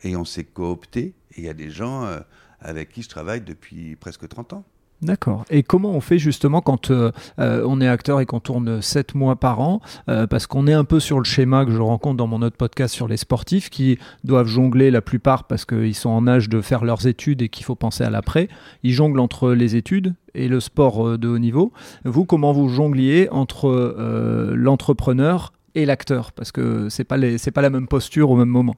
et 0.03 0.15
on 0.15 0.25
s'est 0.25 0.43
coopté. 0.43 1.15
Et 1.35 1.39
il 1.39 1.43
y 1.45 1.49
a 1.49 1.53
des 1.53 1.69
gens 1.69 2.03
euh, 2.05 2.19
avec 2.61 2.91
qui 2.91 3.01
je 3.01 3.09
travaille 3.09 3.41
depuis 3.41 3.95
presque 3.95 4.27
30 4.27 4.53
ans. 4.53 4.63
D'accord. 5.01 5.45
Et 5.49 5.63
comment 5.63 5.89
on 5.91 5.99
fait 5.99 6.19
justement 6.19 6.61
quand 6.61 6.91
euh, 6.91 7.11
euh, 7.39 7.65
on 7.67 7.81
est 7.81 7.87
acteur 7.87 8.19
et 8.19 8.27
qu'on 8.27 8.39
tourne 8.39 8.83
7 8.83 9.15
mois 9.15 9.35
par 9.35 9.59
an 9.59 9.81
euh, 10.09 10.27
Parce 10.27 10.45
qu'on 10.45 10.67
est 10.67 10.73
un 10.73 10.83
peu 10.83 10.99
sur 10.99 11.17
le 11.17 11.23
schéma 11.23 11.65
que 11.65 11.71
je 11.71 11.79
rencontre 11.79 12.17
dans 12.17 12.27
mon 12.27 12.43
autre 12.43 12.55
podcast 12.55 12.93
sur 12.93 13.07
les 13.07 13.17
sportifs 13.17 13.71
qui 13.71 13.97
doivent 14.23 14.45
jongler 14.45 14.91
la 14.91 15.01
plupart 15.01 15.45
parce 15.45 15.65
qu'ils 15.65 15.95
sont 15.95 16.11
en 16.11 16.27
âge 16.27 16.49
de 16.49 16.61
faire 16.61 16.85
leurs 16.85 17.07
études 17.07 17.41
et 17.41 17.49
qu'il 17.49 17.65
faut 17.65 17.73
penser 17.73 18.03
à 18.03 18.11
l'après. 18.11 18.47
Ils 18.83 18.93
jonglent 18.93 19.19
entre 19.19 19.53
les 19.53 19.75
études 19.75 20.13
et 20.35 20.47
le 20.47 20.59
sport 20.59 21.17
de 21.17 21.27
haut 21.27 21.39
niveau. 21.39 21.73
Vous, 22.05 22.25
comment 22.25 22.53
vous 22.53 22.69
jongliez 22.69 23.27
entre 23.31 23.69
euh, 23.69 24.53
l'entrepreneur 24.55 25.51
et 25.73 25.87
l'acteur? 25.87 26.31
Parce 26.31 26.51
que 26.51 26.89
c'est 26.89 27.05
pas 27.05 27.17
les, 27.17 27.39
c'est 27.39 27.51
pas 27.51 27.63
la 27.63 27.71
même 27.71 27.87
posture 27.87 28.29
au 28.29 28.35
même 28.35 28.49
moment. 28.49 28.75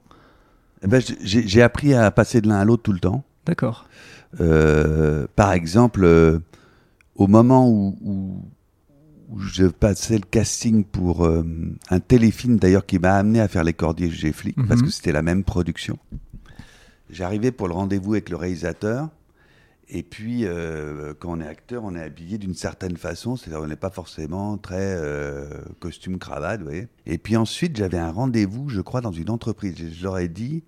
Eh 0.82 0.86
ben, 0.86 1.02
j'ai 1.20 1.62
appris 1.62 1.92
à 1.92 2.10
passer 2.10 2.40
de 2.40 2.48
l'un 2.48 2.56
à 2.56 2.64
l'autre 2.64 2.82
tout 2.82 2.92
le 2.92 2.98
temps. 2.98 3.24
D'accord. 3.46 3.88
Euh, 4.40 5.26
par 5.36 5.52
exemple, 5.52 6.04
euh, 6.04 6.38
au 7.14 7.26
moment 7.26 7.68
où, 7.68 7.96
où- 8.02 8.44
où 9.30 9.38
je 9.40 9.66
passais 9.66 10.16
le 10.18 10.24
casting 10.30 10.84
pour 10.84 11.24
euh, 11.24 11.44
un 11.90 12.00
téléfilm 12.00 12.58
d'ailleurs 12.58 12.84
qui 12.86 12.98
m'a 12.98 13.14
amené 13.14 13.40
à 13.40 13.48
faire 13.48 13.64
Les 13.64 13.72
Cordiers 13.72 14.10
Jugés 14.10 14.32
Flics, 14.32 14.56
parce 14.68 14.80
Mhm. 14.80 14.86
que 14.86 14.92
c'était 14.92 15.12
la 15.12 15.22
même 15.22 15.44
production. 15.44 15.98
J'arrivais 17.10 17.50
pour 17.52 17.68
le 17.68 17.74
rendez-vous 17.74 18.12
avec 18.14 18.28
le 18.30 18.36
réalisateur. 18.36 19.08
Et 19.88 20.02
puis, 20.02 20.46
quand 21.20 21.32
on 21.36 21.40
est 21.40 21.46
acteur, 21.46 21.84
on 21.84 21.94
est 21.94 22.02
habillé 22.02 22.38
d'une 22.38 22.54
certaine 22.54 22.96
façon, 22.96 23.36
c'est-à-dire 23.36 23.60
on 23.62 23.66
n'est 23.66 23.76
pas 23.76 23.90
forcément 23.90 24.56
très 24.56 24.76
euh, 24.80 25.46
costume 25.78 26.18
cravate, 26.18 26.60
vous 26.60 26.66
voyez. 26.66 26.88
Et 27.06 27.18
puis 27.18 27.36
ensuite, 27.36 27.76
j'avais 27.76 27.98
un 27.98 28.10
rendez-vous, 28.10 28.70
je 28.70 28.80
crois, 28.80 29.02
dans 29.02 29.12
une 29.12 29.28
entreprise. 29.30 29.74
Je, 29.76 30.02
leur 30.02 30.18
ai 30.18 30.28
dit, 30.28 30.64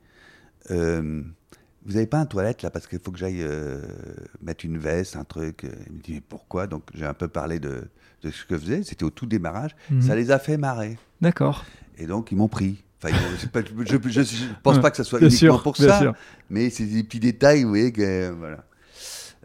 vous 1.87 1.94
n'avez 1.94 2.07
pas 2.07 2.18
un 2.18 2.27
toilette 2.27 2.62
là 2.62 2.70
parce 2.70 2.87
qu'il 2.87 2.99
faut 2.99 3.12
que 3.12 3.18
j'aille 3.18 3.42
euh, 3.42 3.81
mettre 4.42 4.64
une 4.64 4.77
veste, 4.77 5.16
un 5.16 5.25
truc. 5.25 5.64
Il 5.87 5.92
me 5.94 6.01
dit 6.03 6.14
mais 6.14 6.22
pourquoi? 6.27 6.66
Donc 6.66 6.83
j'ai 6.94 7.07
un 7.07 7.14
peu 7.14 7.29
parlé 7.29 7.59
de, 7.61 7.88
de 8.22 8.31
ce 8.31 8.44
que 8.44 8.57
je 8.57 8.61
faisais. 8.61 8.83
C'était 8.83 9.05
au 9.05 9.11
tout 9.11 9.27
démarrage. 9.27 9.77
Mhm. 9.90 10.03
Ça 10.03 10.16
les 10.16 10.31
a 10.31 10.38
fait 10.38 10.57
marrer. 10.57 10.99
D'accord. 11.20 11.64
Et 11.99 12.07
donc 12.07 12.33
ils 12.33 12.37
m'ont 12.37 12.49
pris. 12.49 12.83
Enfin, 13.03 13.14
je, 13.14 13.46
je 13.87 13.96
pense 14.62 14.81
pas 14.81 14.90
que 14.90 14.96
ça 14.96 15.05
soit 15.05 15.20
uniquement 15.20 15.38
sûr, 15.38 15.62
pour 15.62 15.77
ça, 15.77 15.99
sûr. 15.99 16.14
mais 16.49 16.70
c'est 16.70 16.87
des 16.87 17.05
petits 17.05 17.20
détails, 17.20 17.62
vous 17.62 17.68
voyez 17.68 17.92
que 17.92 18.01
euh, 18.01 18.35
voilà. 18.37 18.64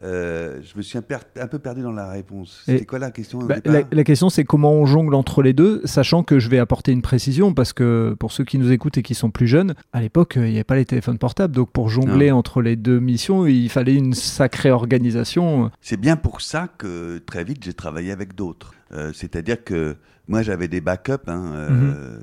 Euh, 0.04 0.60
je 0.64 0.78
me 0.78 0.82
suis 0.82 0.98
un, 0.98 1.02
peu 1.04 1.60
perdu 1.60 1.82
dans 1.82 1.92
la 1.92 2.10
réponse. 2.10 2.64
C'était 2.66 2.86
quoi 2.86 2.98
la 2.98 3.12
question 3.12 3.40
Bah, 3.40 3.58
la, 3.66 3.84
la 3.92 4.04
question, 4.04 4.30
c'est 4.30 4.44
comment 4.44 4.74
on 4.74 4.86
jongle 4.86 5.14
entre 5.14 5.44
les 5.44 5.54
deux, 5.54 5.82
sachant 5.86 6.24
que 6.24 6.40
je 6.40 6.50
vais 6.50 6.58
apporter 6.58 6.92
une 6.92 7.04
précision, 7.04 7.54
parce 7.54 7.72
que 7.72 8.16
pour 8.20 8.32
ceux 8.32 8.44
qui 8.44 8.58
nous 8.58 8.72
écoutent 8.72 8.98
et 8.98 9.04
qui 9.04 9.14
sont 9.14 9.30
plus 9.30 9.48
jeunes, 9.48 9.76
à 9.94 10.02
l'époque, 10.02 10.38
euh, 10.38 10.48
il 10.48 10.52
n'y 10.52 10.58
avait 10.58 10.64
pas 10.64 10.76
les 10.76 10.86
téléphones 10.86 11.20
portables, 11.20 11.54
donc 11.54 11.72
pour 11.72 11.90
jongler 11.90 12.32
entre 12.32 12.62
les 12.62 12.76
deux 12.76 13.00
missions, 13.00 13.46
il 13.46 13.70
fallait 13.70 13.96
une 13.96 14.14
sacrée 14.14 14.72
organisation. 14.72 15.72
C'est 15.82 16.00
bien 16.00 16.16
pour 16.16 16.42
ça 16.42 16.68
que 16.78 17.20
très 17.20 17.44
vite 17.44 17.64
j'ai 17.64 17.74
travaillé 17.74 18.12
avec 18.12 18.36
d'autres. 18.36 18.74
Euh, 18.94 19.12
C'est-à-dire 19.14 19.64
que 19.64 19.96
moi 20.28 20.42
j'avais 20.42 20.68
des 20.68 20.82
backups, 20.82 21.28
hein, 21.28 21.52
euh, 21.54 22.18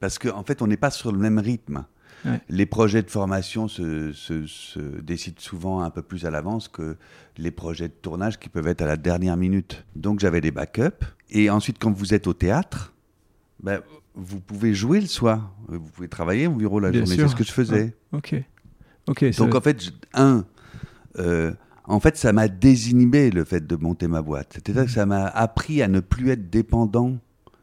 parce 0.00 0.18
qu'en 0.18 0.38
en 0.38 0.42
fait 0.42 0.60
on 0.62 0.66
n'est 0.66 0.76
pas 0.76 0.90
sur 0.90 1.12
le 1.12 1.18
même 1.18 1.38
rythme. 1.38 1.84
Ouais. 2.24 2.40
Les 2.48 2.66
projets 2.66 3.02
de 3.02 3.10
formation 3.10 3.68
se, 3.68 4.12
se- 4.12 4.46
se 4.46 4.80
décident 5.00 5.36
souvent 5.40 5.82
un 5.82 5.90
peu 5.90 6.02
plus 6.02 6.24
à 6.26 6.30
l'avance 6.30 6.66
que 6.68 6.96
les 7.36 7.50
projets 7.50 7.88
de 7.88 7.92
tournage 7.92 8.38
qui 8.40 8.48
peuvent 8.48 8.66
être 8.66 8.82
à 8.82 8.86
la 8.86 8.96
dernière 8.96 9.36
minute. 9.36 9.84
Donc 9.94 10.18
j'avais 10.20 10.40
des 10.40 10.50
backups. 10.50 11.04
Et 11.30 11.48
ensuite 11.50 11.78
quand 11.78 11.92
vous 11.92 12.14
êtes 12.14 12.26
au 12.26 12.32
théâtre, 12.34 12.92
ben, 13.62 13.80
vous 14.14 14.40
pouvez 14.40 14.74
jouer 14.74 15.00
le 15.00 15.06
soir. 15.06 15.52
Vous 15.68 15.78
pouvez 15.80 16.08
travailler 16.08 16.48
au 16.48 16.52
bureau 16.54 16.80
la 16.80 16.90
Bien 16.90 17.00
journée. 17.04 17.16
C'est 17.16 17.28
ce 17.28 17.36
que 17.36 17.44
je 17.44 17.52
faisais. 17.52 17.94
Ok. 18.12 18.34
Donc 19.44 19.54
en 19.54 19.60
fait, 19.60 19.84
je- 19.84 19.90
un, 20.14 20.44
euh, 21.18 21.52
en 21.84 22.00
fait, 22.00 22.16
ça 22.16 22.32
m'a 22.32 22.48
désinhibé 22.48 23.30
le 23.30 23.44
fait 23.44 23.66
de 23.66 23.76
monter 23.76 24.08
ma 24.08 24.20
boîte. 24.22 24.50
C'est-à-dire 24.54 24.84
que 24.86 24.90
ça 24.90 25.06
m'a 25.06 25.24
appris 25.26 25.82
à 25.82 25.88
ne 25.88 26.00
plus 26.00 26.30
être 26.30 26.50
dépendant 26.50 27.16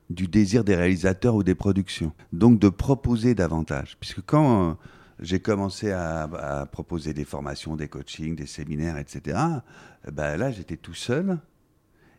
du 0.09 0.27
désir 0.27 0.63
des 0.63 0.75
réalisateurs 0.75 1.35
ou 1.35 1.43
des 1.43 1.55
productions. 1.55 2.11
Donc 2.33 2.59
de 2.59 2.69
proposer 2.69 3.35
davantage. 3.35 3.97
Puisque 3.99 4.21
quand 4.25 4.69
euh, 4.69 4.73
j'ai 5.19 5.39
commencé 5.39 5.91
à, 5.91 6.23
à 6.23 6.65
proposer 6.65 7.13
des 7.13 7.25
formations, 7.25 7.75
des 7.75 7.87
coachings, 7.87 8.35
des 8.35 8.45
séminaires, 8.45 8.97
etc., 8.97 9.37
euh, 9.37 10.11
ben 10.11 10.37
là, 10.37 10.51
j'étais 10.51 10.77
tout 10.77 10.93
seul. 10.93 11.37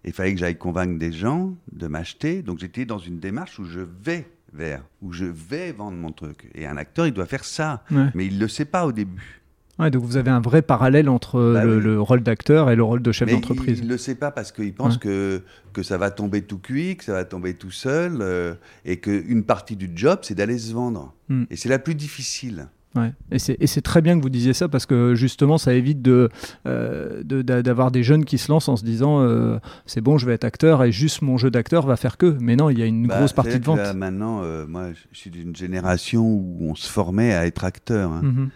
Il 0.05 0.13
fallait 0.13 0.35
que 0.35 0.41
j'aille 0.41 0.59
convaincre 0.59 0.99
des 0.99 1.13
gens 1.13 1.55
de 1.73 1.87
m'acheter. 1.89 2.43
Donc 2.43 2.59
j'étais 2.59 2.85
dans 2.85 2.99
une 2.99 3.19
démarche 3.19 3.59
où 3.59 3.65
je 3.65 3.81
vais 3.81 4.29
vers, 4.53 4.83
où 5.03 5.13
je 5.13 5.25
vais 5.25 5.73
vendre 5.73 5.97
mon 5.97 6.13
truc. 6.13 6.49
Et 6.55 6.67
un 6.67 6.77
acteur, 6.77 7.07
il 7.07 7.13
doit 7.13 7.27
faire 7.27 7.45
ça. 7.45 7.85
Ouais. 7.91 8.07
Mais 8.15 8.27
il 8.27 8.37
ne 8.37 8.41
le 8.41 8.49
sait 8.49 8.65
pas 8.65 8.87
au 8.87 8.93
début. 8.93 9.43
Ouais, 9.79 9.91
donc 9.91 10.05
vous 10.05 10.17
avez 10.17 10.31
un 10.31 10.41
vrai 10.41 10.63
parallèle 10.63 11.09
entre 11.11 11.53
Bah 11.53 11.65
le, 11.65 11.77
oui. 11.77 11.83
le 11.83 12.01
rôle 12.01 12.23
d'acteur 12.23 12.71
et 12.71 12.77
le 12.77 12.83
rôle 12.83 13.03
de 13.03 13.13
chef 13.13 13.29
d'entreprise. 13.31 13.79
il 13.81 13.85
ne 13.87 13.91
le 13.91 13.99
sait 13.99 14.15
pas 14.15 14.31
parce 14.31 14.51
qu'il 14.53 14.73
pense 14.73 14.95
Ouais. 14.95 15.01
que, 15.01 15.43
que 15.75 15.83
ça 15.83 15.99
va 15.99 16.11
tomber 16.11 16.43
tout 16.43 16.59
cuit, 16.59 16.97
que 16.97 17.05
ça 17.05 17.13
va 17.13 17.25
tomber 17.27 17.53
tout 17.55 17.71
seul, 17.71 18.19
euh, 18.23 18.55
et 18.87 18.99
qu'une 19.01 19.43
partie 19.45 19.77
du 19.77 19.91
job, 19.95 20.21
c'est 20.23 20.35
d'aller 20.35 20.57
se 20.59 20.73
vendre. 20.73 21.13
Hmm. 21.29 21.45
Et 21.51 21.57
c'est 21.57 21.69
la 21.69 21.79
plus 21.79 21.95
difficile. 21.95 22.69
Ouais. 22.95 23.13
Et 23.31 23.67
c'est 23.67 23.83
très 23.83 24.01
bien 24.01 24.17
que 24.17 24.23
vous 24.23 24.31
disiez 24.31 24.55
ça 24.55 24.69
parce 24.69 24.87
que 24.87 25.15
justement, 25.15 25.59
ça 25.59 25.75
évite 25.75 26.01
de, 26.01 26.31
euh, 26.67 27.23
de- 27.23 27.43
d'a- 27.43 27.61
d'avoir 27.63 27.91
des 27.91 28.03
jeunes 28.03 28.25
qui 28.25 28.39
se 28.39 28.51
lancent 28.51 28.71
en 28.71 28.77
se 28.77 28.85
disant 28.85 29.21
euh, 29.21 29.59
c'est 29.85 30.01
bon, 30.01 30.17
je 30.17 30.25
vais 30.25 30.33
être 30.33 30.45
acteur 30.45 30.83
et 30.83 30.91
juste 30.93 31.21
mon 31.21 31.37
jeu 31.37 31.51
d'acteur 31.51 31.85
va 31.85 31.97
faire 31.97 32.17
que. 32.17 32.35
Mais 32.41 32.57
non, 32.57 32.71
il 32.71 32.79
y 32.79 32.83
a 32.83 32.87
une 32.87 33.07
Bah, 33.07 33.19
grosse 33.19 33.35
partie 33.35 33.61
de 33.61 33.65
vente. 33.67 33.77
là, 33.77 33.93
maintenant, 33.93 34.41
euh, 34.43 34.65
moi, 34.67 34.87
je 35.13 35.19
suis 35.19 35.29
d'une 35.29 35.55
génération 35.55 36.25
où 36.27 36.57
on 36.63 36.75
se 36.75 36.89
formait 36.91 37.35
à 37.35 37.47
être 37.47 37.65
acteur. 37.65 38.13
hein. 38.13 38.21
Mhm. 38.23 38.49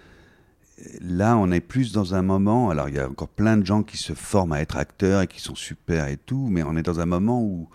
Là, 1.00 1.36
on 1.36 1.50
est 1.50 1.60
plus 1.60 1.92
dans 1.92 2.14
un 2.14 2.22
moment. 2.22 2.70
Alors, 2.70 2.88
il 2.88 2.94
y 2.94 2.98
a 2.98 3.08
encore 3.08 3.28
plein 3.28 3.56
de 3.56 3.66
gens 3.66 3.82
qui 3.82 3.96
se 3.96 4.14
forment 4.14 4.52
à 4.52 4.60
être 4.60 4.76
acteurs 4.76 5.22
et 5.22 5.26
qui 5.26 5.40
sont 5.40 5.54
super 5.54 6.08
et 6.08 6.16
tout, 6.16 6.48
mais 6.50 6.62
on 6.62 6.76
est 6.76 6.82
dans 6.82 7.00
un 7.00 7.06
moment 7.06 7.42
où 7.42 7.68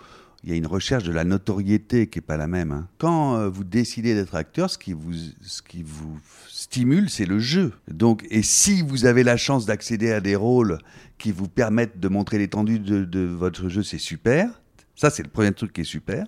il 0.44 0.52
y 0.52 0.54
a 0.54 0.56
une 0.56 0.68
recherche 0.68 1.04
de 1.04 1.12
la 1.12 1.24
notoriété 1.24 2.08
qui 2.08 2.20
est 2.20 2.22
pas 2.22 2.38
la 2.38 2.48
même. 2.48 2.72
hein. 2.72 2.88
Quand 3.00 3.36
euh, 3.36 3.50
vous 3.50 3.64
décidez 3.64 4.14
d'être 4.14 4.36
acteur, 4.36 4.70
ce 4.70 4.78
qui 4.78 4.94
vous, 4.94 5.14
ce 5.42 5.62
qui 5.62 5.82
vous 5.82 6.20
stimule, 6.48 7.10
c'est 7.10 7.26
le 7.26 7.40
jeu. 7.40 7.74
Donc, 7.88 8.26
et 8.30 8.44
si 8.44 8.84
vous 8.84 9.06
avez 9.06 9.24
la 9.24 9.38
chance 9.38 9.66
d'accéder 9.66 10.12
à 10.12 10.22
des 10.22 10.36
rôles 10.36 10.78
qui 11.18 11.32
vous 11.32 11.48
permettent 11.48 12.00
de 12.00 12.08
montrer 12.10 12.38
l'étendue 12.38 12.80
de 12.80 13.26
votre 13.26 13.70
jeu, 13.70 13.82
c'est 13.82 13.98
super. 13.98 14.62
Ça, 14.96 15.10
c'est 15.10 15.24
le 15.24 15.30
premier 15.30 15.52
truc 15.52 15.74
qui 15.74 15.82
est 15.82 15.84
super. 15.84 16.28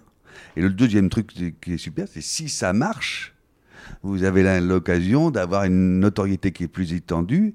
Et 0.56 0.62
le 0.62 0.70
deuxième 0.70 1.10
truc 1.10 1.32
qui 1.62 1.74
est 1.74 1.78
super, 1.78 2.08
c'est 2.12 2.22
si 2.22 2.50
ça 2.50 2.74
marche, 2.74 3.36
vous 4.04 4.24
avez 4.24 4.60
l'occasion 4.62 5.32
d'avoir 5.32 5.64
une 5.66 6.00
notoriété 6.00 6.52
qui 6.52 6.64
est 6.64 6.68
plus 6.68 6.94
étendue 6.94 7.54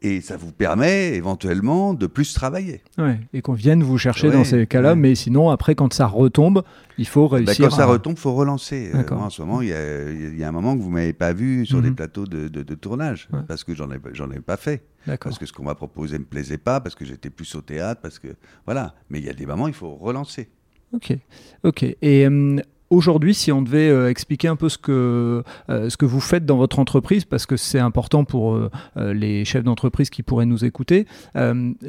et 0.00 0.20
ça 0.20 0.36
vous 0.36 0.52
permet 0.52 1.14
éventuellement 1.16 1.92
de 1.92 2.06
plus 2.06 2.32
travailler. 2.32 2.82
Ouais. 2.98 3.18
Et 3.32 3.42
qu'on 3.42 3.54
vienne 3.54 3.82
vous 3.82 3.98
chercher 3.98 4.28
Ouais, 4.28 4.32
dans 4.34 4.44
ces 4.44 4.64
cas-là, 4.64 4.90
ouais. 4.90 4.94
mais 4.96 5.16
sinon, 5.16 5.50
après, 5.50 5.74
quand 5.74 5.92
ça 5.92 6.06
retombe, 6.06 6.62
il 6.98 7.06
faut 7.08 7.28
Bah, 7.28 7.38
réussir. 7.38 7.68
quand 7.68 7.74
ça 7.74 7.84
retombe, 7.86 8.16
faut 8.16 8.32
relancer. 8.32 8.92
Euh, 8.94 9.02
moi, 9.10 9.24
en 9.24 9.30
ce 9.30 9.42
moment, 9.42 9.60
il 9.60 9.68
y 9.70 9.72
a, 9.72 10.08
il 10.08 10.38
y 10.38 10.44
a 10.44 10.48
un 10.48 10.52
moment 10.52 10.76
que 10.76 10.82
vous 10.82 10.90
m'avez 10.90 11.12
pas 11.12 11.32
vu 11.32 11.66
sur 11.66 11.82
des 11.82 11.88
Mhm. 11.90 11.96
plateaux 11.96 12.26
de, 12.26 12.46
de- 12.46 12.62
de 12.62 12.74
tournage 12.76 13.28
parce 13.48 13.64
que 13.64 13.74
j'en 13.74 13.90
ai, 13.90 13.96
ai 13.96 14.40
pas 14.40 14.56
fait. 14.56 14.84
Parce 15.20 15.36
que 15.36 15.46
ce 15.46 15.52
qu'on 15.52 15.64
m'a 15.64 15.74
proposé 15.74 16.16
me 16.20 16.24
plaisait 16.24 16.58
pas, 16.58 16.80
parce 16.80 16.94
que 16.94 17.04
j'étais 17.04 17.30
plus 17.30 17.52
au 17.56 17.60
théâtre, 17.60 18.00
parce 18.00 18.20
que 18.20 18.28
voilà. 18.66 18.94
Mais 19.10 19.18
il 19.18 19.24
y 19.24 19.30
a 19.30 19.34
des 19.34 19.46
moments, 19.46 19.66
il 19.66 19.74
faut 19.74 19.96
relancer. 19.96 20.48
Ok, 20.92 21.12
ok. 21.64 21.82
Et 21.82 22.24
euh, 22.24 22.56
aujourd'hui, 22.90 23.34
si 23.34 23.52
on 23.52 23.62
devait 23.62 23.88
euh, 23.88 24.10
expliquer 24.10 24.48
un 24.48 24.56
peu 24.56 24.68
ce 24.68 24.78
que, 24.78 25.42
euh, 25.70 25.90
ce 25.90 25.96
que 25.96 26.06
vous 26.06 26.20
faites 26.20 26.44
dans 26.46 26.56
votre 26.56 26.78
entreprise, 26.78 27.24
parce 27.24 27.46
que 27.46 27.56
c'est 27.56 27.78
important 27.78 28.24
pour 28.24 28.54
euh, 28.54 28.70
les 28.96 29.44
chefs 29.44 29.64
d'entreprise 29.64 30.10
qui 30.10 30.22
pourraient 30.22 30.46
nous 30.46 30.64
écouter, 30.64 31.06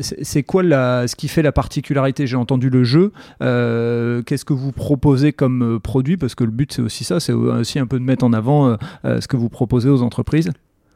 c'est 0.01 0.43
quoi 0.43 0.63
la, 0.63 1.07
ce 1.07 1.15
qui 1.15 1.27
fait 1.27 1.41
la 1.41 1.51
particularité? 1.51 2.27
J'ai 2.27 2.35
entendu 2.35 2.69
le 2.69 2.83
jeu. 2.83 3.11
Qu'est-ce 3.39 4.45
que 4.45 4.53
vous 4.53 4.71
proposez 4.71 5.33
comme 5.33 5.79
produit? 5.81 6.17
Parce 6.17 6.35
que 6.35 6.43
le 6.43 6.51
but, 6.51 6.71
c'est 6.73 6.81
aussi 6.81 7.03
ça, 7.03 7.19
c'est 7.19 7.33
aussi 7.33 7.79
un 7.79 7.87
peu 7.87 7.99
de 7.99 8.03
mettre 8.03 8.25
en 8.25 8.33
avant 8.33 8.77
ce 9.03 9.27
que 9.27 9.37
vous 9.37 9.49
proposez 9.49 9.89
aux 9.89 10.01
entreprises. 10.01 10.51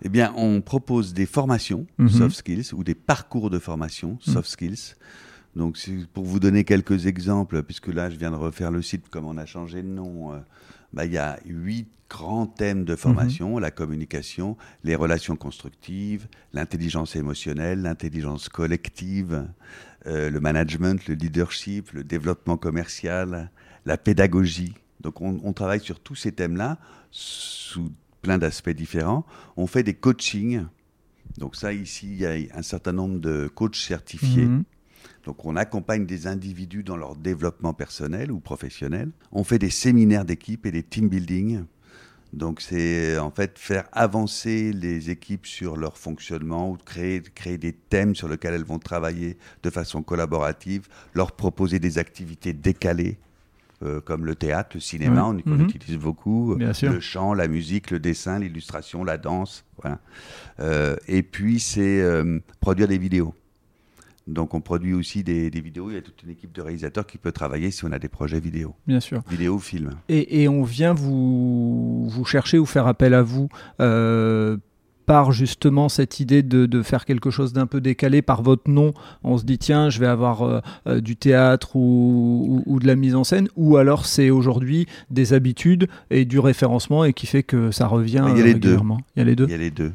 Eh 0.05 0.09
bien, 0.09 0.33
on 0.35 0.61
propose 0.61 1.13
des 1.13 1.25
formations 1.25 1.85
Mhm. 1.97 2.09
soft 2.09 2.35
skills 2.35 2.73
ou 2.73 2.83
des 2.83 2.95
parcours 2.95 3.49
de 3.49 3.59
formation 3.59 4.17
soft 4.21 4.49
skills 4.49 4.95
Donc, 5.55 5.77
pour 6.13 6.25
vous 6.25 6.39
donner 6.39 6.63
quelques 6.63 7.05
exemples, 7.05 7.61
puisque 7.63 7.87
là, 7.87 8.09
je 8.09 8.17
viens 8.17 8.31
de 8.31 8.35
refaire 8.35 8.71
le 8.71 8.81
site, 8.81 9.09
comme 9.09 9.25
on 9.25 9.37
a 9.37 9.45
changé 9.45 9.83
de 9.83 9.87
nom, 9.87 10.33
euh, 10.33 10.39
bah, 10.93 11.05
il 11.05 11.13
y 11.13 11.17
a 11.17 11.39
huit 11.45 11.87
grands 12.09 12.45
thèmes 12.45 12.85
de 12.85 12.95
formation, 12.95 13.57
la 13.57 13.71
communication, 13.71 14.55
les 14.83 14.95
relations 14.95 15.35
constructives, 15.35 16.27
l'intelligence 16.53 17.15
émotionnelle, 17.15 17.81
l'intelligence 17.81 18.49
collective, 18.49 19.47
euh, 20.05 20.29
le 20.29 20.39
management, 20.39 21.07
le 21.07 21.15
leadership, 21.15 21.91
le 21.91 22.03
développement 22.03 22.57
commercial, 22.57 23.49
la 23.85 23.97
pédagogie. 23.97 24.75
Donc 25.01 25.21
on, 25.21 25.53
travaille 25.53 25.81
sur 25.81 25.99
tous 25.99 26.15
ces 26.15 26.31
thèmes-là 26.31 26.77
sous 27.09 27.91
plein 28.21 28.37
d'aspects 28.37 28.69
différents. 28.69 29.25
On 29.57 29.67
fait 29.67 29.83
des 29.83 29.95
coachings. 29.95 30.65
Donc 31.37 31.55
ça, 31.55 31.73
ici, 31.73 32.07
il 32.11 32.19
y 32.19 32.25
a 32.25 32.35
un 32.55 32.61
certain 32.61 32.93
nombre 32.93 33.19
de 33.19 33.49
coachs 33.53 33.75
certifiés. 33.75 34.45
Mhm. 34.45 34.63
Donc 35.23 35.45
on 35.45 35.55
accompagne 35.55 36.05
des 36.05 36.27
individus 36.27 36.83
dans 36.83 36.97
leur 36.97 37.15
développement 37.15 37.73
personnel 37.73 38.31
ou 38.31 38.39
professionnel. 38.39 39.11
On 39.31 39.43
fait 39.43 39.59
des 39.59 39.69
séminaires 39.69 40.25
d'équipe 40.25 40.65
et 40.65 40.71
des 40.71 40.83
team 40.83 41.07
building. 41.07 41.63
Donc 42.33 42.61
c'est 42.61 43.17
en 43.19 43.29
fait 43.29 43.59
faire 43.59 43.87
avancer 43.91 44.73
les 44.73 45.11
équipes 45.11 45.45
sur 45.45 45.77
leur 45.77 45.97
fonctionnement 45.97 46.71
ou 46.71 46.77
créer, 46.83 47.21
créer 47.21 47.57
des 47.57 47.73
thèmes 47.73 48.15
sur 48.15 48.27
lesquels 48.27 48.55
elles 48.55 48.65
vont 48.65 48.79
travailler 48.79 49.37
de 49.61 49.69
façon 49.69 50.01
collaborative, 50.01 50.87
leur 51.13 51.33
proposer 51.33 51.79
des 51.79 51.99
activités 51.99 52.53
décalées 52.53 53.17
euh, 53.83 53.99
comme 54.01 54.25
le 54.25 54.35
théâtre, 54.35 54.71
le 54.75 54.79
cinéma, 54.79 55.25
on, 55.25 55.33
mhm. 55.33 55.61
utilise 55.61 55.97
beaucoup, 55.97 56.55
le 56.55 56.99
chant, 56.99 57.33
la 57.33 57.47
musique, 57.47 57.91
le 57.91 57.99
dessin, 57.99 58.39
l'illustration, 58.39 59.03
la 59.03 59.17
danse. 59.17 59.65
Voilà. 59.81 59.99
Euh, 60.59 60.95
et 61.07 61.21
puis 61.21 61.59
c'est 61.59 62.01
euh, 62.01 62.39
produire 62.61 62.87
des 62.87 62.97
vidéos. 62.97 63.33
Donc 64.27 64.53
on 64.53 64.61
produit 64.61 64.93
aussi 64.93 65.23
des, 65.23 65.49
vidéos. 65.49 65.89
Il 65.89 65.95
y 65.95 65.97
a 65.97 66.01
toute 66.01 66.23
une 66.23 66.29
équipe 66.29 66.51
de 66.51 66.61
réalisateurs 66.61 67.05
qui 67.05 67.17
peut 67.17 67.31
travailler 67.31 67.71
si 67.71 67.83
on 67.85 67.91
a 67.91 67.99
des 67.99 68.09
projets 68.09 68.39
vidéo. 68.39 68.75
Bien 68.87 68.99
sûr. 68.99 69.21
Vidéo, 69.29 69.59
film. 69.59 69.91
Et, 70.09 70.47
on 70.47 70.63
vient 70.63 70.93
vous, 70.93 72.07
vous 72.07 72.25
chercher 72.25 72.57
ou 72.57 72.65
faire 72.65 72.87
appel 72.87 73.13
à 73.13 73.21
vous 73.21 73.49
euh, 73.79 74.57
par 75.05 75.31
justement 75.31 75.89
cette 75.89 76.19
idée 76.19 76.43
de, 76.43 76.81
faire 76.81 77.05
quelque 77.05 77.29
chose 77.29 77.53
d'un 77.53 77.65
peu 77.65 77.81
décalé 77.81 78.21
par 78.21 78.41
votre 78.41 78.69
nom, 78.69 78.93
on 79.23 79.37
se 79.37 79.43
dit 79.43 79.57
tiens, 79.57 79.89
je 79.89 79.99
vais 79.99 80.07
avoir 80.07 80.41
euh, 80.41 80.59
euh, 80.87 81.01
du 81.01 81.15
théâtre 81.15 81.75
ou, 81.75 82.79
de 82.81 82.87
la 82.87 82.95
mise 82.95 83.15
en 83.15 83.23
scène, 83.23 83.47
ou 83.55 83.77
alors 83.77 84.05
c'est 84.05 84.29
aujourd'hui 84.29 84.87
des 85.09 85.33
habitudes 85.33 85.87
et 86.09 86.25
du 86.25 86.39
référencement 86.39 87.05
et 87.05 87.13
qui 87.13 87.27
fait 87.27 87.43
que 87.43 87.71
ça 87.71 87.87
revient 87.87 88.25
il 88.29 88.37
y 88.37 88.41
a 88.41 88.45
les 88.45 88.53
Deux. 88.53 88.77
Il 89.15 89.19
y 89.19 89.21
a 89.21 89.23
les 89.23 89.35
deux. 89.35 89.45
Il 89.45 89.51
y 89.51 89.55
a 89.55 89.57
les 89.57 89.71
deux. 89.71 89.91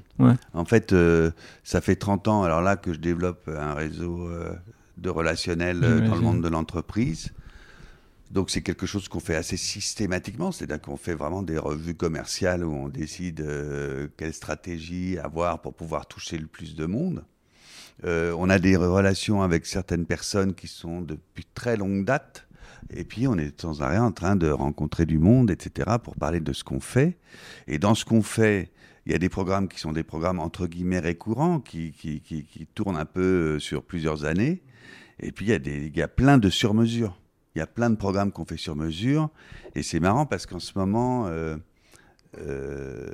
En 0.53 0.65
fait, 0.65 0.93
euh, 0.93 1.31
ça 1.63 1.81
fait 1.81 1.97
30 1.97 2.29
ans 2.29 2.43
alors 2.43 2.61
là 2.61 2.77
que 2.77 2.93
je 2.93 2.99
développe 2.99 3.49
un 3.49 3.75
réseau 3.75 4.29
de 4.97 5.11
relationnel 5.11 5.81
dans 5.81 6.15
le 6.15 6.21
monde 6.21 6.43
de 6.43 6.49
l'entreprise. 6.49 7.33
Donc 8.31 8.51
c'est 8.51 8.61
quelque 8.63 8.87
chose 8.87 9.09
qu'on 9.09 9.21
fait 9.21 9.37
assez 9.37 9.57
systématiquement, 9.57 10.53
c'est-à-dire 10.53 10.81
qu'on 10.81 10.99
fait 10.99 11.15
vraiment 11.15 11.43
des 11.43 11.57
revues 11.57 11.95
commerciales 11.95 12.65
où 12.65 12.73
on 12.73 12.89
décide 12.89 13.41
euh, 13.41 14.09
quelle 14.17 14.35
stratégie 14.35 15.19
avoir 15.19 15.63
pour 15.63 15.75
pouvoir 15.75 16.07
toucher 16.07 16.37
le 16.37 16.47
plus 16.47 16.75
de 16.77 16.85
monde. 16.85 17.25
Euh, 18.05 18.35
on 18.39 18.49
a 18.49 18.59
des 18.59 18.77
relations 18.77 19.43
avec 19.43 19.67
certaines 19.67 20.07
personnes 20.07 20.55
qui 20.55 20.69
sont 20.69 21.01
depuis 21.01 21.47
très 21.55 21.77
longue 21.77 22.05
date. 22.05 22.47
Et 22.91 23.05
puis, 23.05 23.27
on 23.27 23.37
est 23.37 23.61
sans 23.61 23.83
arrêt 23.83 23.99
en 23.99 24.13
train 24.13 24.37
de 24.37 24.49
rencontrer 24.49 25.05
du 25.05 25.19
monde, 25.19 25.51
etc., 25.51 25.97
pour 26.03 26.15
parler 26.15 26.41
de 26.41 26.53
ce 26.53 26.65
qu'on 26.65 26.81
fait. 26.81 27.19
Et 27.67 27.79
dans 27.79 27.95
ce 27.95 28.05
qu'on 28.05 28.23
fait, 28.23 28.71
il 29.05 29.13
y 29.13 29.15
a 29.15 29.19
des 29.19 29.29
programmes 29.29 29.69
qui 29.69 29.81
sont 29.81 29.93
des 29.93 30.05
programmes 30.05 30.39
entre 30.39 30.67
guillemets 30.67 31.01
récurrents, 31.01 31.61
qui, 31.61 31.93
qui, 31.93 32.21
qui, 32.21 32.45
qui 32.45 32.67
tournent 32.67 32.97
un 32.97 33.05
peu 33.05 33.57
euh, 33.57 33.59
sur 33.59 33.83
plusieurs 33.83 34.25
années. 34.25 34.63
Et 35.19 35.33
puis, 35.33 35.47
il 35.47 35.49
y 35.49 35.55
a, 35.55 35.59
des, 35.59 35.87
il 35.87 35.97
y 35.97 36.03
a 36.03 36.09
plein 36.09 36.39
de 36.39 36.51
sur-mesures. 36.51 37.19
Il 37.59 37.61
y 37.61 37.65
a 37.65 37.67
plein 37.67 37.91
de 37.91 37.97
programmes 37.97 38.31
qu'on 38.31 38.45
fait 38.45 38.57
sur 38.57 38.77
mesure. 38.77 39.31
Et 39.75 39.83
c'est 39.83 39.99
marrant 39.99 40.27
parce 40.27 40.47
qu'en 40.47 40.61
ce 40.61 40.79
moment, 40.79 41.27
euh, 41.27 41.57
euh, 42.41 43.09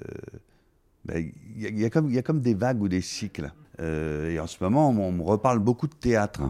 ben, 1.07 1.33
il, 1.57 1.81
y 1.81 1.85
a, 1.87 1.89
comme, 1.89 2.11
il 2.11 2.15
y 2.15 2.19
a 2.19 2.23
comme 2.23 2.43
des 2.43 2.53
vagues 2.53 2.83
ou 2.83 2.89
des 2.89 3.01
cycles. 3.01 3.51
Euh, 3.81 4.29
et 4.29 4.39
en 4.39 4.47
ce 4.47 4.63
moment, 4.63 4.91
on, 4.91 5.13
me 5.13 5.23
reparle 5.23 5.61
beaucoup 5.61 5.87
de 5.87 5.95
théâtre. 5.95 6.43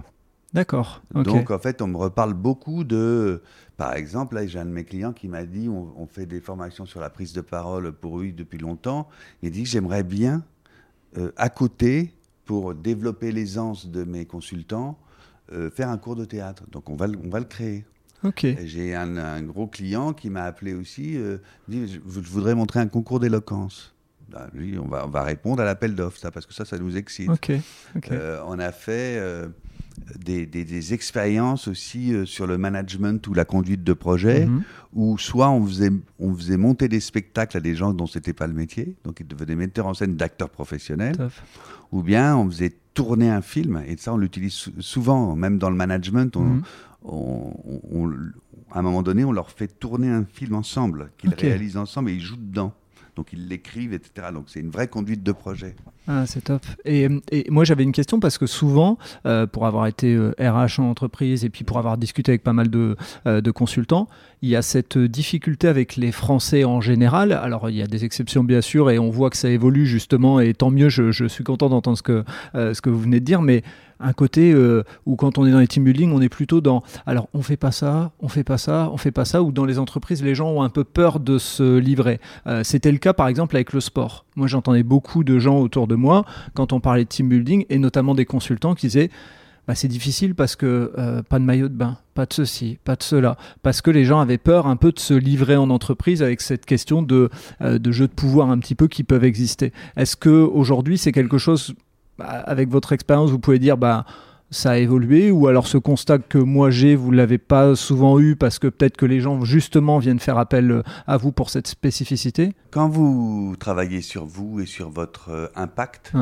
D'accord. 0.52 1.04
Donc 1.14 1.52
en 1.52 1.58
fait, 1.60 1.82
on 1.82 1.86
me 1.86 1.96
reparle 1.96 2.34
beaucoup 2.34 2.82
de. 2.82 3.40
Par 3.76 3.94
exemple, 3.94 4.34
là, 4.34 4.44
j'ai 4.44 4.58
un 4.58 4.64
de 4.64 4.70
mes 4.70 4.84
clients 4.84 5.12
qui 5.12 5.28
m'a 5.28 5.44
dit 5.44 5.68
on, 5.68 6.06
fait 6.08 6.26
des 6.26 6.40
formations 6.40 6.86
sur 6.86 6.98
la 6.98 7.10
prise 7.10 7.32
de 7.32 7.42
parole 7.42 7.92
pour 7.92 8.18
lui 8.18 8.32
depuis 8.32 8.58
longtemps. 8.58 9.08
Il 9.42 9.52
dit 9.52 9.66
j'aimerais 9.66 10.02
bien, 10.02 10.42
à 11.36 11.48
côté, 11.48 12.12
pour 12.44 12.74
développer 12.74 13.30
l'aisance 13.30 13.86
de 13.86 14.02
mes 14.02 14.26
consultants, 14.26 14.98
euh, 15.52 15.70
faire 15.70 15.90
un 15.90 15.98
cours 15.98 16.16
de 16.16 16.24
théâtre. 16.24 16.64
Donc 16.70 16.88
on 16.88 16.96
va, 16.96 17.06
on 17.22 17.28
va 17.28 17.38
le 17.38 17.44
créer. 17.44 17.84
J'ai 18.64 18.94
un, 18.94 19.42
gros 19.42 19.66
client 19.66 20.14
qui 20.14 20.30
m'a 20.30 20.44
appelé 20.44 20.72
aussi, 20.72 21.18
euh, 21.18 21.36
dit 21.68 21.86
je, 21.86 22.00
voudrais 22.00 22.54
montrer 22.54 22.80
un 22.80 22.86
concours 22.86 23.20
d'éloquence. 23.20 23.94
Bah, 24.30 24.48
lui, 24.54 24.78
on 24.78 24.88
va, 24.88 25.04
on 25.06 25.10
va 25.10 25.22
répondre 25.22 25.60
à 25.60 25.66
l'appel 25.66 25.94
d'offres, 25.94 26.18
ça, 26.18 26.30
parce 26.30 26.46
que 26.46 26.54
ça, 26.54 26.64
ça 26.64 26.78
nous 26.78 26.96
excite. 26.96 27.28
Euh, 28.10 28.40
on 28.46 28.58
a 28.58 28.72
fait 28.72 29.22
des, 30.18 30.46
des, 30.46 30.94
expériences 30.94 31.68
aussi 31.68 32.14
sur 32.24 32.46
le 32.46 32.56
management 32.56 33.26
ou 33.28 33.34
la 33.34 33.44
conduite 33.44 33.84
de 33.84 33.92
projet, 33.92 34.46
mhm. 34.46 34.62
où 34.94 35.18
soit 35.18 35.50
on 35.50 35.66
faisait, 35.66 35.92
on 36.18 36.34
faisait 36.34 36.56
monter 36.56 36.88
des 36.88 37.00
spectacles 37.00 37.58
à 37.58 37.60
des 37.60 37.74
gens 37.74 37.92
dont 37.92 38.06
c'était 38.06 38.32
pas 38.32 38.46
le 38.46 38.54
métier, 38.54 38.96
donc 39.04 39.20
ils 39.20 39.26
devenaient 39.26 39.54
metteurs 39.54 39.86
en 39.86 39.92
scène 39.92 40.16
d'acteurs 40.16 40.48
professionnels, 40.50 41.16
ou 41.94 42.02
bien 42.02 42.36
on 42.36 42.50
faisait 42.50 42.72
tourner 42.92 43.30
un 43.30 43.40
film, 43.40 43.82
et 43.86 43.96
ça 43.96 44.12
on 44.12 44.16
l'utilise 44.16 44.68
souvent, 44.80 45.36
même 45.36 45.58
dans 45.58 45.70
le 45.70 45.76
management, 45.76 46.36
on, 46.36 46.60
mhm. 47.04 48.32
à 48.72 48.80
un 48.80 48.82
moment 48.82 49.02
donné, 49.02 49.24
on 49.24 49.32
leur 49.32 49.50
fait 49.50 49.68
tourner 49.68 50.10
un 50.10 50.24
film 50.24 50.54
ensemble, 50.56 51.10
qu'ils 51.16 51.34
réalisent 51.34 51.76
ensemble 51.76 52.10
et 52.10 52.14
ils 52.14 52.20
jouent 52.20 52.36
dedans. 52.36 52.72
Donc 53.16 53.32
ils 53.32 53.48
l'écrivent, 53.48 53.92
etc. 53.92 54.28
Donc 54.32 54.44
c'est 54.48 54.60
une 54.60 54.70
vraie 54.70 54.88
conduite 54.88 55.22
de 55.22 55.32
projet. 55.32 55.76
Ah, 56.06 56.26
c'est 56.26 56.44
top. 56.44 56.62
Et, 56.84 57.08
moi 57.48 57.64
j'avais 57.64 57.82
une 57.82 57.92
question 57.92 58.20
parce 58.20 58.36
que 58.36 58.46
souvent, 58.46 58.98
euh, 59.24 59.46
pour 59.46 59.66
avoir 59.66 59.86
été 59.86 60.16
RH 60.16 60.40
euh, 60.40 60.66
en 60.78 60.90
entreprise 60.90 61.44
et 61.44 61.50
puis 61.50 61.64
pour 61.64 61.78
avoir 61.78 61.96
discuté 61.96 62.32
avec 62.32 62.42
pas 62.42 62.52
mal 62.52 62.68
de, 62.68 62.96
euh, 63.26 63.40
de, 63.40 63.50
consultants, 63.50 64.08
il 64.42 64.50
y 64.50 64.56
a 64.56 64.62
cette 64.62 64.98
difficulté 64.98 65.68
avec 65.68 65.96
les 65.96 66.12
Français 66.12 66.64
en 66.64 66.80
général. 66.80 67.32
Alors 67.32 67.70
il 67.70 67.76
y 67.76 67.82
a 67.82 67.86
des 67.86 68.04
exceptions 68.04 68.44
bien 68.44 68.60
sûr 68.60 68.90
et 68.90 68.98
on 68.98 69.10
voit 69.10 69.30
que 69.30 69.36
ça 69.36 69.48
évolue 69.48 69.86
justement 69.86 70.40
et 70.40 70.52
tant 70.52 70.70
mieux, 70.70 70.90
je, 70.90 71.10
je 71.10 71.24
suis 71.24 71.44
content 71.44 71.68
d'entendre 71.70 71.96
ce, 71.96 72.02
que 72.02 72.24
ce 72.52 72.80
que 72.80 72.90
vous 72.90 73.00
venez 73.00 73.20
de 73.20 73.24
dire, 73.24 73.40
mais 73.40 73.62
un 74.04 74.12
côté 74.12 74.52
euh, 74.52 74.84
où 75.06 75.16
quand 75.16 75.38
on 75.38 75.46
est 75.46 75.50
dans 75.50 75.58
les 75.58 75.66
team 75.66 75.84
building, 75.84 76.12
on 76.12 76.20
est 76.20 76.28
plutôt 76.28 76.60
dans 76.60 76.82
alors 77.06 77.28
on 77.32 77.42
fait 77.42 77.56
pas 77.56 77.72
ça, 77.72 78.12
on 78.20 78.28
fait 78.28 78.44
pas 78.44 78.58
ça, 78.58 78.90
on 78.92 78.96
fait 78.96 79.10
pas 79.10 79.24
ça, 79.24 79.42
ou 79.42 79.50
dans 79.50 79.64
les 79.64 79.78
entreprises, 79.78 80.22
les 80.22 80.34
gens 80.34 80.50
ont 80.50 80.62
un 80.62 80.68
peu 80.68 80.84
peur 80.84 81.20
de 81.20 81.38
se 81.38 81.78
livrer. 81.78 82.20
Euh, 82.46 82.62
c'était 82.62 82.92
le 82.92 82.98
cas 82.98 83.14
par 83.14 83.28
exemple 83.28 83.56
avec 83.56 83.72
le 83.72 83.80
sport. 83.80 84.26
Moi 84.36 84.46
j'entendais 84.46 84.82
beaucoup 84.82 85.24
de 85.24 85.38
gens 85.38 85.58
autour 85.58 85.86
de 85.86 85.94
moi 85.94 86.24
quand 86.52 86.72
on 86.72 86.80
parlait 86.80 87.04
de 87.04 87.08
team 87.08 87.28
building 87.28 87.64
et 87.70 87.78
notamment 87.78 88.14
des 88.14 88.26
consultants 88.26 88.74
qui 88.74 88.86
disaient 88.86 89.10
bah, 89.66 89.74
c'est 89.74 89.88
difficile 89.88 90.34
parce 90.34 90.56
que 90.56 90.92
euh, 90.98 91.22
pas 91.22 91.38
de 91.38 91.44
maillot 91.44 91.68
de 91.68 91.74
bain, 91.74 91.96
pas 92.12 92.26
de 92.26 92.34
ceci, 92.34 92.78
pas 92.84 92.96
de 92.96 93.02
cela, 93.02 93.38
parce 93.62 93.80
que 93.80 93.90
les 93.90 94.04
gens 94.04 94.20
avaient 94.20 94.36
peur 94.36 94.66
un 94.66 94.76
peu 94.76 94.92
de 94.92 94.98
se 94.98 95.14
livrer 95.14 95.56
en 95.56 95.70
entreprise 95.70 96.22
avec 96.22 96.42
cette 96.42 96.66
question 96.66 97.00
de, 97.00 97.30
de 97.62 97.92
jeux 97.92 98.06
de 98.06 98.12
pouvoir 98.12 98.50
un 98.50 98.58
petit 98.58 98.74
peu 98.74 98.88
qui 98.88 99.04
peuvent 99.04 99.24
exister. 99.24 99.72
Est-ce 99.96 100.16
que 100.16 100.28
aujourd'hui 100.28 100.98
c'est 100.98 101.12
quelque 101.12 101.38
chose 101.38 101.74
bah, 102.18 102.26
avec 102.26 102.68
votre 102.68 102.92
expérience, 102.92 103.30
vous 103.30 103.38
pouvez 103.38 103.58
dire 103.58 103.76
bah 103.76 104.04
ça 104.50 104.72
a 104.72 104.76
évolué 104.76 105.30
ou 105.30 105.48
alors 105.48 105.66
ce 105.66 105.78
constat 105.78 106.18
que 106.18 106.38
moi 106.38 106.70
j'ai, 106.70 106.94
vous 106.94 107.10
l'avez 107.10 107.38
pas 107.38 107.74
souvent 107.74 108.20
eu 108.20 108.36
parce 108.36 108.58
que 108.58 108.68
peut-être 108.68 108.96
que 108.96 109.06
les 109.06 109.20
gens 109.20 109.44
justement 109.44 109.98
viennent 109.98 110.20
faire 110.20 110.38
appel 110.38 110.70
euh, 110.70 110.82
à 111.06 111.16
vous 111.16 111.32
pour 111.32 111.50
cette 111.50 111.66
spécificité? 111.66 112.52
Quand 112.70 112.88
vous 112.88 113.56
travaillez 113.58 114.00
sur 114.00 114.24
vous 114.24 114.60
et 114.60 114.66
sur 114.66 114.90
votre 114.90 115.30
euh, 115.30 115.46
impact, 115.56 116.12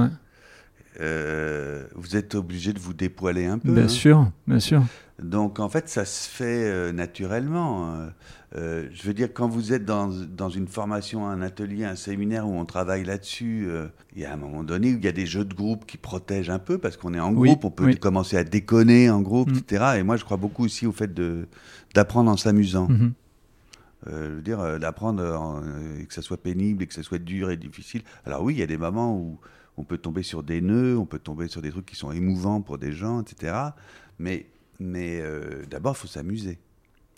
euh, 1.01 1.85
vous 1.95 2.17
êtes 2.17 2.35
obligé 2.35 2.73
de 2.73 2.79
vous 2.79 2.95
dépoiler 2.95 3.47
un 3.47 3.59
peu. 3.59 3.73
Bien 3.73 3.85
hein. 3.85 3.89
sûr, 3.89 4.31
bien 4.47 4.61
sûr. 4.61 4.83
Donc 5.23 5.61
en 5.61 5.69
fait, 5.69 5.89
ça 5.89 6.05
se 6.05 6.29
fait 6.29 6.93
naturellement. 6.93 8.09
Euh, 8.55 8.87
je 8.93 9.03
veux 9.05 9.15
dire, 9.15 9.29
quand 9.33 9.49
vous 9.49 9.73
êtes 9.73 9.85
dans, 9.85 10.09
dans, 10.09 10.51
une 10.51 10.69
formation, 10.69 11.27
un 11.27 11.41
atelier, 11.41 11.85
un 11.85 11.97
séminaire 11.97 12.47
où 12.47 12.53
on 12.55 12.67
travaille 12.67 13.03
là-dessus, 13.03 13.65
euh, 13.67 13.87
il 14.15 14.21
y 14.21 14.27
a 14.27 14.33
un 14.33 14.37
moment 14.37 14.63
donné 14.63 14.93
où 14.93 14.99
il 14.99 15.05
y 15.05 15.09
a 15.09 15.13
des 15.13 15.25
jeux 15.25 15.45
de 15.45 15.55
groupe 15.55 15.87
qui 15.87 15.97
protègent 15.97 16.51
un 16.51 16.59
peu 16.59 16.77
parce 16.77 16.99
qu'on 16.99 17.15
est 17.15 17.21
en 17.21 17.33
groupe, 17.33 17.65
on 17.65 17.71
peut 17.71 17.95
commencer 17.95 18.37
à 18.37 18.45
déconner 18.45 19.09
en 19.09 19.23
groupe, 19.23 19.51
mm. 19.51 19.59
etc. 19.59 19.85
Et 19.99 20.03
moi, 20.03 20.17
je 20.17 20.25
crois 20.25 20.37
beaucoup 20.37 20.65
aussi 20.65 20.87
au 20.87 20.93
fait 20.93 21.11
d'apprendre 21.95 22.31
en 22.31 22.37
s'amusant. 22.37 22.89
Mm-hmm. 22.89 23.13
Euh, 24.09 24.29
je 24.31 24.35
veux 24.35 24.43
dire, 24.43 24.79
d'apprendre 24.79 25.63
que 26.07 26.13
ça 26.13 26.21
soit 26.21 26.43
pénible 26.43 26.83
et 26.83 26.87
que 26.87 26.95
ça 26.95 27.03
soit 27.03 27.19
dur 27.19 27.51
et 27.51 27.57
difficile. 27.57 28.03
Alors 28.27 28.43
oui, 28.43 28.55
il 28.55 28.61
y 28.61 28.63
a 28.63 28.67
des 28.67 28.77
moments 28.77 29.17
où 29.17 29.39
on 29.83 29.85
peut 29.85 29.99
tomber 29.99 30.23
sur 30.23 30.43
des 30.43 30.61
nœuds, 30.61 30.97
on 30.97 31.07
peut 31.07 31.19
tomber 31.19 31.49
sur 31.49 31.61
des 31.61 31.71
trucs 31.71 31.87
qui 31.87 31.97
sont 31.97 32.13
émouvants 32.13 32.63
pour 32.63 32.79
des 32.79 32.93
gens, 32.93 33.21
etc. 33.21 33.55
Mais, 34.19 34.47
mais 34.79 35.23
d'abord, 35.69 35.95
il 35.97 36.01
faut 36.01 36.09
s'amuser 36.09 36.59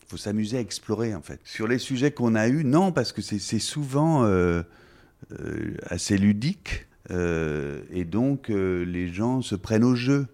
faut 0.06 0.16
s'amuser 0.16 0.58
à 0.58 0.60
explorer 0.60 1.14
en 1.14 1.22
fait. 1.22 1.40
Sur 1.44 1.66
les 1.66 1.78
sujets 1.78 2.10
qu'on 2.10 2.34
a 2.34 2.48
eus, 2.48 2.64
non, 2.64 2.92
parce 2.92 3.12
que 3.12 3.22
c'est 3.22 3.58
souvent 3.58 4.24
euh, 4.24 4.62
euh, 5.32 5.76
assez 5.86 6.16
ludique 6.18 6.86
euh, 7.10 7.82
et 7.90 8.04
donc 8.04 8.48
les 8.48 9.08
gens 9.08 9.42
se 9.42 9.54
prennent 9.54 9.84
au 9.84 9.94
jeu. 9.94 10.26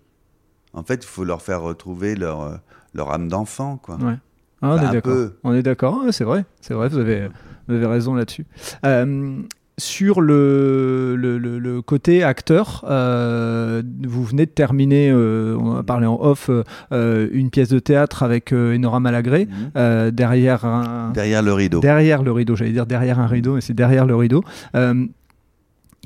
En 0.73 0.83
fait, 0.85 1.05
il 1.05 1.07
faut 1.09 1.25
leur 1.25 1.43
faire 1.43 1.63
retrouver 1.63 2.15
leur, 2.15 2.61
leur 2.95 3.11
âme 3.13 3.29
d'enfant, 3.29 3.77
quoi. 3.77 3.97
Ouais. 3.97 4.15
Ah, 4.63 4.69
on, 4.69 4.75
Enfin, 4.75 4.91
est 4.91 4.93
d'accord. 4.93 5.31
on 5.43 5.55
est 5.55 5.63
d'accord. 5.63 6.05
C'est 6.11 6.25
vrai. 6.25 6.45
C'est 6.61 6.75
vrai. 6.75 6.89
Vous 6.89 6.99
avez, 6.99 7.29
vous 7.67 7.75
avez 7.75 7.87
raison 7.87 8.15
là-dessus. 8.15 8.45
Euh, 8.85 9.43
sur 9.81 10.21
le, 10.21 11.17
le, 11.17 11.39
le- 11.39 11.59
le 11.59 11.83
côté 11.83 12.23
acteur, 12.23 12.85
euh, 12.89 13.83
vous 14.07 14.23
venez 14.25 14.47
de 14.47 14.51
terminer, 14.51 15.11
euh, 15.11 15.57
on 15.59 15.75
a 15.77 15.83
parlé 15.83 16.07
en 16.07 16.19
off, 16.21 16.49
euh, 16.93 17.29
une 17.33 17.51
pièce 17.51 17.69
de 17.71 17.79
théâtre 17.81 18.23
avec 18.23 18.53
Enora 18.53 19.01
Malagré 19.01 19.49
Mhm. 19.75 20.11
derrière 20.13 20.65
un, 20.65 21.11
Derrière 21.13 21.43
le 21.43 21.53
rideau. 21.53 21.81
derrière 21.81 22.23
le 22.23 22.31
rideau. 22.33 22.55
J'allais 22.55 22.73
dire 22.73 22.87
derrière 22.87 23.19
un 23.19 23.27
rideau, 23.27 23.55
mais 23.55 23.61
c'est 23.61 23.75
derrière 23.75 24.07
le 24.07 24.15
rideau. 24.15 24.45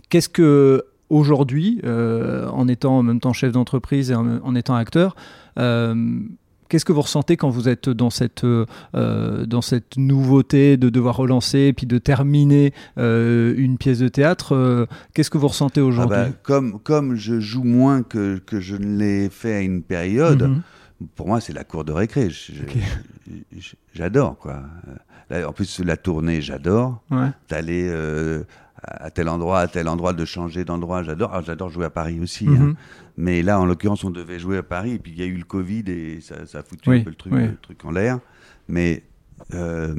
Qu'est-ce 0.09 0.29
que 0.29 0.85
aujourd'hui, 1.11 1.81
en 1.85 2.69
étant 2.69 2.99
en 2.99 3.03
même 3.03 3.21
temps 3.21 3.33
chef 3.33 3.53
d'entreprise 3.53 4.11
et 4.11 4.15
en, 4.15 4.39
en 4.43 4.55
étant 4.55 4.75
acteur, 4.77 5.17
Qu'est-ce 6.69 6.85
que 6.85 6.93
vous 6.93 7.03
ressentez 7.03 7.37
quand 7.37 7.51
vous 7.51 7.69
êtes 7.69 7.89
dans 7.89 8.11
cette, 8.11 8.45
euh, 8.45 8.67
euh, 8.95 9.47
dans 9.47 9.61
cette 9.63 9.97
nouveauté 9.97 10.77
de 10.77 10.89
devoir 10.89 11.17
relancer 11.17 11.59
et 11.61 11.73
puis 11.73 11.87
de 11.87 11.99
terminer 11.99 12.73
euh, 12.99 13.55
une 13.57 13.77
pièce 13.79 13.99
de 13.99 14.09
théâtre 14.09 14.55
euh, 14.55 14.87
Qu'est-ce 15.15 15.31
que 15.31 15.39
vous 15.39 15.49
ressentez 15.49 15.81
Ah 15.81 15.85
aujourd'hui 15.85 16.17
bah, 16.17 16.29
comme, 16.43 16.81
comme 16.81 17.15
je 17.17 17.39
joue 17.41 17.65
moins 17.65 18.03
que, 18.03 18.39
que 18.39 18.61
je 18.61 18.77
ne 18.77 18.97
l'ai 18.99 19.29
fait 19.31 19.55
à 19.55 19.61
une 19.61 19.83
période, 19.83 20.43
Mhm. 20.43 20.63
pour 21.17 21.27
moi, 21.29 21.41
c'est 21.41 21.53
la 21.53 21.65
cour 21.65 21.85
de 21.85 21.93
récré. 21.93 22.29
J'adore, 23.95 24.39
quoi. 24.39 24.63
Là, 25.31 25.49
en 25.49 25.53
plus, 25.53 25.81
la 25.81 25.97
tournée, 25.97 26.41
j'adore. 26.41 27.03
Ouais. 27.11 27.29
D'aller 27.49 27.91
à 28.87 29.11
tel 29.11 29.29
endroit, 29.29 29.61
à 29.61 29.69
tel 29.69 29.89
endroit, 29.89 30.13
de 30.13 30.25
changer 30.25 30.65
d'endroit, 30.65 31.03
j'adore. 31.03 31.43
J'adore 31.43 31.71
jouer 31.71 31.87
à 31.87 31.91
Paris 31.91 32.21
aussi. 32.21 32.47
hein. 32.49 32.51
Mhm. 32.69 32.75
Mais 33.17 33.43
là, 33.43 33.61
en 33.61 33.67
l'occurrence, 33.67 34.05
on 34.05 34.11
devait 34.11 34.39
jouer 34.39 34.59
à 34.59 34.63
Paris, 34.63 34.93
et 34.93 34.99
puis 34.99 35.13
il 35.13 35.19
y 35.19 35.23
a 35.23 35.27
eu 35.27 35.37
le 35.37 35.45
Covid, 35.45 35.85
et 35.89 36.21
ça, 36.21 36.47
ça 36.47 36.59
a 36.59 36.63
foutu 36.63 36.91
Oui, 36.91 37.01
un 37.01 37.05
peu 37.05 37.11
le 37.11 37.17
truc, 37.17 37.33
oui. 37.33 37.47
le 37.47 37.57
truc 37.57 37.85
en 37.85 37.91
l'air. 37.91 38.19
Mais 38.69 39.03
euh, 39.53 39.95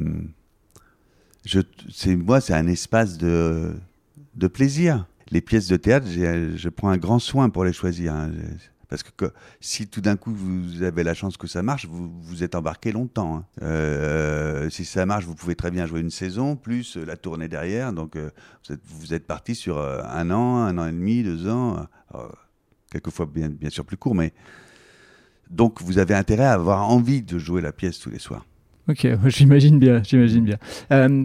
je, 1.44 1.60
c'est, 1.90 2.16
moi, 2.16 2.40
c'est 2.40 2.54
un 2.54 2.66
espace 2.66 3.18
de, 3.18 3.74
de 4.34 4.46
plaisir. 4.48 5.06
Les 5.30 5.40
pièces 5.40 5.68
de 5.68 5.76
théâtre, 5.76 6.06
je 6.08 6.68
prends 6.68 6.90
un 6.90 6.98
grand 6.98 7.18
soin 7.18 7.48
pour 7.50 7.64
les 7.64 7.72
choisir. 7.72 8.14
hein. 8.14 8.30
Parce 8.88 9.02
que, 9.02 9.32
si 9.60 9.88
tout 9.88 10.00
d'un 10.00 10.16
coup 10.16 10.32
vous 10.32 10.82
avez 10.82 11.02
la 11.02 11.12
chance 11.14 11.36
que 11.36 11.46
ça 11.48 11.62
marche, 11.62 11.86
vous 11.86 12.08
vous 12.22 12.44
êtes 12.44 12.54
embarqué 12.54 12.92
longtemps. 12.92 13.36
hein. 13.36 13.44
Euh, 13.62 14.70
si 14.70 14.84
ça 14.84 15.06
marche, 15.06 15.24
vous 15.24 15.34
pouvez 15.34 15.56
très 15.56 15.70
bien 15.70 15.86
jouer 15.86 16.00
une 16.00 16.10
saison, 16.10 16.54
plus 16.56 16.96
euh, 16.96 17.04
la 17.04 17.16
tournée 17.16 17.48
derrière. 17.48 17.92
Donc 17.92 18.14
euh, 18.14 18.30
vous 18.66 18.74
êtes, 18.74 18.80
vous 18.84 19.14
êtes 19.14 19.26
parti 19.26 19.54
sur 19.54 19.80
un 19.80 20.30
an, 20.30 20.58
un 20.58 20.78
an 20.78 20.86
et 20.86 20.92
demi, 20.92 21.22
deux 21.24 21.48
ans. 21.48 21.86
euh, 22.14 22.18
quelquefois 22.92 23.26
bien, 23.26 23.48
bien 23.48 23.70
sûr 23.70 23.84
plus 23.84 23.96
court, 23.96 24.14
mais 24.14 24.32
donc 25.50 25.82
vous 25.82 25.98
avez 25.98 26.14
intérêt 26.14 26.44
à 26.44 26.52
avoir 26.52 26.88
envie 26.88 27.22
de 27.22 27.38
jouer 27.38 27.60
la 27.60 27.72
pièce 27.72 27.98
tous 27.98 28.10
les 28.10 28.20
soirs. 28.20 28.46
Ok, 28.88 29.06
j'imagine 29.26 29.80
bien, 29.80 30.00
j'imagine 30.04 30.44
bien. 30.44 30.58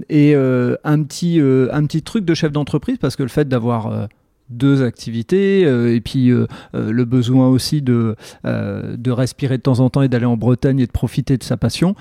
Et 0.09 0.33
un 0.35 1.03
petit, 1.03 1.39
un 1.39 1.85
petit 1.85 2.01
truc 2.01 2.25
de 2.25 2.33
chef 2.33 2.51
d'entreprise 2.51 2.97
parce 2.97 3.15
que 3.15 3.21
le 3.23 3.29
fait 3.29 3.47
d'avoir 3.47 4.09
deux 4.51 4.83
activités 4.83 5.65
euh, 5.65 5.95
et 5.95 6.01
puis 6.01 6.29
euh, 6.29 6.45
euh, 6.75 6.91
le 6.91 7.05
besoin 7.05 7.47
aussi 7.47 7.81
de, 7.81 8.15
de 8.43 9.11
respirer 9.11 9.57
de 9.57 9.61
temps 9.63 9.79
en 9.79 9.89
temps 9.89 10.01
et 10.01 10.07
d'aller 10.09 10.25
en 10.25 10.37
Bretagne 10.37 10.79
et 10.79 10.87
de 10.87 10.91
profiter 10.91 11.37
de 11.37 11.43
sa 11.43 11.57
passion. 11.57 11.95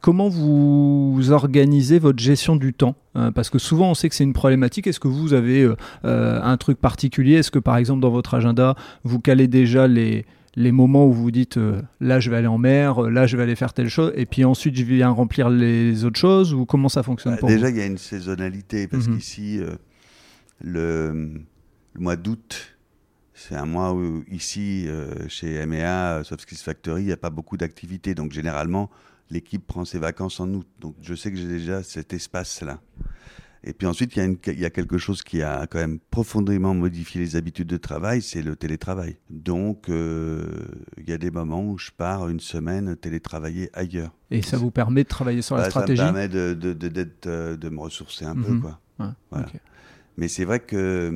Comment 0.00 0.28
vous 0.28 1.30
organisez 1.30 1.98
votre 1.98 2.18
gestion 2.18 2.56
du 2.56 2.72
temps 2.74 2.96
Euh, 3.16 3.30
Parce 3.30 3.50
que 3.50 3.58
souvent 3.58 3.90
on 3.90 3.94
sait 3.94 4.08
que 4.08 4.14
c'est 4.14 4.24
une 4.24 4.32
problématique. 4.32 4.86
Est-ce 4.86 5.00
que 5.00 5.08
vous 5.08 5.32
avez 5.34 5.68
un 6.04 6.56
truc 6.56 6.78
particulier? 6.80 7.34
Est-ce 7.36 7.50
que 7.50 7.58
par 7.58 7.76
exemple 7.76 8.00
dans 8.00 8.10
votre 8.10 8.34
agenda 8.34 8.74
vous 9.04 9.20
calez 9.20 9.48
déjà 9.48 9.86
les 9.88 10.24
les 10.56 10.72
moments 10.72 11.06
où 11.06 11.12
vous 11.12 11.30
dites 11.30 11.56
euh, 11.56 11.80
là 12.00 12.18
je 12.18 12.30
vais 12.30 12.36
aller 12.36 12.48
en 12.48 12.58
mer, 12.58 13.02
là 13.02 13.26
je 13.26 13.36
vais 13.36 13.44
aller 13.44 13.54
faire 13.54 13.72
telle 13.72 13.88
chose, 13.88 14.12
et 14.16 14.26
puis 14.26 14.44
ensuite 14.44 14.74
je 14.76 14.82
viens 14.82 15.08
remplir 15.10 15.50
les 15.50 16.04
autres 16.04 16.18
choses, 16.18 16.52
ou 16.52 16.64
comment 16.66 16.88
ça 16.88 17.04
fonctionne 17.04 17.34
Bah, 17.34 17.38
pour 17.38 17.48
déjà, 17.48 17.70
il 17.70 17.76
y 17.76 17.80
a 17.80 17.86
une 17.86 17.98
saisonnalité, 17.98 18.88
parce 18.88 19.06
Mhm. 19.06 19.18
qu'ici, 19.18 19.60
euh, 19.60 19.76
le, 20.60 21.30
le 21.94 22.00
mois 22.00 22.16
d'août, 22.16 22.76
c'est 23.34 23.54
un 23.54 23.66
mois 23.66 23.92
où, 23.94 24.24
ici, 24.30 24.84
euh, 24.88 25.28
chez 25.28 25.64
MEA, 25.66 26.22
Soft 26.24 26.42
Skills 26.42 26.58
Factory, 26.58 27.02
il 27.02 27.06
n'y 27.06 27.12
a 27.12 27.16
pas 27.16 27.30
beaucoup 27.30 27.56
d'activités. 27.56 28.14
Donc, 28.14 28.32
généralement, 28.32 28.90
l'équipe 29.30 29.66
prend 29.66 29.84
ses 29.84 29.98
vacances 29.98 30.40
en 30.40 30.48
août. 30.54 30.66
Donc, 30.80 30.96
je 31.02 31.14
sais 31.14 31.30
que 31.30 31.36
j'ai 31.38 31.46
déjà 31.48 31.82
cet 31.82 32.12
espace-là. 32.12 32.80
Et 33.64 33.72
puis 33.72 33.88
ensuite, 33.88 34.14
il 34.14 34.18
y, 34.20 34.22
a 34.22 34.24
une- 34.24 34.38
il 34.46 34.58
y 34.60 34.64
a 34.64 34.70
quelque 34.70 34.98
chose 34.98 35.22
qui 35.24 35.42
a 35.42 35.66
quand 35.66 35.78
même 35.80 35.98
profondément 36.12 36.74
modifié 36.74 37.20
les 37.20 37.34
habitudes 37.34 37.66
de 37.66 37.76
travail, 37.76 38.22
c'est 38.22 38.40
le 38.40 38.54
télétravail. 38.54 39.16
Donc, 39.30 39.88
euh, 39.88 40.46
il 40.96 41.08
y 41.08 41.12
a 41.12 41.18
des 41.18 41.32
moments 41.32 41.62
où 41.64 41.76
je 41.76 41.90
pars 41.90 42.28
une 42.28 42.38
semaine 42.38 42.94
télétravailler 42.96 43.68
ailleurs. 43.72 44.12
Et 44.30 44.42
ça 44.42 44.56
vous 44.56 44.70
permet 44.70 45.02
de 45.02 45.08
travailler 45.08 45.42
sur 45.42 45.56
la 45.56 45.62
Bah, 45.64 45.70
stratégie 45.70 46.00
Ça 46.00 46.06
me 46.06 46.12
permet 46.12 46.28
de, 46.28 46.54
de, 46.54 46.72
de, 46.72 46.88
d'être, 46.88 47.26
euh, 47.26 47.56
de 47.56 47.68
me 47.68 47.80
ressourcer 47.80 48.24
un 48.24 48.36
peu. 48.36 48.48
Mhm. 48.52 48.60
Quoi. 48.60 48.80
Ouais, 49.00 49.06
Voilà. 49.32 49.46
Mais 50.18 50.28
c'est 50.28 50.44
vrai 50.44 50.60
que 50.60 51.08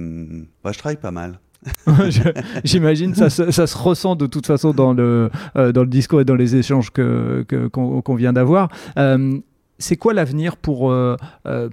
moi, 0.64 0.72
je 0.72 0.78
travaille 0.78 0.96
pas 0.96 1.10
mal. 1.10 1.38
J'imagine 2.64 3.14
ça, 3.14 3.30
se- 3.30 3.50
ça 3.50 3.66
se 3.66 3.76
ressent 3.78 4.16
de 4.16 4.26
toute 4.26 4.46
façon 4.46 4.72
dans 4.72 4.92
le, 4.92 5.30
euh, 5.56 5.72
dans 5.72 5.82
le 5.82 5.88
discours 5.88 6.20
et 6.20 6.24
dans 6.24 6.34
les 6.34 6.56
échanges 6.56 6.90
que, 6.90 7.44
que- 7.48 7.66
qu'on 7.68 8.00
qu'on 8.02 8.14
vient 8.14 8.32
d'avoir. 8.32 8.68
Euh, 8.98 9.38
c'est 9.78 9.96
quoi 9.96 10.12
l'avenir 10.14 10.56
pour, 10.56 10.92
euh, 10.92 11.16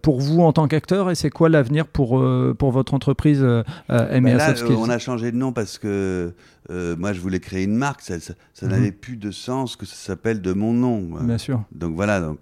pour 0.01 0.19
vous 0.19 0.39
en 0.41 0.51
tant 0.51 0.67
qu'acteur 0.67 1.11
et 1.11 1.15
c'est 1.15 1.29
quoi 1.29 1.47
l'avenir 1.49 1.85
pour, 1.85 2.23
pour 2.57 2.71
votre 2.71 2.95
entreprise 2.95 3.41
euh, 3.43 3.61
Bah 3.87 3.99
là, 4.19 4.49
euh, 4.51 4.75
on 4.77 4.89
a 4.89 4.97
changé 4.97 5.31
de 5.31 5.37
nom 5.37 5.53
parce 5.53 5.77
que 5.77 6.33
moi, 6.69 7.13
je 7.13 7.19
voulais 7.19 7.39
créer 7.39 7.63
une 7.65 7.75
marque. 7.75 8.01
Ça, 8.01 8.19
ça, 8.19 8.33
ça 8.53 8.65
Mhm. 8.65 8.71
n'avait 8.71 8.91
plus 8.91 9.17
de 9.17 9.29
sens 9.31 9.75
que 9.75 9.85
ça 9.85 9.95
s'appelle 9.95 10.41
de 10.41 10.53
mon 10.53 10.73
nom. 10.73 11.01
moi. 11.01 11.21
Bien 11.23 11.37
sûr. 11.37 11.61
Donc 11.71 11.93
voilà. 11.95 12.19
Donc, 12.21 12.39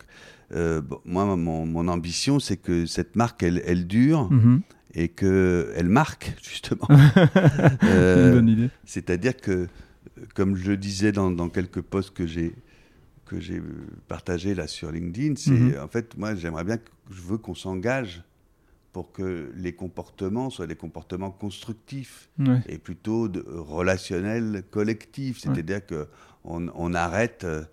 bon, 0.53 0.99
moi, 1.05 1.25
mon, 1.35 1.65
mon 1.65 1.87
ambition, 1.89 2.39
c'est 2.39 2.57
que 2.57 2.85
cette 2.85 3.17
marque, 3.17 3.43
elle, 3.43 3.61
elle 3.65 3.87
dure 3.87 4.29
Mhm. 4.31 4.61
Et 4.99 5.09
qu'elle 5.09 5.89
marque, 5.89 6.33
justement. 6.41 6.87
Une 6.89 6.97
Euh, 7.83 8.33
bonne 8.33 8.49
idée. 8.49 8.69
C'est-à-dire 8.83 9.37
que, 9.37 9.67
comme 10.35 10.55
je 10.55 10.71
le 10.71 10.77
disais 10.77 11.11
dans, 11.11 11.29
dans 11.31 11.49
quelques 11.49 11.81
posts 11.81 12.13
que 12.13 12.25
j'ai 12.27 12.53
que 13.25 13.39
j'ai 13.41 13.61
partagés 14.07 14.55
là 14.55 14.67
sur 14.67 14.89
LinkedIn, 14.91 15.35
c'est 15.35 15.51
Mhm. 15.51 15.79
en 15.83 15.87
fait 15.89 16.17
moi 16.17 16.33
j'aimerais 16.33 16.63
bien 16.63 16.77
que 16.77 16.89
je 17.11 17.21
veux 17.21 17.37
qu'on 17.37 17.55
s'engage 17.55 18.23
pour 18.93 19.11
que 19.11 19.51
les 19.55 19.73
comportements 19.73 20.49
soient 20.49 20.65
des 20.65 20.77
comportements 20.77 21.29
constructifs 21.31 22.29
Ouais. 22.39 22.61
et 22.69 22.77
plutôt 22.77 23.27
de, 23.27 23.43
relationnels 23.47 24.63
collectifs, 24.71 25.39
c'est-à-dire 25.41 25.85
que 25.85 26.07
on, 26.45 26.67
on 26.73 26.93
arrête 26.93 27.43
euh, 27.43 27.63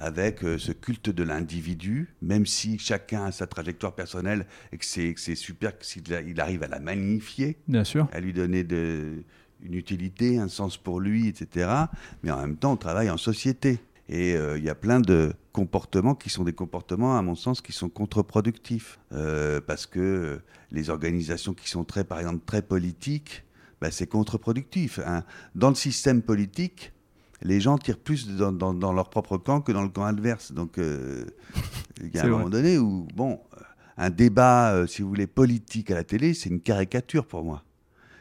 avec 0.00 0.44
euh, 0.44 0.58
ce 0.58 0.72
culte 0.72 1.10
de 1.10 1.22
l'individu, 1.24 2.14
même 2.22 2.46
si 2.46 2.78
chacun 2.78 3.24
a 3.26 3.32
sa 3.32 3.46
trajectoire 3.46 3.94
personnelle 3.94 4.46
et 4.72 4.78
que 4.78 4.84
c'est 4.84 5.34
super 5.34 5.72
s'il 5.80 6.14
a- 6.14 6.22
il 6.22 6.40
arrive 6.40 6.62
à 6.62 6.68
la 6.68 6.78
magnifier 6.80 7.58
Bien 7.68 7.84
sûr. 7.84 8.08
à 8.12 8.20
lui 8.20 8.32
donner 8.32 8.62
de, 8.64 9.24
une 9.62 9.74
utilité, 9.74 10.38
un 10.38 10.48
sens 10.48 10.76
pour 10.76 11.00
lui, 11.00 11.26
etc. 11.28 11.68
Mais 12.22 12.30
en 12.30 12.40
même 12.40 12.56
temps, 12.56 12.72
on 12.72 12.76
travaille 12.76 13.10
en 13.10 13.16
société. 13.16 13.80
Et 14.08 14.34
euh, 14.36 14.56
il 14.56 14.64
y 14.64 14.70
a 14.70 14.74
plein 14.74 15.00
de 15.00 15.34
comportements 15.52 16.14
qui 16.14 16.30
sont 16.30 16.44
des 16.44 16.54
comportements, 16.54 17.18
à 17.18 17.22
mon 17.22 17.34
sens, 17.34 17.60
qui 17.60 17.72
sont 17.72 17.90
contre-productifs. 17.90 18.98
Euh, 19.12 19.60
parce 19.60 19.86
que 19.86 20.40
les 20.70 20.88
organisations 20.90 21.52
qui 21.54 21.68
sont 21.68 21.84
très, 21.84 22.04
par 22.04 22.18
exemple, 22.20 22.42
très 22.46 22.62
politiques, 22.62 23.44
bah, 23.80 23.90
c'est 23.90 24.06
contre-productif. 24.06 24.98
hein. 25.04 25.24
Dans 25.54 25.68
le 25.70 25.74
système 25.74 26.22
politique, 26.22 26.92
les 27.42 27.60
gens 27.60 27.78
tirent 27.78 27.98
plus 27.98 28.28
dans, 28.36 28.52
dans- 28.52 28.74
dans 28.74 28.92
leur 28.92 29.10
propre 29.10 29.36
camp 29.38 29.60
que 29.60 29.72
dans 29.72 29.82
le 29.82 29.88
camp 29.88 30.04
adverse. 30.04 30.52
Donc, 30.52 30.78
euh, 30.78 31.24
il 32.02 32.14
y 32.14 32.18
a 32.18 32.22
un 32.24 32.28
vrai. 32.28 32.36
moment 32.36 32.48
donné 32.50 32.78
où, 32.78 33.06
bon, 33.14 33.38
un 33.96 34.10
débat, 34.10 34.72
euh, 34.74 34.86
si 34.86 35.02
vous 35.02 35.08
voulez, 35.08 35.26
politique 35.26 35.90
à 35.90 35.94
la 35.94 36.04
télé, 36.04 36.34
c'est 36.34 36.48
une 36.50 36.60
caricature 36.60 37.26
pour 37.26 37.44
moi. 37.44 37.62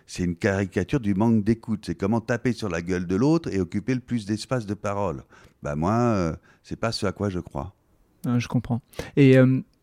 C'est 0.05 0.23
une 0.23 0.35
caricature 0.35 0.99
du 1.01 1.13
manque 1.15 1.43
d'écoute. 1.43 1.83
C'est 1.85 1.95
comment 1.95 2.21
taper 2.21 2.53
sur 2.53 2.69
la 2.69 2.81
gueule 2.81 3.05
de 3.07 3.15
l'autre 3.15 3.53
et 3.53 3.59
occuper 3.59 3.93
le 3.93 3.99
plus 3.99 4.25
d'espace 4.25 4.65
de 4.65 4.73
parole. 4.73 5.23
Bah 5.61 5.75
moi, 5.75 5.93
euh, 5.93 6.35
c'est 6.63 6.77
pas 6.79 6.91
ce 6.93 7.05
à 7.05 7.11
quoi 7.11 7.29
je 7.29 7.39
crois. 7.39 7.73
Ah, 8.25 8.39
je 8.39 8.47
comprends. 8.47 8.81
Et 9.17 9.37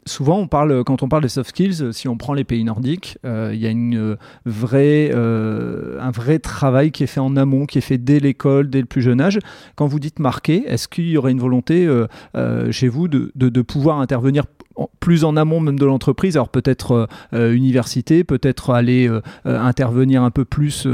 souvent, 0.06 0.38
on 0.38 0.46
parle, 0.46 0.84
quand 0.84 1.02
on 1.02 1.08
parle 1.08 1.22
des 1.22 1.28
soft 1.28 1.50
skills, 1.50 1.92
si 1.92 2.08
on 2.08 2.16
prend 2.16 2.34
les 2.34 2.44
pays 2.44 2.64
nordiques, 2.64 3.18
euh, 3.24 3.50
il 3.54 3.60
y 3.60 3.66
a 3.66 3.70
une 3.70 3.96
euh, 3.96 4.16
vraie, 4.46 5.10
euh, 5.14 5.98
un 6.00 6.10
vrai 6.10 6.38
travail 6.38 6.90
qui 6.90 7.02
est 7.04 7.06
fait 7.08 7.20
en 7.20 7.36
amont, 7.36 7.66
qui 7.66 7.78
est 7.78 7.82
fait 7.82 7.98
dès 7.98 8.20
l'école, 8.20 8.68
dès 8.70 8.80
le 8.80 8.86
plus 8.86 9.02
jeune 9.02 9.20
âge. 9.20 9.38
Quand 9.76 9.86
vous 9.86 9.98
dites 10.00 10.18
marquer, 10.18 10.64
est-ce 10.66 10.88
qu'il 10.88 11.08
y 11.08 11.16
aurait 11.16 11.32
une 11.32 11.40
volonté 11.40 11.86
euh, 11.86 12.70
chez 12.72 12.88
vous 12.88 13.08
de, 13.08 13.30
de- 13.34 13.48
de 13.48 13.62
pouvoir 13.62 14.00
intervenir 14.00 14.44
en- 14.76 14.90
plus 15.00 15.24
en 15.24 15.36
amont 15.36 15.60
même 15.60 15.78
de 15.78 15.84
l'entreprise, 15.86 16.36
alors 16.36 16.48
peut-être 16.48 17.08
université, 17.32 18.24
peut-être 18.24 18.70
aller 18.70 19.08
intervenir 19.44 20.22
un 20.22 20.30
peu 20.30 20.44
plus. 20.44 20.86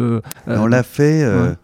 on 0.46 0.66
l'a 0.66 0.82
fait. 0.82 1.24
ouais. 1.24 1.54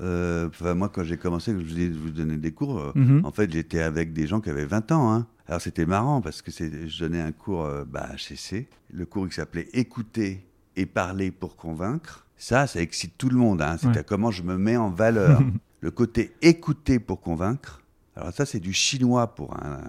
euh, 0.00 0.48
moi, 0.74 0.90
quand 0.92 1.04
j'ai 1.04 1.16
commencé, 1.16 1.52
je 1.52 1.56
vous, 1.64 1.80
ai- 1.80 1.92
je 1.92 1.98
vous 1.98 2.10
donnais 2.10 2.36
des 2.36 2.50
cours, 2.52 2.92
mhm. 2.94 3.22
en 3.24 3.30
fait, 3.30 3.50
j'étais 3.52 3.80
avec 3.80 4.12
des 4.12 4.26
gens 4.26 4.40
qui 4.40 4.50
avaient 4.50 4.64
20 4.66 4.92
ans. 4.92 5.12
hein. 5.12 5.26
Alors 5.52 5.60
c'était 5.60 5.84
marrant 5.84 6.22
parce 6.22 6.40
que 6.40 6.50
c'est- 6.50 6.88
je 6.88 7.00
donnais 7.04 7.20
un 7.20 7.30
cours 7.30 7.66
euh, 7.66 7.84
bah, 7.84 8.08
HCC, 8.16 8.68
le 8.90 9.04
cours 9.04 9.28
qui 9.28 9.34
s'appelait 9.34 9.68
Écouter 9.74 10.46
et 10.76 10.86
parler 10.86 11.30
pour 11.30 11.56
convaincre. 11.56 12.26
Ça, 12.38 12.66
ça 12.66 12.80
excite 12.80 13.18
tout 13.18 13.28
le 13.28 13.36
monde. 13.36 13.60
hein. 13.60 13.76
C'est 13.78 13.88
Ouais. 13.88 13.98
à 13.98 14.02
comment 14.02 14.30
je 14.30 14.42
me 14.44 14.56
mets 14.56 14.78
en 14.78 14.88
valeur. 14.88 15.42
le 15.82 15.90
côté 15.90 16.32
écouter 16.40 16.98
pour 16.98 17.20
convaincre. 17.20 17.82
Alors 18.16 18.32
ça, 18.32 18.46
c'est 18.46 18.60
du 18.60 18.72
chinois 18.72 19.34
pour 19.34 19.54
un, 19.62 19.82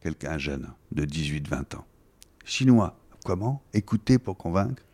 quelqu'un 0.00 0.38
jeune 0.38 0.68
de 0.92 1.04
18-20 1.04 1.74
ans. 1.74 1.84
Chinois, 2.44 2.96
comment? 3.24 3.60
Écouter 3.72 4.18
pour 4.20 4.36
convaincre. 4.36 4.84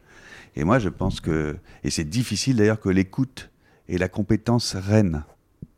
Et 0.56 0.64
moi, 0.64 0.78
je 0.78 0.88
pense 0.88 1.20
que, 1.20 1.58
et 1.84 1.90
c'est 1.90 2.04
difficile 2.08 2.56
d'ailleurs 2.56 2.80
que 2.80 2.88
l'écoute 2.88 3.50
est 3.90 3.98
la 3.98 4.08
compétence 4.08 4.74
reine. 4.74 5.22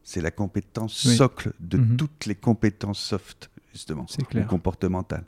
C'est 0.05 0.21
la 0.21 0.31
compétence 0.31 0.95
socle 0.95 1.53
de 1.59 1.79
Mhm. 1.79 1.97
toutes 1.97 2.27
les 2.27 2.35
compétences 2.37 3.01
soft, 3.01 3.51
justement, 3.73 4.07
C'est 4.09 4.23
ou 4.23 4.27
clair. 4.27 4.47
comportementales. 4.47 5.25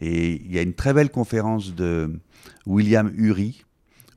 Et 0.00 0.42
il 0.44 0.52
y 0.52 0.58
a 0.58 0.62
une 0.62 0.74
très 0.74 0.92
belle 0.92 1.10
conférence 1.10 1.74
de 1.74 2.18
William 2.66 3.12
Ury. 3.16 3.64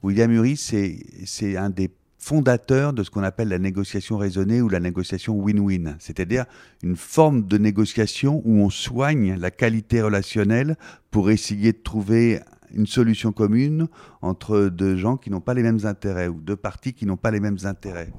William 0.04 0.32
Ury, 0.32 0.58
c'est 0.58 1.00
c'est 1.26 1.56
un 1.58 1.70
des 1.70 1.92
fondateurs 2.20 2.94
de 2.94 3.04
ce 3.04 3.10
qu'on 3.10 3.24
appelle 3.24 3.48
la 3.48 3.60
négociation 3.60 4.18
raisonnée 4.18 4.62
ou 4.62 4.70
la 4.70 4.80
négociation 4.80 5.36
win-win, 5.36 5.96
c'est-à-dire 6.00 6.46
une 6.84 6.96
forme 6.98 7.46
de 7.48 7.58
négociation 7.58 8.42
où 8.44 8.60
on 8.60 8.70
soigne 8.70 9.36
la 9.40 9.52
qualité 9.52 10.02
relationnelle 10.02 10.78
pour 11.12 11.30
essayer 11.30 11.72
de 11.72 11.78
trouver 11.78 12.42
une 12.74 12.88
solution 12.88 13.32
commune 13.32 13.88
entre 14.22 14.68
deux 14.68 14.98
gens 14.98 15.16
qui 15.16 15.30
n'ont 15.30 15.40
pas 15.42 15.54
les 15.54 15.64
mêmes 15.64 15.86
intérêts 15.86 16.28
ou 16.28 16.42
deux 16.42 16.58
parties 16.58 16.94
qui 16.94 17.06
n'ont 17.06 17.16
pas 17.18 17.32
les 17.32 17.40
mêmes 17.40 17.60
intérêts. 17.64 18.12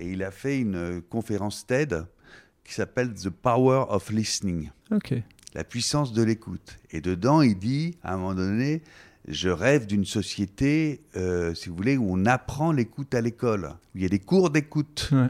Et 0.00 0.10
il 0.12 0.22
a 0.24 0.32
fait 0.32 0.58
une 0.58 1.00
conférence 1.08 1.64
TED 1.64 2.04
qui 2.64 2.74
s'appelle 2.74 3.12
The 3.14 3.30
Power 3.30 3.84
of 3.88 4.10
Listening 4.10 4.70
la 5.54 5.64
puissance 5.64 6.12
de 6.12 6.22
l'écoute. 6.22 6.78
Et 6.90 7.00
dedans, 7.00 7.40
il 7.42 7.56
dit, 7.58 7.96
à 8.02 8.14
un 8.14 8.16
moment 8.16 8.34
donné, 8.34 8.82
je 9.28 9.48
rêve 9.48 9.86
d'une 9.86 10.04
société, 10.04 11.00
euh, 11.16 11.54
si 11.54 11.68
vous 11.68 11.76
voulez, 11.76 11.96
où 11.96 12.06
on 12.10 12.26
apprend 12.26 12.72
l'écoute 12.72 13.14
à 13.14 13.20
l'école, 13.20 13.66
où 13.94 13.98
il 13.98 14.02
y 14.02 14.04
a 14.04 14.08
des 14.08 14.18
cours 14.18 14.50
d'écoute. 14.50 15.10
Ouais. 15.12 15.28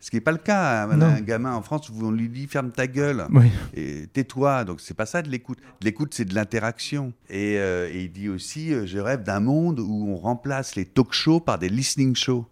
Ce 0.00 0.10
qui 0.10 0.16
n'est 0.16 0.20
pas 0.20 0.32
le 0.32 0.38
cas. 0.38 0.84
hein. 0.84 1.00
Un 1.00 1.20
gamin 1.22 1.54
en 1.54 1.62
France, 1.62 1.88
où 1.88 1.94
on 2.06 2.10
lui 2.10 2.28
dit 2.28 2.46
ferme 2.46 2.70
ta 2.70 2.86
gueule 2.86 3.26
Oui. 3.32 3.50
et 3.74 4.06
tais-toi. 4.12 4.64
Donc 4.64 4.80
c'est 4.82 4.92
pas 4.94 5.06
ça 5.06 5.22
de 5.22 5.30
l'écoute. 5.30 5.58
De 5.80 5.86
L'écoute, 5.86 6.12
c'est 6.14 6.26
de 6.26 6.34
l'interaction. 6.34 7.12
Et, 7.30 7.58
euh, 7.58 7.88
et 7.90 8.04
il 8.04 8.12
dit 8.12 8.28
aussi, 8.28 8.72
euh, 8.74 8.84
je 8.86 8.98
rêve 8.98 9.22
d'un 9.22 9.40
monde 9.40 9.80
où 9.80 10.06
on 10.08 10.16
remplace 10.16 10.76
les 10.76 10.84
talk 10.84 11.12
shows 11.14 11.40
par 11.40 11.58
des 11.58 11.70
listening 11.70 12.14
shows. 12.14 12.46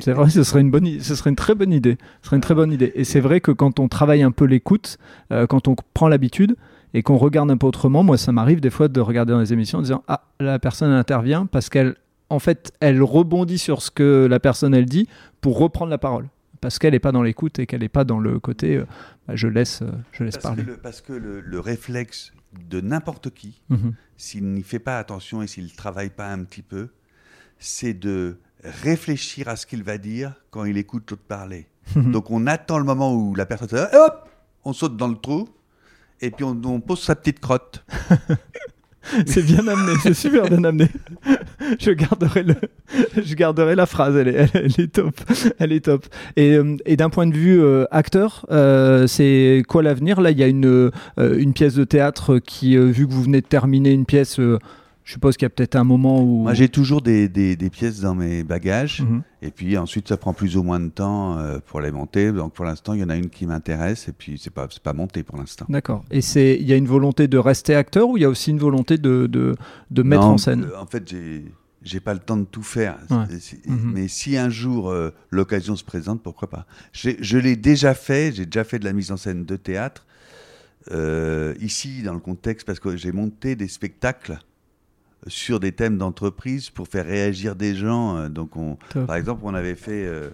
C'est 0.00 0.12
vrai, 0.12 0.28
ce 0.30 0.42
serait 0.42 0.60
une 0.60 0.70
bonne, 0.70 1.00
ce 1.00 1.14
serait 1.14 1.30
une 1.30 1.36
très 1.36 1.54
bonne 1.54 1.72
idée. 1.72 1.96
Ce 2.22 2.26
serait 2.28 2.36
une 2.36 2.42
très 2.42 2.54
bonne 2.54 2.72
idée. 2.72 2.92
Et 2.94 3.04
c'est 3.04 3.20
vrai 3.20 3.40
que 3.40 3.50
quand 3.52 3.78
on 3.78 3.88
travaille 3.88 4.22
un 4.22 4.32
peu 4.32 4.44
l'écoute, 4.44 4.98
euh, 5.32 5.46
quand 5.46 5.68
on 5.68 5.76
prend 5.94 6.08
l'habitude 6.08 6.56
et 6.94 7.02
qu'on 7.02 7.16
regarde 7.16 7.50
un 7.50 7.56
peu 7.56 7.66
autrement, 7.66 8.02
moi, 8.02 8.18
ça 8.18 8.32
m'arrive 8.32 8.60
des 8.60 8.70
fois 8.70 8.88
de 8.88 9.00
regarder 9.00 9.32
dans 9.32 9.40
les 9.40 9.52
émissions 9.52 9.78
en 9.78 9.82
disant 9.82 10.02
ah 10.08 10.24
la 10.40 10.58
personne 10.58 10.90
intervient 10.90 11.46
parce 11.46 11.68
qu'elle, 11.68 11.96
en 12.28 12.38
fait, 12.38 12.72
elle 12.80 13.02
rebondit 13.02 13.58
sur 13.58 13.82
ce 13.82 13.90
que 13.90 14.26
la 14.28 14.40
personne 14.40 14.74
elle 14.74 14.86
dit 14.86 15.08
pour 15.40 15.58
reprendre 15.58 15.90
la 15.90 15.98
parole 15.98 16.28
parce 16.60 16.78
qu'elle 16.78 16.92
n'est 16.92 17.00
pas 17.00 17.12
dans 17.12 17.22
l'écoute 17.22 17.58
et 17.58 17.66
qu'elle 17.66 17.80
n'est 17.80 17.88
pas 17.88 18.04
dans 18.04 18.20
le 18.20 18.38
côté 18.38 18.76
euh, 18.76 18.84
bah, 19.26 19.34
je 19.36 19.48
laisse, 19.48 19.82
euh, 19.82 19.90
je 20.12 20.22
laisse 20.24 20.36
Parce 20.36 20.54
que, 20.54 20.60
parler. 20.60 20.62
le, 20.72 20.76
parce 20.76 21.00
que 21.00 21.12
le- 21.12 21.40
le 21.40 21.60
réflexe 21.60 22.32
de 22.68 22.80
n'importe 22.80 23.30
qui, 23.30 23.62
Mhm. 23.70 23.94
s'il 24.16 24.44
n'y 24.44 24.62
fait 24.62 24.78
pas 24.78 24.98
attention 24.98 25.42
et 25.42 25.46
s'il 25.46 25.64
ne 25.64 25.70
travaille 25.70 26.10
pas 26.10 26.30
un 26.30 26.44
petit 26.44 26.62
peu, 26.62 26.88
c'est 27.58 27.94
de 27.94 28.38
réfléchir 28.62 29.48
à 29.48 29.56
ce 29.56 29.66
qu'il 29.66 29.82
va 29.82 29.98
dire 29.98 30.34
quand 30.50 30.64
il 30.64 30.76
écoute 30.78 31.10
l'autre 31.10 31.22
parler. 31.26 31.66
Donc 31.96 32.30
on 32.30 32.46
attend 32.46 32.78
le 32.78 32.84
moment 32.84 33.14
où 33.14 33.34
la 33.34 33.46
personne 33.46 33.68
se 33.68 33.76
dit, 33.76 33.96
hop, 33.96 34.28
on 34.64 34.72
saute 34.72 34.96
dans 34.96 35.08
le 35.08 35.16
trou 35.16 35.48
et 36.20 36.30
puis 36.30 36.44
on, 36.44 36.60
on 36.64 36.80
pose 36.80 37.00
sa 37.00 37.16
petite 37.16 37.40
crotte. 37.40 37.84
C'est 39.26 39.42
bien 39.42 39.66
amené, 39.66 39.92
c'est 40.02 40.14
super 40.14 40.48
bien 40.48 40.62
amené. 40.64 40.88
Je 41.78 41.90
garderai, 41.90 42.44
le, 42.44 42.54
je 43.22 43.34
garderai 43.34 43.74
la 43.74 43.86
phrase, 43.86 44.16
elle 44.16 44.28
est, 44.28 44.34
elle, 44.34 44.50
elle 44.54 44.80
est 44.80 44.92
top. 44.92 45.14
Elle 45.58 45.72
est 45.72 45.84
top. 45.84 46.06
Et, 46.36 46.54
euh, 46.54 46.76
et 46.86 46.96
d'un 46.96 47.10
point 47.10 47.26
de 47.26 47.34
vue 47.34 47.60
euh, 47.60 47.84
acteur, 47.90 48.46
euh, 48.50 49.06
c'est 49.06 49.62
quoi 49.68 49.82
l'avenir? 49.82 50.20
Là, 50.20 50.30
il 50.30 50.38
y 50.38 50.42
a 50.42 50.46
une, 50.46 50.66
euh, 50.66 50.90
une 51.18 51.52
pièce 51.52 51.74
de 51.74 51.84
théâtre 51.84 52.38
qui, 52.38 52.76
vu 52.76 53.06
que 53.06 53.12
vous 53.12 53.22
venez 53.22 53.40
de 53.40 53.46
terminer 53.46 53.90
une 53.90 54.06
pièce, 54.06 54.38
je 55.04 55.12
suppose 55.12 55.36
qu'il 55.36 55.44
y 55.44 55.46
a 55.46 55.50
peut-être 55.50 55.74
un 55.76 55.84
moment 55.84 56.22
où. 56.22 56.42
Moi 56.44 56.54
j'ai 56.54 56.68
toujours 56.68 57.02
des, 57.02 57.28
des- 57.28 57.56
des 57.56 57.70
pièces 57.70 58.00
dans 58.00 58.14
mes 58.14 58.44
bagages 58.44 59.02
Mhm. 59.02 59.22
et 59.42 59.50
puis 59.50 59.76
ensuite 59.76 60.08
ça 60.08 60.16
prend 60.16 60.32
plus 60.32 60.56
ou 60.56 60.62
moins 60.62 60.78
de 60.80 60.88
temps 60.90 61.38
euh, 61.38 61.58
pour 61.66 61.80
les 61.80 61.90
monter. 61.90 62.30
Donc 62.32 62.52
pour 62.52 62.64
l'instant 62.64 62.94
il 62.94 63.00
y 63.00 63.04
en 63.04 63.08
a 63.10 63.16
une 63.16 63.28
qui 63.28 63.46
m'intéresse 63.46 64.08
et 64.08 64.12
puis 64.12 64.38
c'est 64.42 64.50
pas, 64.52 64.68
c'est 64.70 64.82
pas 64.82 64.92
monté 64.92 65.22
pour 65.22 65.36
l'instant. 65.38 65.66
D'accord. 65.68 66.04
Et 66.10 66.20
il 66.60 66.66
y 66.68 66.72
a 66.72 66.76
une 66.76 66.86
volonté 66.86 67.26
de 67.28 67.36
rester 67.38 67.74
acteur 67.74 68.08
ou 68.08 68.16
il 68.16 68.20
y 68.22 68.24
a 68.24 68.28
aussi 68.28 68.50
une 68.50 68.58
volonté 68.58 68.96
de, 68.98 69.26
de, 69.26 69.56
de 69.90 70.02
mettre 70.02 70.22
Non, 70.22 70.34
en 70.34 70.38
scène? 70.38 70.64
euh, 70.64 70.78
En 70.80 70.86
fait, 70.86 71.08
j'ai 71.08 71.44
j'ai 71.84 71.98
pas 71.98 72.14
le 72.14 72.20
temps 72.20 72.36
de 72.36 72.44
tout 72.44 72.62
faire. 72.62 72.96
Ouais. 73.10 73.16
Mhm. 73.66 73.90
Mais 73.92 74.06
si 74.06 74.36
un 74.36 74.48
jour 74.50 74.88
euh, 74.88 75.10
l'occasion 75.32 75.74
se 75.74 75.82
présente, 75.82 76.22
pourquoi 76.22 76.48
pas? 76.48 76.64
Je 76.92 77.38
l'ai 77.38 77.56
déjà 77.56 77.94
fait. 77.94 78.30
J'ai 78.32 78.46
déjà 78.46 78.62
fait 78.62 78.78
de 78.78 78.84
la 78.84 78.92
mise 78.92 79.10
en 79.10 79.16
scène 79.16 79.44
de 79.44 79.56
théâtre 79.56 80.06
euh, 80.92 81.54
ici 81.60 82.02
dans 82.04 82.14
le 82.14 82.20
contexte 82.20 82.66
parce 82.66 82.78
que 82.80 82.96
j'ai 82.96 83.10
monté 83.12 83.56
des 83.56 83.66
spectacles 83.68 84.38
sur 85.26 85.60
des 85.60 85.72
thèmes 85.72 85.98
d'entreprise 85.98 86.70
pour 86.70 86.88
faire 86.88 87.06
réagir 87.06 87.54
des 87.56 87.74
gens. 87.74 88.16
Euh, 88.16 88.28
Donc, 88.28 88.56
on, 88.56 88.76
Top. 88.90 89.06
par 89.06 89.16
exemple, 89.16 89.42
on 89.44 89.54
avait 89.54 89.76
fait, 89.76 90.04
euh, 90.04 90.30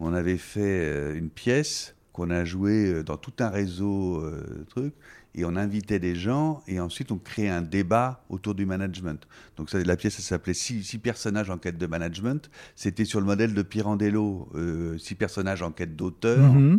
on 0.00 0.12
avait 0.14 0.38
fait 0.38 0.60
euh, 0.62 1.14
une 1.16 1.30
pièce 1.30 1.94
qu'on 2.12 2.30
a 2.30 2.44
jouée 2.44 3.02
dans 3.02 3.16
tout 3.16 3.32
un 3.40 3.48
réseau 3.48 4.20
euh, 4.22 4.58
de 4.58 4.64
trucs, 4.64 4.94
et 5.34 5.44
on 5.44 5.56
invitait 5.56 5.98
des 5.98 6.14
gens, 6.14 6.62
et 6.68 6.78
ensuite 6.78 7.10
on 7.10 7.18
créait 7.18 7.48
un 7.48 7.60
débat 7.60 8.22
autour 8.28 8.54
du 8.54 8.66
management. 8.66 9.26
Donc 9.56 9.68
ça, 9.68 9.82
la 9.82 9.96
pièce, 9.96 10.14
ça 10.14 10.22
s'appelait 10.22 10.54
six, 10.54 10.84
Six 10.84 10.98
personnages 10.98 11.50
en 11.50 11.58
quête 11.58 11.76
de 11.76 11.86
management. 11.86 12.48
C'était 12.76 13.04
sur 13.04 13.18
le 13.18 13.26
modèle 13.26 13.52
de 13.52 13.62
Pirandello, 13.62 14.48
euh, 14.54 14.96
Six 14.98 15.16
personnages 15.16 15.60
en 15.62 15.72
quête 15.72 15.96
d'auteur. 15.96 16.52
Mhm. 16.52 16.78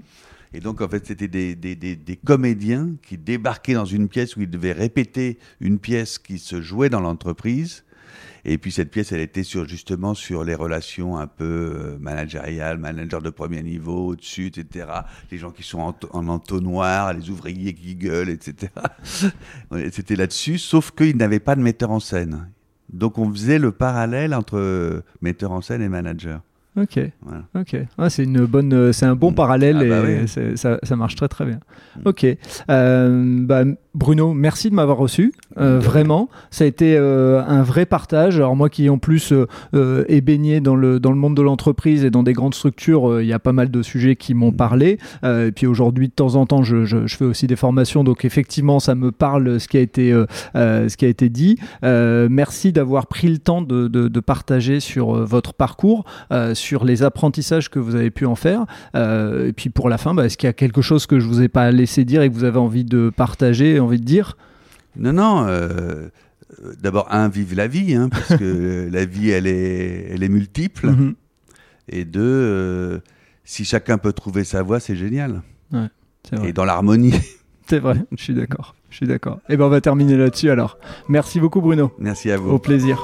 Et 0.56 0.62
donc, 0.62 0.80
en 0.80 0.88
fait, 0.88 1.06
c'était 1.06 1.28
des, 1.28 1.54
des- 1.54 1.76
des- 1.76 2.16
comédiens 2.16 2.92
qui 3.02 3.18
débarquaient 3.18 3.74
dans 3.74 3.84
une 3.86 4.08
pièce 4.08 4.38
où 4.38 4.42
ils 4.42 4.50
devaient 4.50 4.72
répéter 4.72 5.38
une 5.60 5.80
pièce 5.80 6.18
qui 6.18 6.40
se 6.40 6.62
jouait 6.62 6.88
dans 6.90 7.02
l'entreprise. 7.02 7.84
Et 8.46 8.58
puis, 8.58 8.72
cette 8.72 8.90
pièce, 8.90 9.12
elle 9.12 9.20
était 9.20 9.44
sur, 9.44 9.68
justement 9.68 10.14
sur 10.14 10.46
les 10.46 10.56
relations 10.56 11.18
un 11.18 11.28
peu 11.28 11.44
euh, 11.76 11.98
managériales, 12.00 12.78
manager 12.78 13.22
de 13.22 13.32
premier 13.32 13.64
niveau, 13.64 14.10
au-dessus, 14.12 14.46
etc. 14.48 14.88
Les 15.30 15.38
gens 15.38 15.52
qui 15.52 15.64
sont 15.64 15.80
en, 15.80 15.96
en 16.12 16.28
entonnoir, 16.30 17.14
les 17.14 17.30
ouvriers 17.30 17.74
qui 17.74 17.96
gueulent, 17.96 18.30
etc. 18.30 18.72
C'était 19.92 20.16
là-dessus, 20.16 20.58
sauf 20.58 20.92
qu'ils 20.92 21.18
n'avaient 21.18 21.40
pas 21.42 21.56
de 21.56 21.62
metteur 21.62 21.92
en 21.92 22.00
scène. 22.00 22.50
Donc, 22.94 23.18
on 23.18 23.30
faisait 23.30 23.60
le 23.60 23.72
parallèle 23.72 24.34
entre 24.34 25.04
metteur 25.22 25.52
en 25.52 25.62
scène 25.62 25.82
et 25.82 25.90
manager. 25.90 26.42
Ok. 26.78 27.00
Voilà. 27.22 27.44
Ok, 27.58 27.78
Ah, 27.98 28.10
c'est 28.10 28.24
une 28.26 28.46
bonne, 28.46 28.74
euh, 28.74 28.92
c'est 28.92 29.06
un 29.06 29.16
bon 29.16 29.32
parallèle 29.32 29.78
Ah 29.80 29.84
bah 30.02 30.10
et 30.10 30.22
oui. 30.24 30.58
ça, 30.58 30.78
ça 30.84 30.96
marche 30.98 31.16
très 31.16 31.28
très 31.30 31.46
bien. 31.46 31.60
Mm. 31.98 32.02
Ok, 32.08 32.26
Euh, 32.70 33.40
bah, 33.46 33.64
Bruno, 33.94 34.34
merci 34.34 34.70
de 34.70 34.76
m'avoir 34.76 34.98
reçu. 34.98 35.32
Euh, 35.58 35.80
vraiment, 35.80 36.28
ça 36.52 36.66
a 36.66 36.68
été 36.68 36.98
euh, 36.98 37.42
un 37.48 37.64
vrai 37.64 37.86
partage. 37.86 38.36
Alors 38.36 38.58
moi 38.58 38.70
qui 38.70 38.90
en 38.90 38.98
plus 38.98 39.32
est 39.74 40.20
baigné 40.22 40.60
dans 40.60 40.76
le 40.76 41.00
dans 41.00 41.12
le 41.12 41.18
monde 41.18 41.38
de 41.38 41.42
l'entreprise 41.42 42.04
et 42.04 42.10
dans 42.10 42.24
des 42.24 42.34
grandes 42.34 42.56
structures, 42.56 43.22
il 43.22 43.28
y 43.28 43.32
a 43.34 43.40
pas 43.40 43.54
mal 43.54 43.72
de 43.72 43.82
sujets 43.82 44.18
qui 44.18 44.34
m'ont 44.34 44.52
parlé. 44.52 44.98
Euh, 45.24 45.48
et 45.48 45.52
puis 45.54 45.66
aujourd'hui, 45.68 46.10
de 46.10 46.14
temps 46.14 46.36
en 46.36 46.46
temps, 46.46 46.64
je, 46.64 46.84
je- 46.84 47.08
je 47.08 47.16
fais 47.16 47.24
aussi 47.24 47.48
des 47.48 47.56
formations, 47.56 48.04
donc 48.04 48.26
effectivement, 48.26 48.82
ça 48.82 48.96
me 48.96 49.12
parle 49.14 49.62
ce 49.62 49.68
qui 49.70 49.78
a 49.78 49.82
été 49.82 50.12
ce 50.56 50.98
qui 50.98 51.06
a 51.06 51.08
été 51.08 51.30
dit. 51.30 51.58
Merci 51.82 52.74
d'avoir 52.74 53.08
pris 53.08 53.30
le 53.30 53.38
temps 53.38 53.62
de, 53.62 53.88
de- 53.88 54.08
de 54.10 54.20
partager 54.20 54.80
sur 54.82 55.14
votre 55.26 55.54
parcours, 55.54 56.04
sur 56.66 56.84
les 56.84 57.04
apprentissages 57.04 57.70
que 57.70 57.80
vous 57.80 57.96
avez 57.96 58.10
pu 58.12 58.26
en 58.26 58.36
faire. 58.36 58.66
Euh, 58.96 59.48
et 59.50 59.54
puis 59.54 59.70
pour 59.70 59.88
la 59.88 59.98
fin, 59.98 60.14
bah, 60.14 60.26
est-ce 60.26 60.36
qu'il 60.38 60.48
y 60.48 60.50
a 60.50 60.54
quelque 60.54 60.82
chose 60.82 61.06
que 61.06 61.20
je 61.20 61.28
vous 61.28 61.42
ai 61.42 61.48
pas 61.48 61.70
laissé 61.72 62.04
dire 62.06 62.22
et 62.24 62.30
que 62.30 62.34
vous 62.34 62.44
avez 62.44 62.58
envie 62.58 62.84
de 62.84 63.12
partager, 63.16 63.80
envie 63.80 64.00
de 64.00 64.06
dire? 64.06 64.36
Non, 64.98 65.14
non. 65.14 65.46
euh, 65.48 66.10
D'abord, 66.82 67.08
un, 67.12 67.28
vive 67.30 67.54
la 67.56 67.68
vie, 67.68 67.94
hein, 67.96 68.10
parce 68.10 68.38
que 68.38 68.90
la 68.92 69.06
vie, 69.06 69.30
elle 69.30 69.46
est, 69.46 70.08
elle 70.12 70.24
est 70.24 70.30
multiple. 70.30 70.88
Mhm. 70.88 71.16
Et 71.90 72.04
deux, 72.06 72.22
euh, 72.24 73.00
si 73.44 73.64
chacun 73.66 73.98
peut 73.98 74.14
trouver 74.14 74.44
sa 74.44 74.64
voie, 74.64 74.80
c'est 74.80 74.96
génial. 74.96 75.42
C'est 76.28 76.36
vrai. 76.38 76.50
Et 76.50 76.54
dans 76.54 76.66
l'harmonie. 76.66 77.14
C'est 77.68 77.80
vrai, 77.80 77.98
je 78.16 78.24
suis 78.24 78.36
d'accord. 78.36 78.76
Je 78.92 78.98
suis 78.98 79.08
d'accord. 79.08 79.40
Et 79.50 79.58
ben 79.58 79.66
on 79.66 79.70
va 79.70 79.82
terminer 79.82 80.16
là-dessus 80.18 80.52
alors. 80.52 80.78
Merci 81.10 81.40
beaucoup 81.40 81.62
Bruno. 81.62 81.92
Merci 81.98 82.30
à 82.30 82.38
vous. 82.38 82.52
Au 82.52 82.60
plaisir. 82.60 83.04